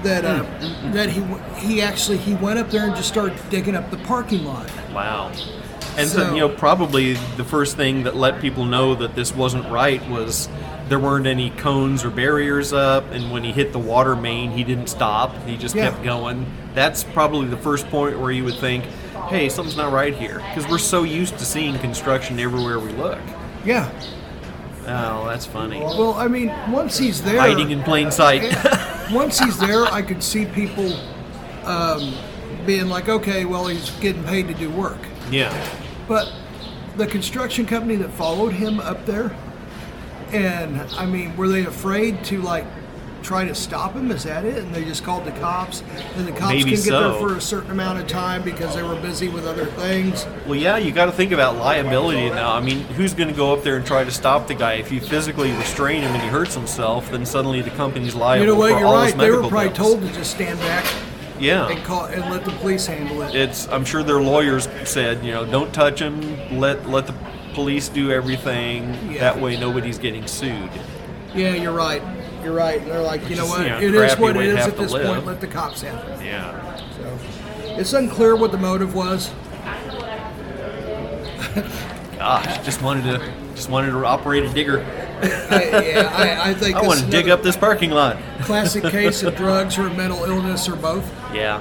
[0.02, 0.44] that uh,
[0.92, 1.22] that he
[1.56, 4.70] he actually he went up there and just started digging up the parking lot.
[4.92, 5.32] Wow.
[5.98, 9.34] And so, So- you know, probably the first thing that let people know that this
[9.34, 10.48] wasn't right was
[10.88, 14.64] there weren't any cones or barriers up, and when he hit the water main, he
[14.64, 15.34] didn't stop.
[15.46, 15.90] He just Yeah.
[15.90, 16.46] kept going.
[16.74, 18.84] That's probably the first point where you would think,
[19.28, 20.40] hey, something's not right here.
[20.54, 23.18] Because we're so used to seeing construction everywhere we look.
[23.66, 23.88] Yeah.
[24.86, 25.80] Oh, that's funny.
[25.80, 28.42] Well, I mean, once he's there, Hiding in plain sight.
[29.12, 30.94] once he's there, I could see people
[31.66, 32.14] um,
[32.64, 34.96] being like, okay, well, he's getting paid to do work.
[35.30, 35.52] yeah.
[36.08, 36.32] But
[36.96, 39.36] the construction company that followed him up there,
[40.32, 42.64] and I mean, were they afraid to like
[43.22, 44.10] try to stop him?
[44.10, 44.58] Is that it?
[44.58, 45.82] And they just called the cops,
[46.16, 48.82] and the cops Maybe can get there for a certain amount of time because they
[48.82, 50.26] were busy with other things.
[50.46, 52.52] Well, yeah, you got to think about liability now.
[52.52, 54.74] I mean, who's going to go up there and try to stop the guy?
[54.74, 58.52] If you physically restrain him and he hurts himself, then suddenly the company's liable You
[58.52, 58.78] know what?
[58.78, 59.16] You're right.
[59.16, 59.76] They were probably bills.
[59.76, 60.86] told to just stand back
[61.40, 61.68] Yeah.
[61.68, 63.34] and call and let the police handle it.
[63.34, 63.68] It's.
[63.68, 66.58] I'm sure their lawyers said, you know, don't touch him.
[66.58, 67.14] Let let the
[67.54, 68.94] police do everything.
[69.10, 69.20] Yeah.
[69.20, 70.70] That way, nobody's getting sued.
[71.34, 72.02] Yeah, you're right.
[72.42, 72.80] You're right.
[72.80, 73.62] And they're like, you know is, what?
[73.62, 75.06] you know, it is what it is at this live.
[75.06, 75.26] point.
[75.26, 76.24] Let the cops handle it.
[76.24, 76.76] Yeah.
[76.96, 77.18] So
[77.78, 79.30] it's unclear what the motive was.
[82.16, 84.80] Gosh, just wanted to just wanted to operate a digger.
[85.22, 86.12] I, yeah,
[86.44, 88.16] I, I think I want to dig up this parking lot.
[88.42, 91.08] classic case of drugs or mental illness or both.
[91.34, 91.60] Yeah.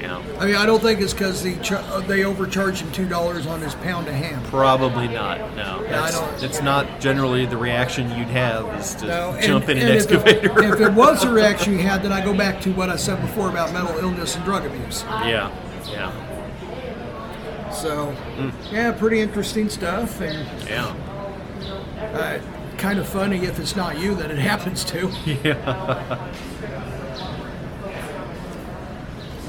[0.00, 0.22] Yeah.
[0.38, 3.60] I mean, I don't think it's because the ch- they overcharged him two dollars on
[3.60, 4.42] his pound of ham.
[4.44, 5.38] Probably not.
[5.56, 9.30] No, Yeah, I that's, don't- it's not generally the reaction you'd have is to No,
[9.32, 10.62] and- jump in an and if it- excavator.
[10.74, 13.20] If it, was the reaction you had, then I go back to what I said
[13.22, 15.02] before about mental illness and drug abuse.
[15.24, 15.50] yeah,
[15.90, 16.12] yeah,
[17.72, 18.52] So, Mm.
[18.70, 20.94] yeah, pretty interesting stuff, and yeah.
[22.14, 22.38] uh,
[22.86, 25.10] kind of funny if it's not you that it happens to.
[25.26, 26.30] Yeah.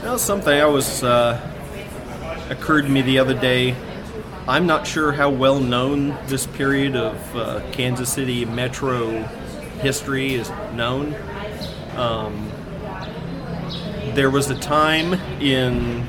[0.01, 1.39] well, something I was uh,
[2.49, 3.75] occurred to me the other day.
[4.47, 9.21] I'm not sure how well known this period of uh, Kansas City metro
[9.81, 11.15] history is known.
[11.95, 12.49] Um,
[14.15, 16.03] there was a time in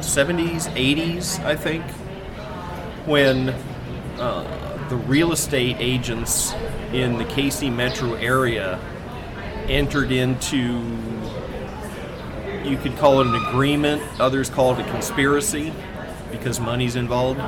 [0.00, 1.84] 70s, 80s, I think,
[3.04, 3.50] when
[4.18, 6.52] uh, the real estate agents
[6.92, 8.78] in the KC metro area
[9.68, 10.80] entered into
[12.64, 14.02] you could call it an agreement.
[14.20, 15.72] Others call it a conspiracy
[16.30, 17.40] because money's involved.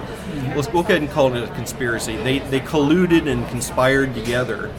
[0.55, 2.17] Let's go ahead and call it a conspiracy.
[2.17, 4.73] They they colluded and conspired together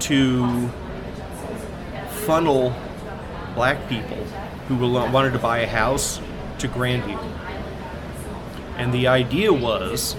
[0.00, 0.68] to
[2.26, 2.74] funnel
[3.54, 4.16] black people
[4.68, 6.20] who wanted to buy a house
[6.58, 7.18] to Grandview.
[8.76, 10.16] And the idea was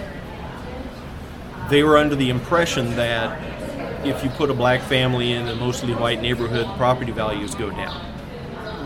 [1.68, 5.94] they were under the impression that if you put a black family in a mostly
[5.94, 8.04] white neighborhood, property values go down.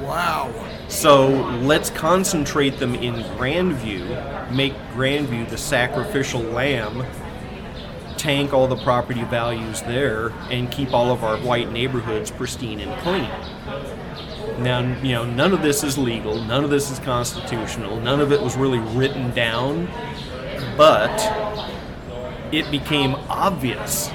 [0.02, 0.52] Wow.
[0.88, 1.28] So
[1.62, 7.04] let's concentrate them in Grandview, make Grandview the sacrificial lamb,
[8.16, 13.00] tank all the property values there, and keep all of our white neighborhoods pristine and
[13.00, 13.30] clean.
[14.62, 18.32] Now, you know, none of this is legal, none of this is constitutional, none of
[18.32, 19.88] it was really written down,
[20.76, 21.16] but
[22.52, 24.10] it became obvious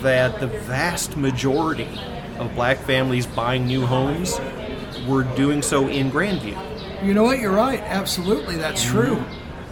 [0.00, 1.88] that the vast majority
[2.38, 4.38] of black families buying new homes
[5.08, 6.56] were doing so in Grandview.
[7.04, 7.38] You know what?
[7.38, 7.80] You're right.
[7.80, 9.22] Absolutely, that's true.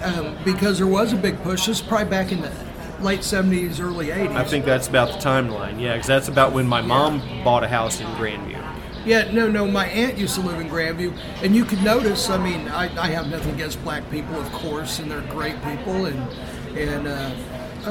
[0.03, 1.67] Um, because there was a big push.
[1.67, 2.53] This is probably back in the
[3.01, 4.35] late 70s, early 80s.
[4.35, 7.69] I think that's about the timeline, yeah, because that's about when my mom bought a
[7.69, 8.59] house in Grandview.
[9.05, 9.67] Yeah, no, no.
[9.67, 12.31] My aunt used to live in Grandview, and you could notice.
[12.31, 16.07] I mean, I, I have nothing against black people, of course, and they're great people,
[16.07, 16.19] and
[16.77, 17.35] and uh,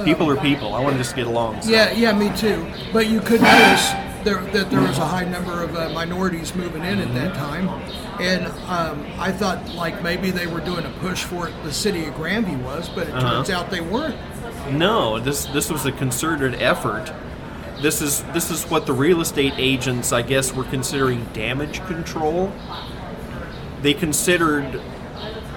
[0.06, 0.74] People are people.
[0.74, 1.62] I want to just get along.
[1.62, 1.70] So.
[1.70, 2.66] yeah, yeah, me too.
[2.94, 3.92] But you could notice
[4.24, 7.68] there, that there was a high number of uh, minorities moving in at that time,
[8.22, 11.54] and um, I thought like maybe they were doing a push for it.
[11.64, 14.16] The city of Grandview was, but it turns out they weren't.
[14.72, 17.12] No, this this was a concerted effort.
[17.82, 22.54] This is this is what the real estate agents, I guess, were considering damage control.
[23.82, 24.80] They considered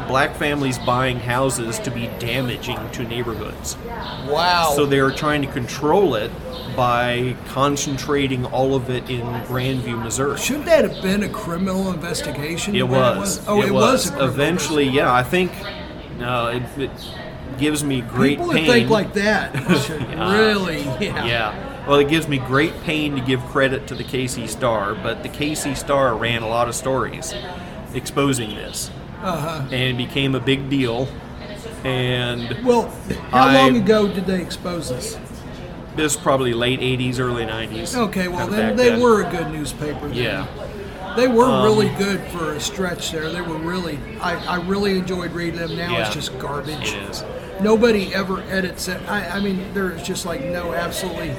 [0.06, 3.76] black families buying houses to be damaging to neighborhoods.
[3.86, 4.72] Wow.
[4.74, 6.30] So they are trying to control it
[6.76, 10.38] by concentrating all of it in Grandview, Missouri.
[10.38, 12.74] Shouldn't that have been a criminal investigation?
[12.74, 13.46] It the way was.
[13.46, 14.06] Oh, it, was.
[14.06, 15.12] a criminal Eventually, yeah.
[15.12, 15.52] I think
[16.18, 16.90] no, it, it
[17.58, 18.66] gives me great People pain.
[18.66, 19.54] that think like that
[19.88, 20.32] Yeah.
[20.36, 21.24] really, yeah.
[21.24, 21.86] Yeah.
[21.86, 25.28] Well, it gives me great pain to give credit to the KC Star, but the
[25.28, 27.34] KC Star ran a lot of stories
[27.92, 28.90] exposing this.
[29.24, 29.62] Uh-huh.
[29.70, 31.08] And it became a big deal.
[31.82, 32.90] And Well,
[33.30, 35.18] how I- long ago did they expose this?
[35.96, 37.94] this probably late 80s, early 90s.
[37.96, 39.00] Okay, well then they then.
[39.00, 40.08] were a good newspaper.
[40.08, 40.14] Then.
[40.14, 40.46] Yeah.
[41.16, 43.30] They were Um, really good for a stretch there.
[43.30, 45.76] They were really, I, I really enjoyed reading them.
[45.76, 46.06] Now Yeah.
[46.06, 46.92] it's just garbage.
[46.94, 47.24] It is.
[47.60, 49.00] Nobody ever edits it.
[49.08, 51.30] I, I mean, there's just like no absolutely.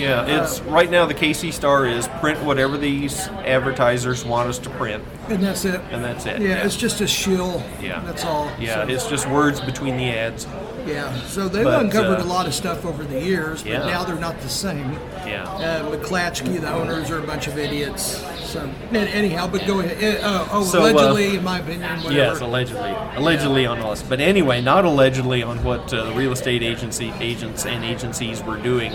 [0.00, 4.70] Yeah, it's right now the KC Star is print whatever these advertisers want us to
[4.70, 5.80] print, And that's it.
[5.90, 6.40] and that's it.
[6.40, 7.62] yeah, it's just a shill.
[7.82, 8.00] Yeah.
[8.04, 8.50] That's all.
[8.58, 10.46] Yeah, So, it's just words between the ads.
[10.86, 11.14] yeah.
[11.26, 13.86] So they've but, uncovered uh, a lot of stuff over the years, but Yeah.
[13.86, 14.92] now they're not the same.
[15.26, 15.44] Yeah.
[15.44, 18.24] Uh, McClatchy, the owners are a bunch of idiots.
[18.44, 20.22] So anyhow, but go ahead.
[20.24, 22.12] Uh, oh, So, uh, allegedly, in my opinion, whatever.
[22.12, 22.90] Yes, allegedly.
[23.14, 24.02] Allegedly on us.
[24.02, 28.56] But anyway, not allegedly on what uh, the real estate agency agents and agencies were
[28.56, 28.92] doing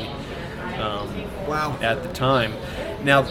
[0.79, 1.77] um, wow.
[1.81, 2.53] at the time.
[3.03, 3.27] Now,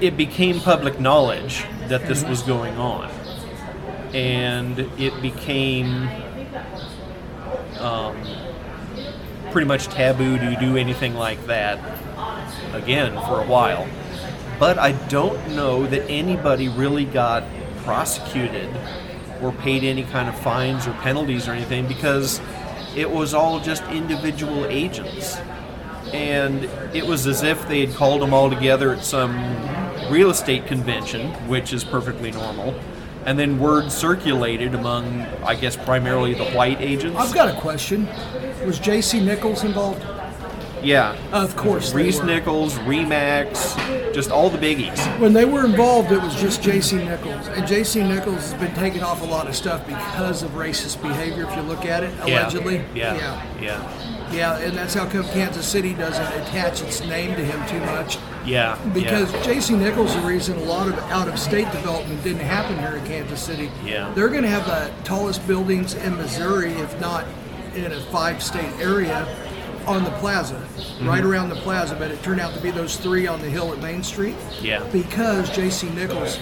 [0.00, 3.10] it became public knowledge that this was going on.
[4.14, 6.08] And it became
[7.78, 8.16] um,
[9.50, 11.78] pretty much taboo to do anything like that
[12.72, 13.86] again for a while.
[14.58, 17.44] But I don't know that anybody really got
[17.78, 18.68] prosecuted
[19.42, 22.40] or paid any kind of fines or penalties or anything because
[22.94, 25.36] it was all just individual agents.
[26.12, 26.64] And
[26.94, 29.34] it was as if they had called them all together at some
[30.10, 32.74] real estate convention, which is perfectly normal.
[33.24, 37.16] And then word circulated among, I guess, primarily the white agents.
[37.18, 38.08] I've got a question.
[38.66, 39.24] Was J.C.
[39.24, 40.04] Nichols involved?
[40.82, 41.16] Yeah.
[41.32, 42.20] Of course, Reece.
[42.24, 44.98] Nichols, Remax, just all the biggies.
[45.20, 46.96] When they were involved, it was just J.C.
[46.96, 48.02] Nichols, and J.C.
[48.02, 51.44] Nichols has been taking off a lot of stuff because of racist behavior.
[51.48, 53.14] If you look at it, allegedly, Yeah.
[53.14, 53.16] yeah,
[53.60, 53.62] Yeah.
[53.62, 58.18] yeah, and that's how come Kansas City doesn't attach its name to him too much.
[58.44, 58.76] Yeah.
[58.92, 59.42] Because yeah.
[59.44, 59.76] J.C.
[59.76, 63.70] Nichols the reason a lot of out-of-state development didn't happen here in Kansas City.
[63.84, 64.12] Yeah.
[64.14, 67.26] They're going to have the tallest buildings in Missouri, if not
[67.74, 69.26] in a five-state area,
[69.86, 70.54] on the plaza,
[70.92, 71.08] Mm-hmm.
[71.08, 71.96] right around the plaza.
[71.96, 74.36] But it turned out to be those three on the hill at Main Street.
[74.60, 74.84] Yeah.
[74.92, 75.88] Because J.C.
[75.90, 76.38] Nichols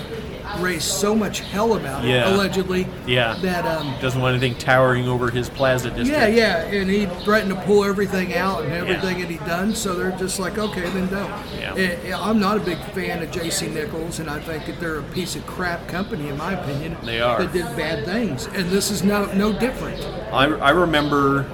[0.58, 2.34] raised so much hell about it, Yeah.
[2.34, 2.86] allegedly.
[3.06, 3.36] Yeah.
[3.42, 6.10] That um, Doesn't want anything towering over his plaza district.
[6.10, 9.74] yeah, yeah, and he threatened to pull everything out and everything that he done.
[9.74, 11.30] So they're just like, okay, then don't.
[11.58, 11.74] Yeah.
[11.76, 13.68] Eh, I'm not a big fan of J.C.
[13.68, 16.96] Nichols, and I think that they're a piece of crap company, in my opinion.
[17.04, 17.38] They are.
[17.42, 20.00] that did bad things, and this is no no different.
[20.32, 21.46] I, I remember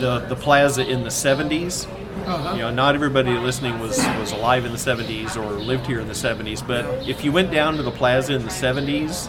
[0.00, 1.86] the the plaza in the 70s.
[2.26, 2.54] Uh-huh.
[2.54, 6.06] You know, not everybody listening was, was alive in the 70s or lived here in
[6.08, 9.28] the 70s, but if you went down to the plaza in the 70s,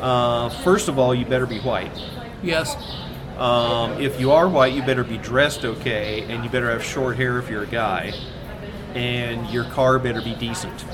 [0.00, 1.92] uh, first of all, you better be white.
[2.42, 2.76] Yes,
[3.36, 7.16] Um, if you are white, you better be dressed okay, and you better have short
[7.16, 8.12] hair if you're a guy,
[8.94, 10.84] and your car better be decent.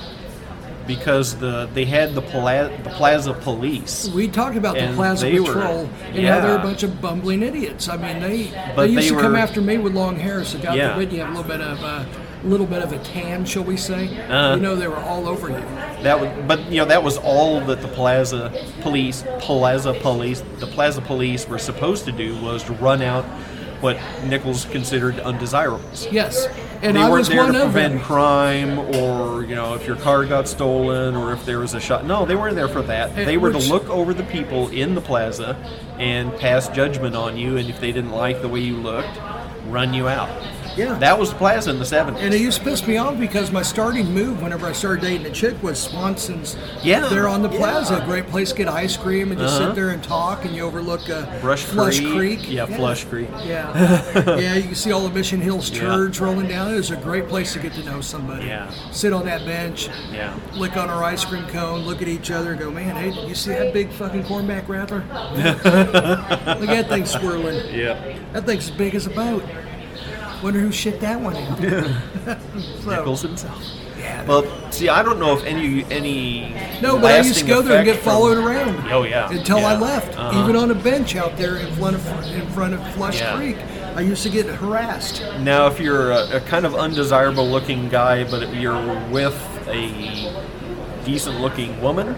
[0.87, 4.09] Because the they had the, pla- the plaza police.
[4.11, 7.43] we talked about the Plaza they were- Patrol and how they're a bunch of bumbling
[7.43, 7.89] idiots.
[7.89, 10.59] I mean, they But they used they to come after me with long hair, so
[10.59, 10.93] God Yeah.
[10.95, 12.07] forbid you have a little bit of a
[12.45, 14.09] little bit of a tan, shall we say?
[14.29, 14.57] Uh-huh.
[14.57, 15.63] you know, they were all over you.
[16.03, 18.53] That was, but you know that was all that the Plaza
[18.83, 23.25] Police, Plaza Police, the Plaza Police were supposed to do was to run out
[23.85, 26.09] what Nichols considered undesirables.
[26.11, 26.49] Yes,
[26.81, 29.97] and they I weren't was there one to prevent crime or you know if your
[29.97, 32.07] car got stolen or if there was a shot.
[32.07, 33.15] No, they weren't there for that.
[33.15, 35.57] They were to look over the people in the plaza
[35.99, 39.21] and pass judgment on you, and if they didn't like the way you looked,
[39.67, 40.31] run you out.
[40.77, 40.95] Yeah.
[40.99, 42.17] That was the plaza in the 70s.
[42.19, 45.27] And it used to piss me off because my starting move whenever I started dating
[45.27, 46.57] a chick was Swanson's.
[46.83, 47.57] Yeah, There on the yeah.
[47.59, 49.69] plaza, great place to get ice cream and just Uh-huh.
[49.69, 52.41] sit there and talk, and you overlook uh, Brush Flush Creek.
[52.41, 52.51] Creek.
[52.51, 53.29] Yeah, Flush Creek.
[53.45, 54.03] Yeah,
[54.39, 54.55] yeah.
[54.55, 55.81] You can see all the Mission Hills Yeah.
[55.83, 56.73] turds rolling down.
[56.73, 58.47] It was a great place to get to know somebody.
[58.47, 58.69] Yeah.
[58.91, 60.35] Sit on that bench, Yeah.
[60.55, 63.29] lick on our ice cream cone, look at each other, and go, man, hey, did
[63.29, 65.05] you see that big fucking cornback rattler?
[65.35, 67.75] look at that thing swirling.
[67.75, 68.19] Yeah.
[68.33, 69.45] That thing's as big as a boat.
[70.45, 71.59] Wonder who shit that one out.
[72.83, 73.63] so, Nichols himself.
[73.99, 74.27] yeah.
[74.27, 76.55] Well, see, I don't know if any any.
[76.83, 78.87] No, but I used to go there and get from- followed around.
[78.93, 79.31] Oh yeah.
[79.31, 79.81] Until I yeah.
[79.81, 80.43] left, Uh-huh.
[80.43, 83.37] even on a bench out there in front of in front of Flush Yeah.
[83.37, 83.57] Creek,
[83.97, 85.23] I used to get harassed.
[85.41, 89.35] Now, if you're a, a kind of undesirable looking guy, but you're with
[89.67, 90.31] a
[91.05, 92.17] decent looking woman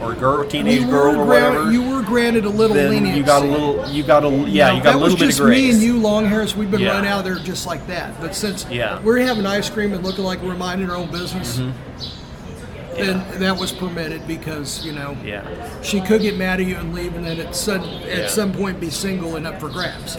[0.00, 3.18] or girl, teenage girl or gran- whatever, you were granted a little then leniency.
[3.18, 3.88] you got a little.
[3.90, 4.68] You got a yeah.
[4.68, 5.38] Now, you got a little bit of grace.
[5.38, 6.56] That was just me and you, long hairs.
[6.56, 6.92] We've been Yeah.
[6.92, 8.18] running out there just like that.
[8.20, 9.00] But since Yeah.
[9.02, 12.96] we're having ice cream and looking like we're minding our own business, Mm-hmm.
[12.96, 15.42] then that was permitted because you know Yeah.
[15.82, 18.14] she could get mad at you and leave, and then at some Yeah.
[18.24, 20.16] at some point be single and up for grabs.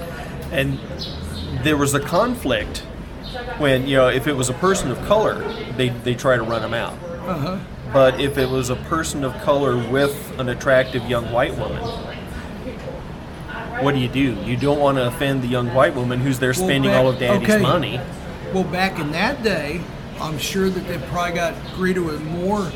[0.51, 0.79] and
[1.63, 2.79] there was a conflict
[3.57, 5.43] when you know if it was a person of color,
[5.77, 6.93] they they try to run him out.
[7.27, 7.57] Uh huh.
[7.93, 11.83] But if it was a person of color with an attractive young white woman,
[13.83, 14.33] what do you do?
[14.45, 17.09] You don't want to offend the young white woman who's there Well, spending back- all
[17.09, 17.61] of daddy's okay.
[17.61, 17.99] money.
[18.53, 19.81] Well, back in that day,
[20.21, 22.71] I'm sure that they probably got greeted with more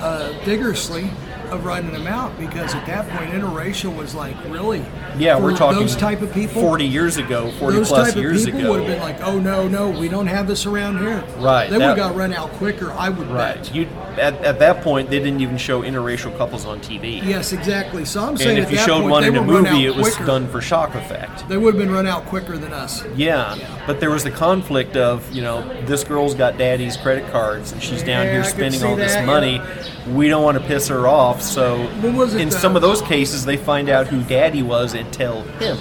[0.00, 1.10] uh, vigorously
[1.52, 4.84] of running them out because at that point, interracial was like really.
[5.18, 6.60] Yeah, we're talking those type of people.
[6.62, 8.70] 40 years ago, 40 those plus type years of people ago.
[8.70, 11.76] would have been like, "Oh no, no, we don't have this around here." Right, They
[11.76, 12.92] would have got run out quicker.
[12.92, 13.56] I would right.
[13.56, 13.74] bet.
[13.74, 13.86] You
[14.18, 17.22] at, at that point they didn't even show interracial couples on TV.
[17.22, 18.04] Yes, exactly.
[18.04, 20.48] So I'm saying and if you showed point, one in a movie, it was done
[20.48, 21.48] for shock effect.
[21.48, 23.04] They would have been run out quicker than us.
[23.14, 23.56] Yeah,
[23.86, 27.82] but there was the conflict of you know this girl's got daddy's credit cards and
[27.82, 29.60] she's down here spending all this that, money.
[30.08, 32.82] We don't want to piss her off, so What was it, in uh, some of
[32.82, 35.78] those cases they find out who daddy was and tell him.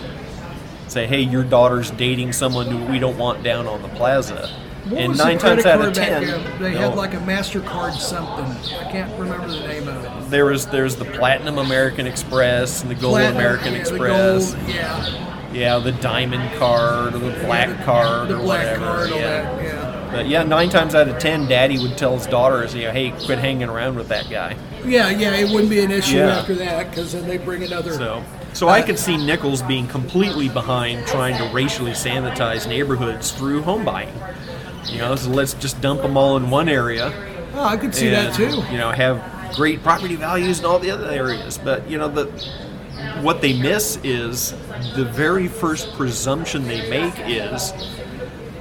[0.88, 4.50] Say, hey, your daughter's dating someone who we don't want down on the plaza.
[4.90, 6.24] What and nine times out of ten,
[6.60, 6.80] they no.
[6.80, 8.46] had like a Mastercard something.
[8.78, 10.30] I can't remember the name of it.
[10.32, 14.52] there was there's the Platinum American Express and the Gold Platinum, American yeah, Express.
[14.52, 15.52] The gold, yeah.
[15.54, 18.86] Yeah, the diamond card or the black the, card the or black whatever.
[18.86, 19.18] card, yeah.
[19.20, 20.10] that, yeah.
[20.12, 23.12] But yeah, nine times out of ten, Daddy would tell his daughters, you know, hey,
[23.26, 24.58] quit hanging around with that guy.
[24.86, 26.40] Yeah, yeah, it wouldn't be an issue Yeah.
[26.40, 27.94] after that because then they bring another.
[27.94, 33.32] So, so I uh, could see Nichols being completely behind trying to racially sanitize neighborhoods
[33.32, 34.14] through home buying.
[34.86, 37.12] You know, so let's just dump them all in one area.
[37.54, 38.64] oh, I could see and, that too.
[38.72, 41.58] You know, have great property values in all the other areas.
[41.58, 42.26] But you know, the
[43.22, 44.52] what they miss is
[44.96, 47.74] the very first presumption they make is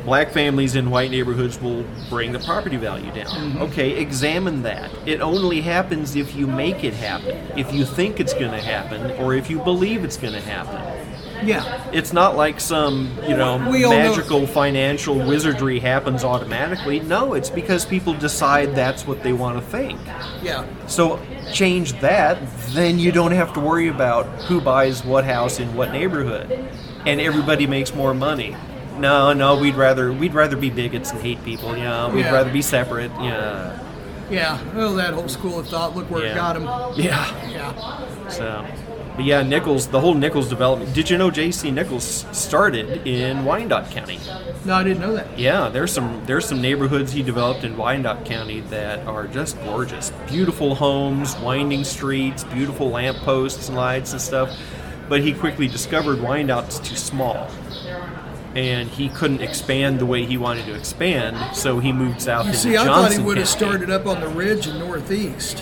[0.04, 3.26] black families in white neighborhoods will bring the property value down.
[3.26, 3.62] Mm-hmm.
[3.62, 4.90] Okay, examine that.
[5.06, 9.10] It only happens if you make it happen, if you think it's going to happen,
[9.22, 11.00] or if you believe it's going to happen.
[11.46, 11.90] Yeah.
[11.90, 17.00] It's not like some, you know, all know- magical financial wizardry happens automatically.
[17.00, 19.98] No, it's because people decide that's what they want to think.
[20.42, 20.66] Yeah.
[20.86, 21.20] So
[21.52, 22.38] change that,
[22.70, 26.50] then you don't have to worry about who buys what house in what neighborhood,
[27.06, 28.56] and everybody makes more money.
[29.00, 31.76] No, no, we'd rather we'd rather be bigots and hate people.
[31.76, 32.32] Yeah, we'd Yeah.
[32.32, 33.10] rather be separate.
[33.20, 33.78] Yeah,
[34.30, 34.58] Yeah.
[34.76, 35.96] Well, that whole school of thought.
[35.96, 36.64] Look where yeah, it got him.
[36.96, 37.26] yeah.
[37.50, 38.28] Yeah.
[38.28, 38.64] So,
[39.16, 40.94] but yeah, Nichols, the whole Nichols development.
[40.94, 41.70] Did you know J.C.
[41.70, 44.20] Nichols started in Wyandotte County?
[44.64, 45.36] No, I didn't know that.
[45.38, 50.12] Yeah, there's some there's some neighborhoods he developed in Wyandotte County that are just gorgeous.
[50.28, 54.50] Beautiful homes, winding streets, beautiful lampposts and lights and stuff.
[55.08, 57.48] But he quickly discovered Wyandotte's too small.
[58.54, 62.50] And he couldn't expand the way he wanted to expand, so he moved south You
[62.50, 65.60] into see, I thought he would have started up on the ridge in Northeast,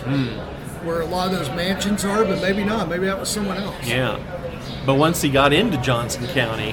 [0.83, 2.89] where a lot of those mansions are, but maybe not.
[2.89, 3.87] Maybe that was someone else.
[3.87, 4.19] Yeah.
[4.87, 6.73] But once he got into Johnson County,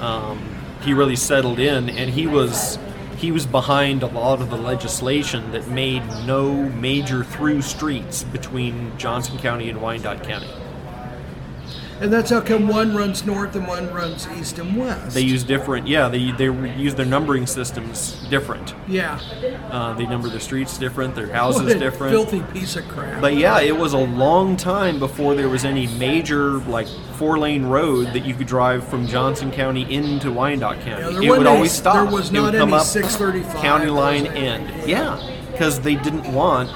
[0.00, 0.40] um,
[0.82, 2.78] he really settled in, and he was
[3.16, 8.96] he was behind a lot of the legislation that made no major through streets between
[8.98, 10.50] Johnson County and Wyandotte County.
[11.98, 15.14] And that's how come one runs north and one runs east and west.
[15.14, 16.44] They use different, yeah, they they
[16.76, 18.74] use their numbering systems different.
[18.86, 19.18] yeah.
[19.70, 22.12] Uh, they number their streets different, their houses a different.
[22.12, 23.20] filthy piece of crap.
[23.22, 27.64] But yeah, it was a long time before there was any major like four lane
[27.64, 31.14] road that you could drive from Johnson County into Wyandotte County.
[31.26, 31.94] Yeah, it would always stop.
[31.94, 34.42] there was It not would any 635 county line was there?
[34.60, 34.88] end.
[34.88, 35.18] Yeah,
[35.50, 36.68] because they didn't want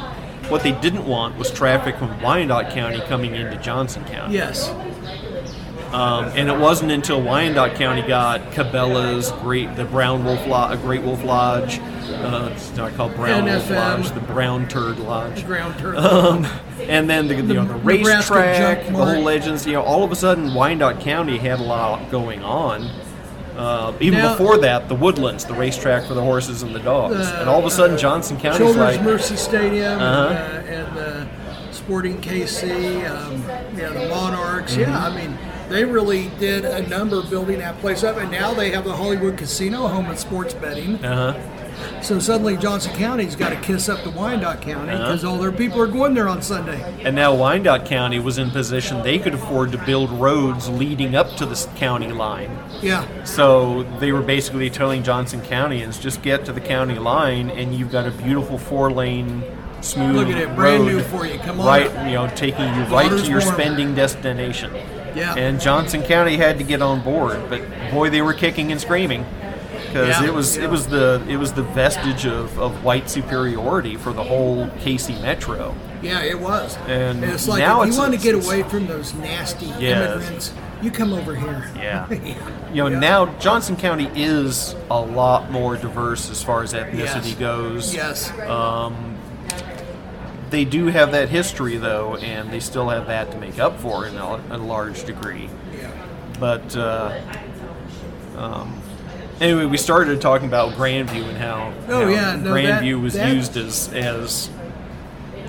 [0.50, 4.34] what they didn't want was traffic from Wyandotte County coming into Johnson County.
[4.34, 4.72] yes.
[5.92, 11.02] Um, and it wasn't until Wyandotte County got Cabela's, Great, the Brown Wolf Lodge, Great
[11.02, 15.44] Wolf Lodge, uh, it's not called Brown Wolf Lodge, the Brown Turd Lodge.
[15.46, 16.00] Ground turtle.
[16.04, 16.46] Um,
[16.82, 19.66] and then the, you know, the racetrack, the whole legends.
[19.66, 22.88] You know, all of a sudden, Wyandotte County had a lot going on.
[23.56, 27.16] Uh, even Now- before that, the Woodlands, the racetrack for the horses and the dogs,
[27.16, 30.34] Uh, and all of a sudden, uh, Johnson County's Children's like, Mercy Stadium Uh-huh.
[30.34, 31.26] uh, and the
[31.72, 33.42] Sporting KC, um,
[33.76, 34.72] yeah, the Monarchs.
[34.76, 34.90] Mm-hmm.
[34.92, 35.38] Yeah, I mean,
[35.70, 39.38] they really did a number building that place up, and now they have the Hollywood
[39.38, 41.02] Casino home at sports betting.
[41.04, 45.04] uh huh, So suddenly Johnson County's got to kiss up to Wyandotte County Uh-huh.
[45.06, 46.82] because all their people are going there on Sunday.
[47.04, 51.36] and now Wyandotte County was in position they could afford to build roads leading up
[51.36, 52.50] to the county line.
[52.82, 57.74] Yeah, So they were basically telling Johnson Countyans, just get to the county line, and
[57.74, 59.42] you've got a beautiful four-lane,
[59.82, 61.38] smooth Look at it, brand road new for you.
[61.40, 61.90] Come on right?
[62.08, 63.54] You know, taking you right Water's to your warm.
[63.54, 64.70] spending destination.
[65.16, 65.34] Yeah.
[65.34, 69.24] And Johnson County had to get on board, but boy, they were kicking and screaming
[69.86, 70.64] because Yeah, it was yeah.
[70.64, 75.20] it was the it was the vestige of, of white superiority for the whole KC
[75.20, 75.74] Metro.
[76.02, 76.76] yeah, it was.
[76.86, 79.82] And it's like now if you it's- want to get away from those nasty Yes.
[80.20, 81.70] immigrants, you come over here.
[81.76, 82.06] Yeah.
[82.10, 82.56] Yeah.
[82.72, 87.34] You know, now Johnson County is a lot more diverse as far as ethnicity Yes.
[87.34, 87.94] goes.
[87.94, 88.30] Yes.
[88.48, 89.09] Um,
[90.50, 94.06] They do have that history, though, and they still have that to make up for
[94.06, 95.48] in a, a large degree.
[95.78, 95.90] yeah.
[96.40, 97.20] But uh,
[98.36, 98.80] um,
[99.40, 103.14] anyway, we started talking about Grandview and how, Oh, how yeah, no, that- Grandview was
[103.14, 104.50] that- used as as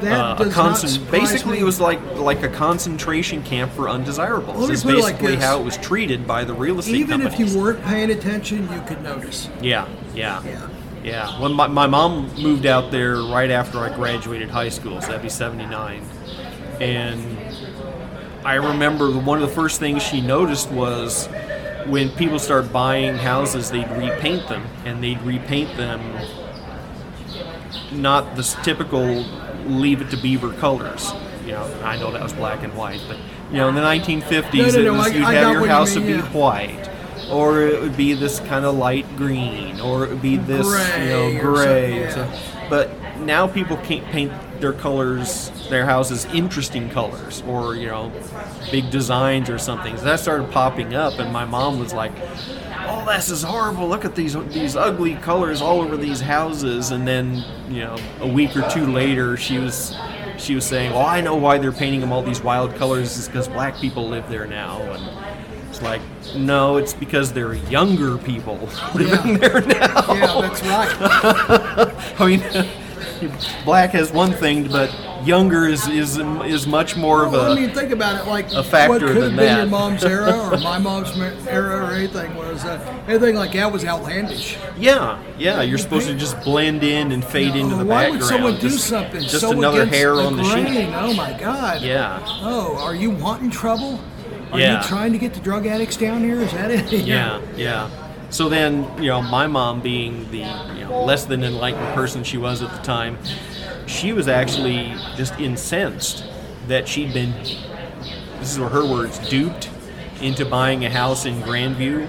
[0.01, 1.59] That uh, a concent- basically me.
[1.61, 4.67] it was like like a concentration camp for undesirables.
[4.67, 7.39] Me Is it like basically how it was treated by the real estate even if
[7.39, 9.47] you weren't paying attention, you could notice.
[9.61, 10.67] Yeah, yeah, Yeah.
[11.03, 11.39] Yeah.
[11.39, 15.21] When my, my mom moved out there right after I graduated high school, so that'd
[15.21, 16.01] be '79,
[16.79, 17.37] and
[18.45, 21.27] I remember one of the first things she noticed was
[21.87, 26.01] when people start buying houses, they'd repaint them, and they'd repaint them
[27.91, 29.03] not the typical
[29.65, 31.11] leave it to beaver colors.
[31.45, 33.17] You know, I know that was black and white, but
[33.51, 36.05] you know, in the 1950s, No, no, was, I- you'd I have your house would
[36.05, 36.21] be yeah.
[36.31, 36.89] white,
[37.31, 41.03] or it would be this kind of light green, or it would be this Gray
[41.03, 41.99] you know gray.
[42.01, 42.09] yeah.
[42.13, 42.31] So-
[42.69, 42.89] but
[43.19, 44.31] now people can't paint
[44.61, 48.11] their colors, their houses interesting colors, or you know,
[48.71, 49.97] big designs or something.
[49.97, 52.11] So that started popping up, and my mom was like.
[52.83, 53.87] Oh, this is horrible!
[53.87, 56.89] Look at these these ugly colors all over these houses.
[56.91, 59.95] And then, you know, a week or two later, she was
[60.37, 63.17] she was saying, "Well, I know why they're painting them all these wild colors.
[63.17, 65.03] Is because black people live there now." And
[65.81, 68.57] it's like, no, it's because they're younger people
[68.95, 69.37] living Yeah.
[69.37, 70.13] there now.
[70.13, 72.15] Yeah, that's right.
[72.19, 73.31] I mean,
[73.65, 74.93] black has one thing, but
[75.25, 78.29] younger is is is much more of Well, a I mean, think about it.
[78.29, 79.57] Like a factor what could have than been that.
[79.59, 81.15] your mom's era or my mom's
[81.47, 84.57] era or anything was uh, anything like that was outlandish.
[84.77, 85.61] yeah yeah.
[85.61, 88.11] You're supposed to just blend in and fade into the Why background.
[88.21, 90.65] would someone do just, something Just so another hair the on the grain?
[90.67, 90.93] sheet.
[90.95, 91.81] Oh my God!
[91.81, 92.19] Yeah.
[92.41, 93.99] Oh, are you wanting trouble?
[94.51, 94.81] Are Yeah.
[94.81, 96.41] you trying to get the drug addicts down here?
[96.41, 96.91] Is that it?
[97.05, 97.89] Yeah, yeah.
[98.29, 100.37] So then, you know, my mom being the
[100.77, 103.17] you know, less than enlightened person she was at the time,
[103.87, 106.23] she was actually just incensed
[106.67, 107.33] that she'd been,
[108.39, 109.69] this is her words, duped
[110.21, 112.07] into buying a house in Grandview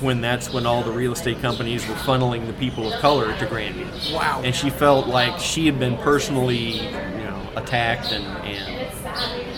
[0.00, 3.46] when that's when all the real estate companies were funneling the people of color to
[3.46, 4.14] Grandview.
[4.14, 4.40] Wow.
[4.44, 8.96] And she felt like she had been personally, you know, attacked and, and,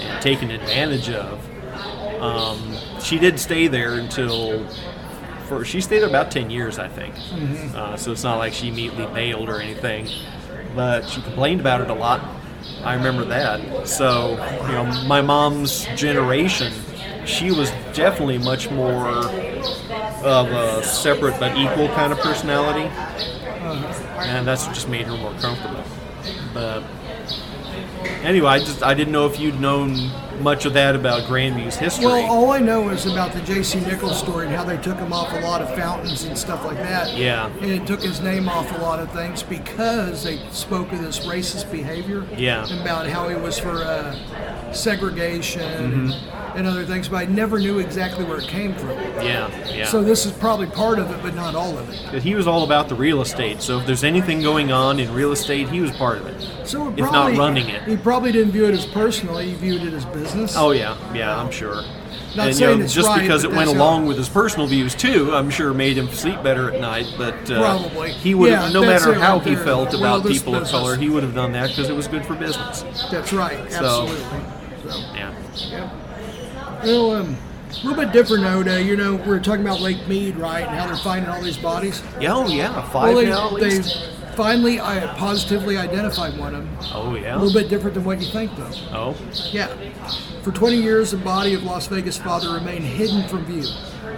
[0.00, 1.38] and taken advantage of.
[2.20, 4.66] Um, she did stay there until
[5.48, 7.14] for she stayed there about 10 years i think.
[7.74, 10.08] Uh, so it's not like she immediately bailed or anything
[10.74, 12.20] but she complained about it a lot.
[12.84, 13.88] I remember that.
[13.88, 14.32] So
[14.66, 16.72] you know my mom's generation
[17.26, 22.88] she was definitely much more of a separate but equal kind of personality.
[24.20, 25.82] And that's what just made her more comfortable.
[26.54, 26.82] But
[28.22, 30.10] anyway i just i didn't know if you'd known
[30.42, 33.80] much of that about grandview's history Well, all I know is about the J.C.
[33.80, 36.76] Nichols story and how they took him off a lot of fountains and stuff like
[36.76, 37.16] that.
[37.16, 37.46] Yeah.
[37.62, 41.20] And it took his name off a lot of things because they spoke of this
[41.20, 42.26] racist behavior.
[42.36, 42.66] Yeah.
[42.82, 46.45] About how he was for uh, segregation Mm-hmm.
[46.56, 48.90] And other things, but I never knew exactly where it came from.
[49.22, 52.08] yeah yeah So this is probably part of it, but not all of it.
[52.10, 53.60] But he was all about the real estate.
[53.60, 56.66] So if there's anything going on in real estate, he was part of it.
[56.66, 57.82] So it If not running it.
[57.84, 59.38] He probably didn't view it as personal.
[59.38, 60.56] He viewed it as business.
[60.56, 61.82] Oh yeah, yeah, I'm sure.
[62.34, 64.66] Not and saying you know, it's just right, because it went along with his personal
[64.66, 67.06] views too, I'm sure made him sleep better at night.
[67.16, 68.12] But uh, Probably.
[68.12, 71.08] he would have, Yeah, no matter how right he felt about people of color, he
[71.08, 72.82] would have done that because it was good for business.
[73.10, 73.70] That's right.
[73.72, 74.90] So- Absolutely.
[74.90, 74.98] So.
[75.14, 75.34] Yeah.
[75.70, 76.05] Yep.
[76.86, 77.36] Well, um,
[77.68, 78.68] a little bit different note.
[78.68, 80.64] Uh, you know, we are talking about Lake Mead, right?
[80.64, 82.00] And how they're finding all these bodies.
[82.20, 83.82] Yeah, oh yeah, five well, they, now they
[84.36, 86.78] finally I positively identified one of them.
[86.94, 87.34] Oh yeah.
[87.34, 88.70] A little bit different than what you think, though.
[88.92, 89.16] Oh.
[89.50, 89.66] Yeah.
[90.44, 93.64] For 20 years, the body of Las Vegas father remained hidden from view.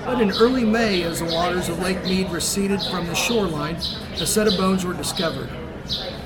[0.05, 4.27] But in early May, as the waters of Lake Mead receded from the shoreline, a
[4.27, 5.49] set of bones were discovered.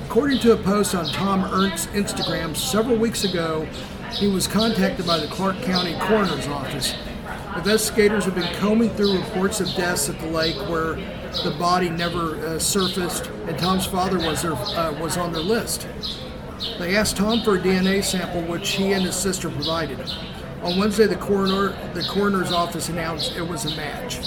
[0.05, 3.65] According to a post on Tom Ernst's Instagram several weeks ago,
[4.15, 6.93] he was contacted by the Clark County Coroner's Office.
[7.55, 10.95] Investigators have been combing through reports of deaths at the lake where
[11.43, 15.87] the body never uh, surfaced, and Tom's father was, their, uh, was on their list.
[16.79, 19.99] They asked Tom for a DNA sample, which he and his sister provided.
[20.61, 24.19] On Wednesday, the coroner, the coroner's office announced it was a match.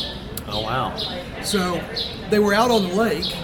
[0.48, 0.96] Oh wow.
[1.42, 1.82] So
[2.30, 3.34] they were out on the lake,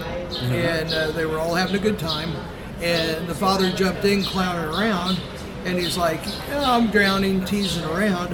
[0.43, 2.35] and uh, they were all having a good time.
[2.81, 5.19] And the father jumped in, clowning around,
[5.65, 6.19] and he's like,
[6.49, 8.29] "Yeah, "I'm drowning, teasing around."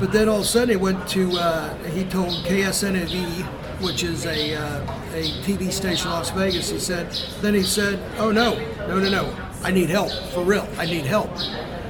[0.00, 1.30] but then all of a sudden, it went to.
[1.38, 3.42] Uh, he told KSNV,
[3.82, 4.80] which is a uh,
[5.14, 6.70] a TV station in Las Vegas.
[6.70, 8.54] He said, then he said, "Oh no,
[8.88, 9.36] no, no, no!
[9.62, 10.66] I need help for real.
[10.78, 11.30] I need help."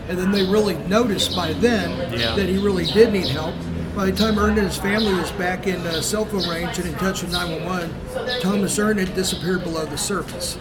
[0.09, 2.35] And then they really noticed by then Yeah.
[2.35, 3.55] that he really did need help.
[3.95, 6.89] By the time Erndt and his family was back in uh, cell phone range and
[6.89, 10.59] in touch with 911, Thomas Erndt had disappeared below the surface.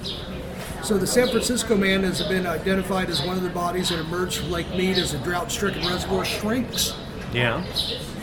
[0.84, 4.40] So the San Francisco man has been identified as one of the bodies that emerged
[4.40, 6.95] from Lake Mead as the drought-stricken reservoir shrinks.
[7.32, 7.64] Yeah.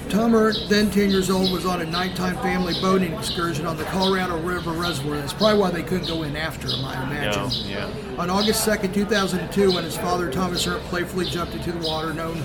[0.08, 3.84] Tom Erndt, then 10 years old, was on a nighttime family boating excursion on the
[3.84, 5.16] Colorado River Reservoir.
[5.16, 7.68] That's probably why they couldn't go in after him, I imagine.
[7.68, 7.90] Yeah.
[8.18, 12.42] On August 2nd, 2002, when his father, Thomas Hurt, playfully jumped into the water, known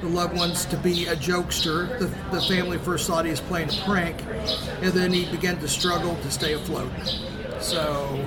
[0.00, 3.68] the loved ones to be a jokester, the, the family first thought he was playing
[3.68, 4.22] a prank,
[4.80, 6.90] and then he began to struggle to stay afloat.
[7.62, 8.18] So,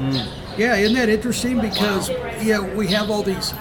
[0.57, 1.59] yeah, isn't that interesting?
[1.59, 2.09] Because,
[2.41, 3.53] yeah, we have all these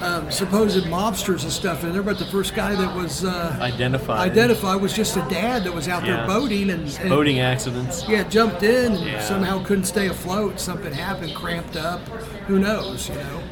[0.00, 4.30] um, supposed mobsters and stuff in there, but the first guy that was uh, Identified.
[4.30, 6.18] identified was just a dad that was out Yeah.
[6.18, 8.04] there boating and, and Boating accidents.
[8.08, 9.20] yeah, jumped in and Yeah.
[9.22, 10.60] somehow couldn't stay afloat.
[10.60, 12.00] Something happened, cramped up.
[12.46, 13.08] Who knows?
[13.08, 13.42] You know.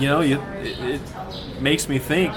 [0.00, 1.00] You know, you, it, it
[1.60, 2.32] makes me think,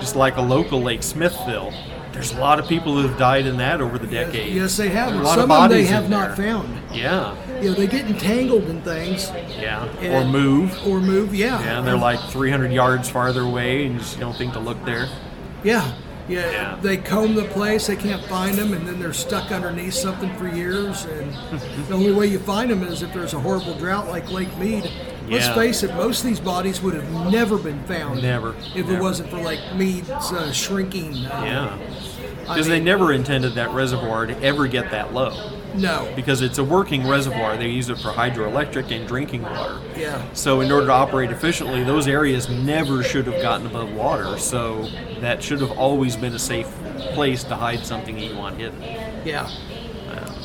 [0.00, 1.72] just like a local Lake Smithville,
[2.12, 4.54] there's a lot of people who have died in that over the decades.
[4.54, 5.12] Yes, they have.
[5.14, 6.46] A lot Some of of them they bodies in have not there.
[6.48, 6.78] found.
[6.92, 9.30] Yeah, You know, they get entangled in things.
[9.60, 9.86] yeah.
[10.10, 10.76] Or move.
[10.86, 11.34] Or move.
[11.34, 11.60] Yeah.
[11.62, 14.82] Yeah, and they're like 300 yards farther away, and you just don't think to look
[14.84, 15.08] there.
[15.62, 15.92] Yeah.
[16.28, 16.78] Yeah, Yeah.
[16.80, 20.46] they comb the place, they can't find them, and then they're stuck underneath something for
[20.46, 21.04] years.
[21.04, 21.32] And
[21.88, 24.88] the only way you find them is if there's a horrible drought like Lake Mead.
[25.28, 25.54] Let's Yeah.
[25.54, 28.22] face it, most of these bodies would have never been found.
[28.22, 28.94] Never, If never.
[28.96, 31.26] it wasn't for Lake Mead's uh, shrinking.
[31.26, 31.76] Uh, Yeah.
[32.42, 35.32] Because they never intended that reservoir to ever get that low.
[35.74, 36.12] No.
[36.16, 37.56] Because it's a working reservoir.
[37.56, 39.80] They use it for hydroelectric and drinking water.
[39.96, 40.22] Yeah.
[40.32, 44.38] So in order to operate efficiently, those areas never should have gotten above water.
[44.38, 44.88] So
[45.20, 46.68] that should have always been a safe
[47.14, 48.80] place to hide something that you want hidden.
[49.24, 49.50] Yeah.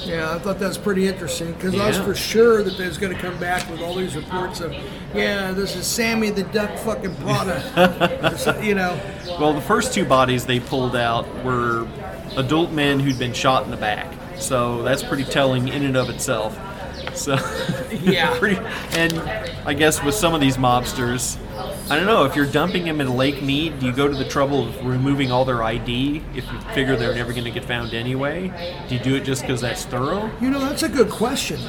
[0.05, 2.97] Yeah, I thought that was pretty interesting because I was for sure that they was
[2.97, 4.71] going to come back with all these reports of,
[5.15, 7.15] yeah, this is Sammy the Duck fucking.
[7.23, 8.99] Or you know,
[9.39, 11.87] Well, the first two bodies they pulled out were
[12.37, 14.11] adult men who'd been shot in the back.
[14.37, 16.57] So that's pretty telling in and of itself.
[17.15, 17.35] So
[17.91, 18.37] Yeah.
[18.39, 18.57] pretty,
[18.97, 19.17] and
[19.65, 21.37] I guess with some of these mobsters,
[21.89, 23.79] I don't know if you're dumping them in Lake Mead.
[23.79, 27.13] Do you go to the trouble of removing all their ID if you figure they're
[27.13, 28.51] never going to get found anyway?
[28.89, 30.29] Do you do it just because that's thorough?
[30.41, 31.59] you know that's a good question.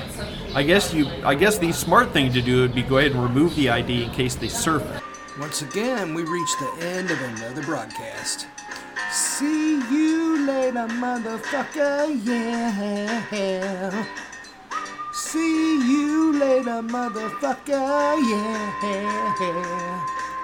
[0.54, 1.06] I guess you.
[1.22, 4.04] I guess the smart thing to do would be go ahead and remove the ID
[4.04, 5.02] in case they surface.
[5.38, 8.46] Once again, we reach the end of another broadcast.
[9.10, 14.04] See you later, motherfucker, yeah.
[15.12, 20.15] See you later, motherfucker, yeah.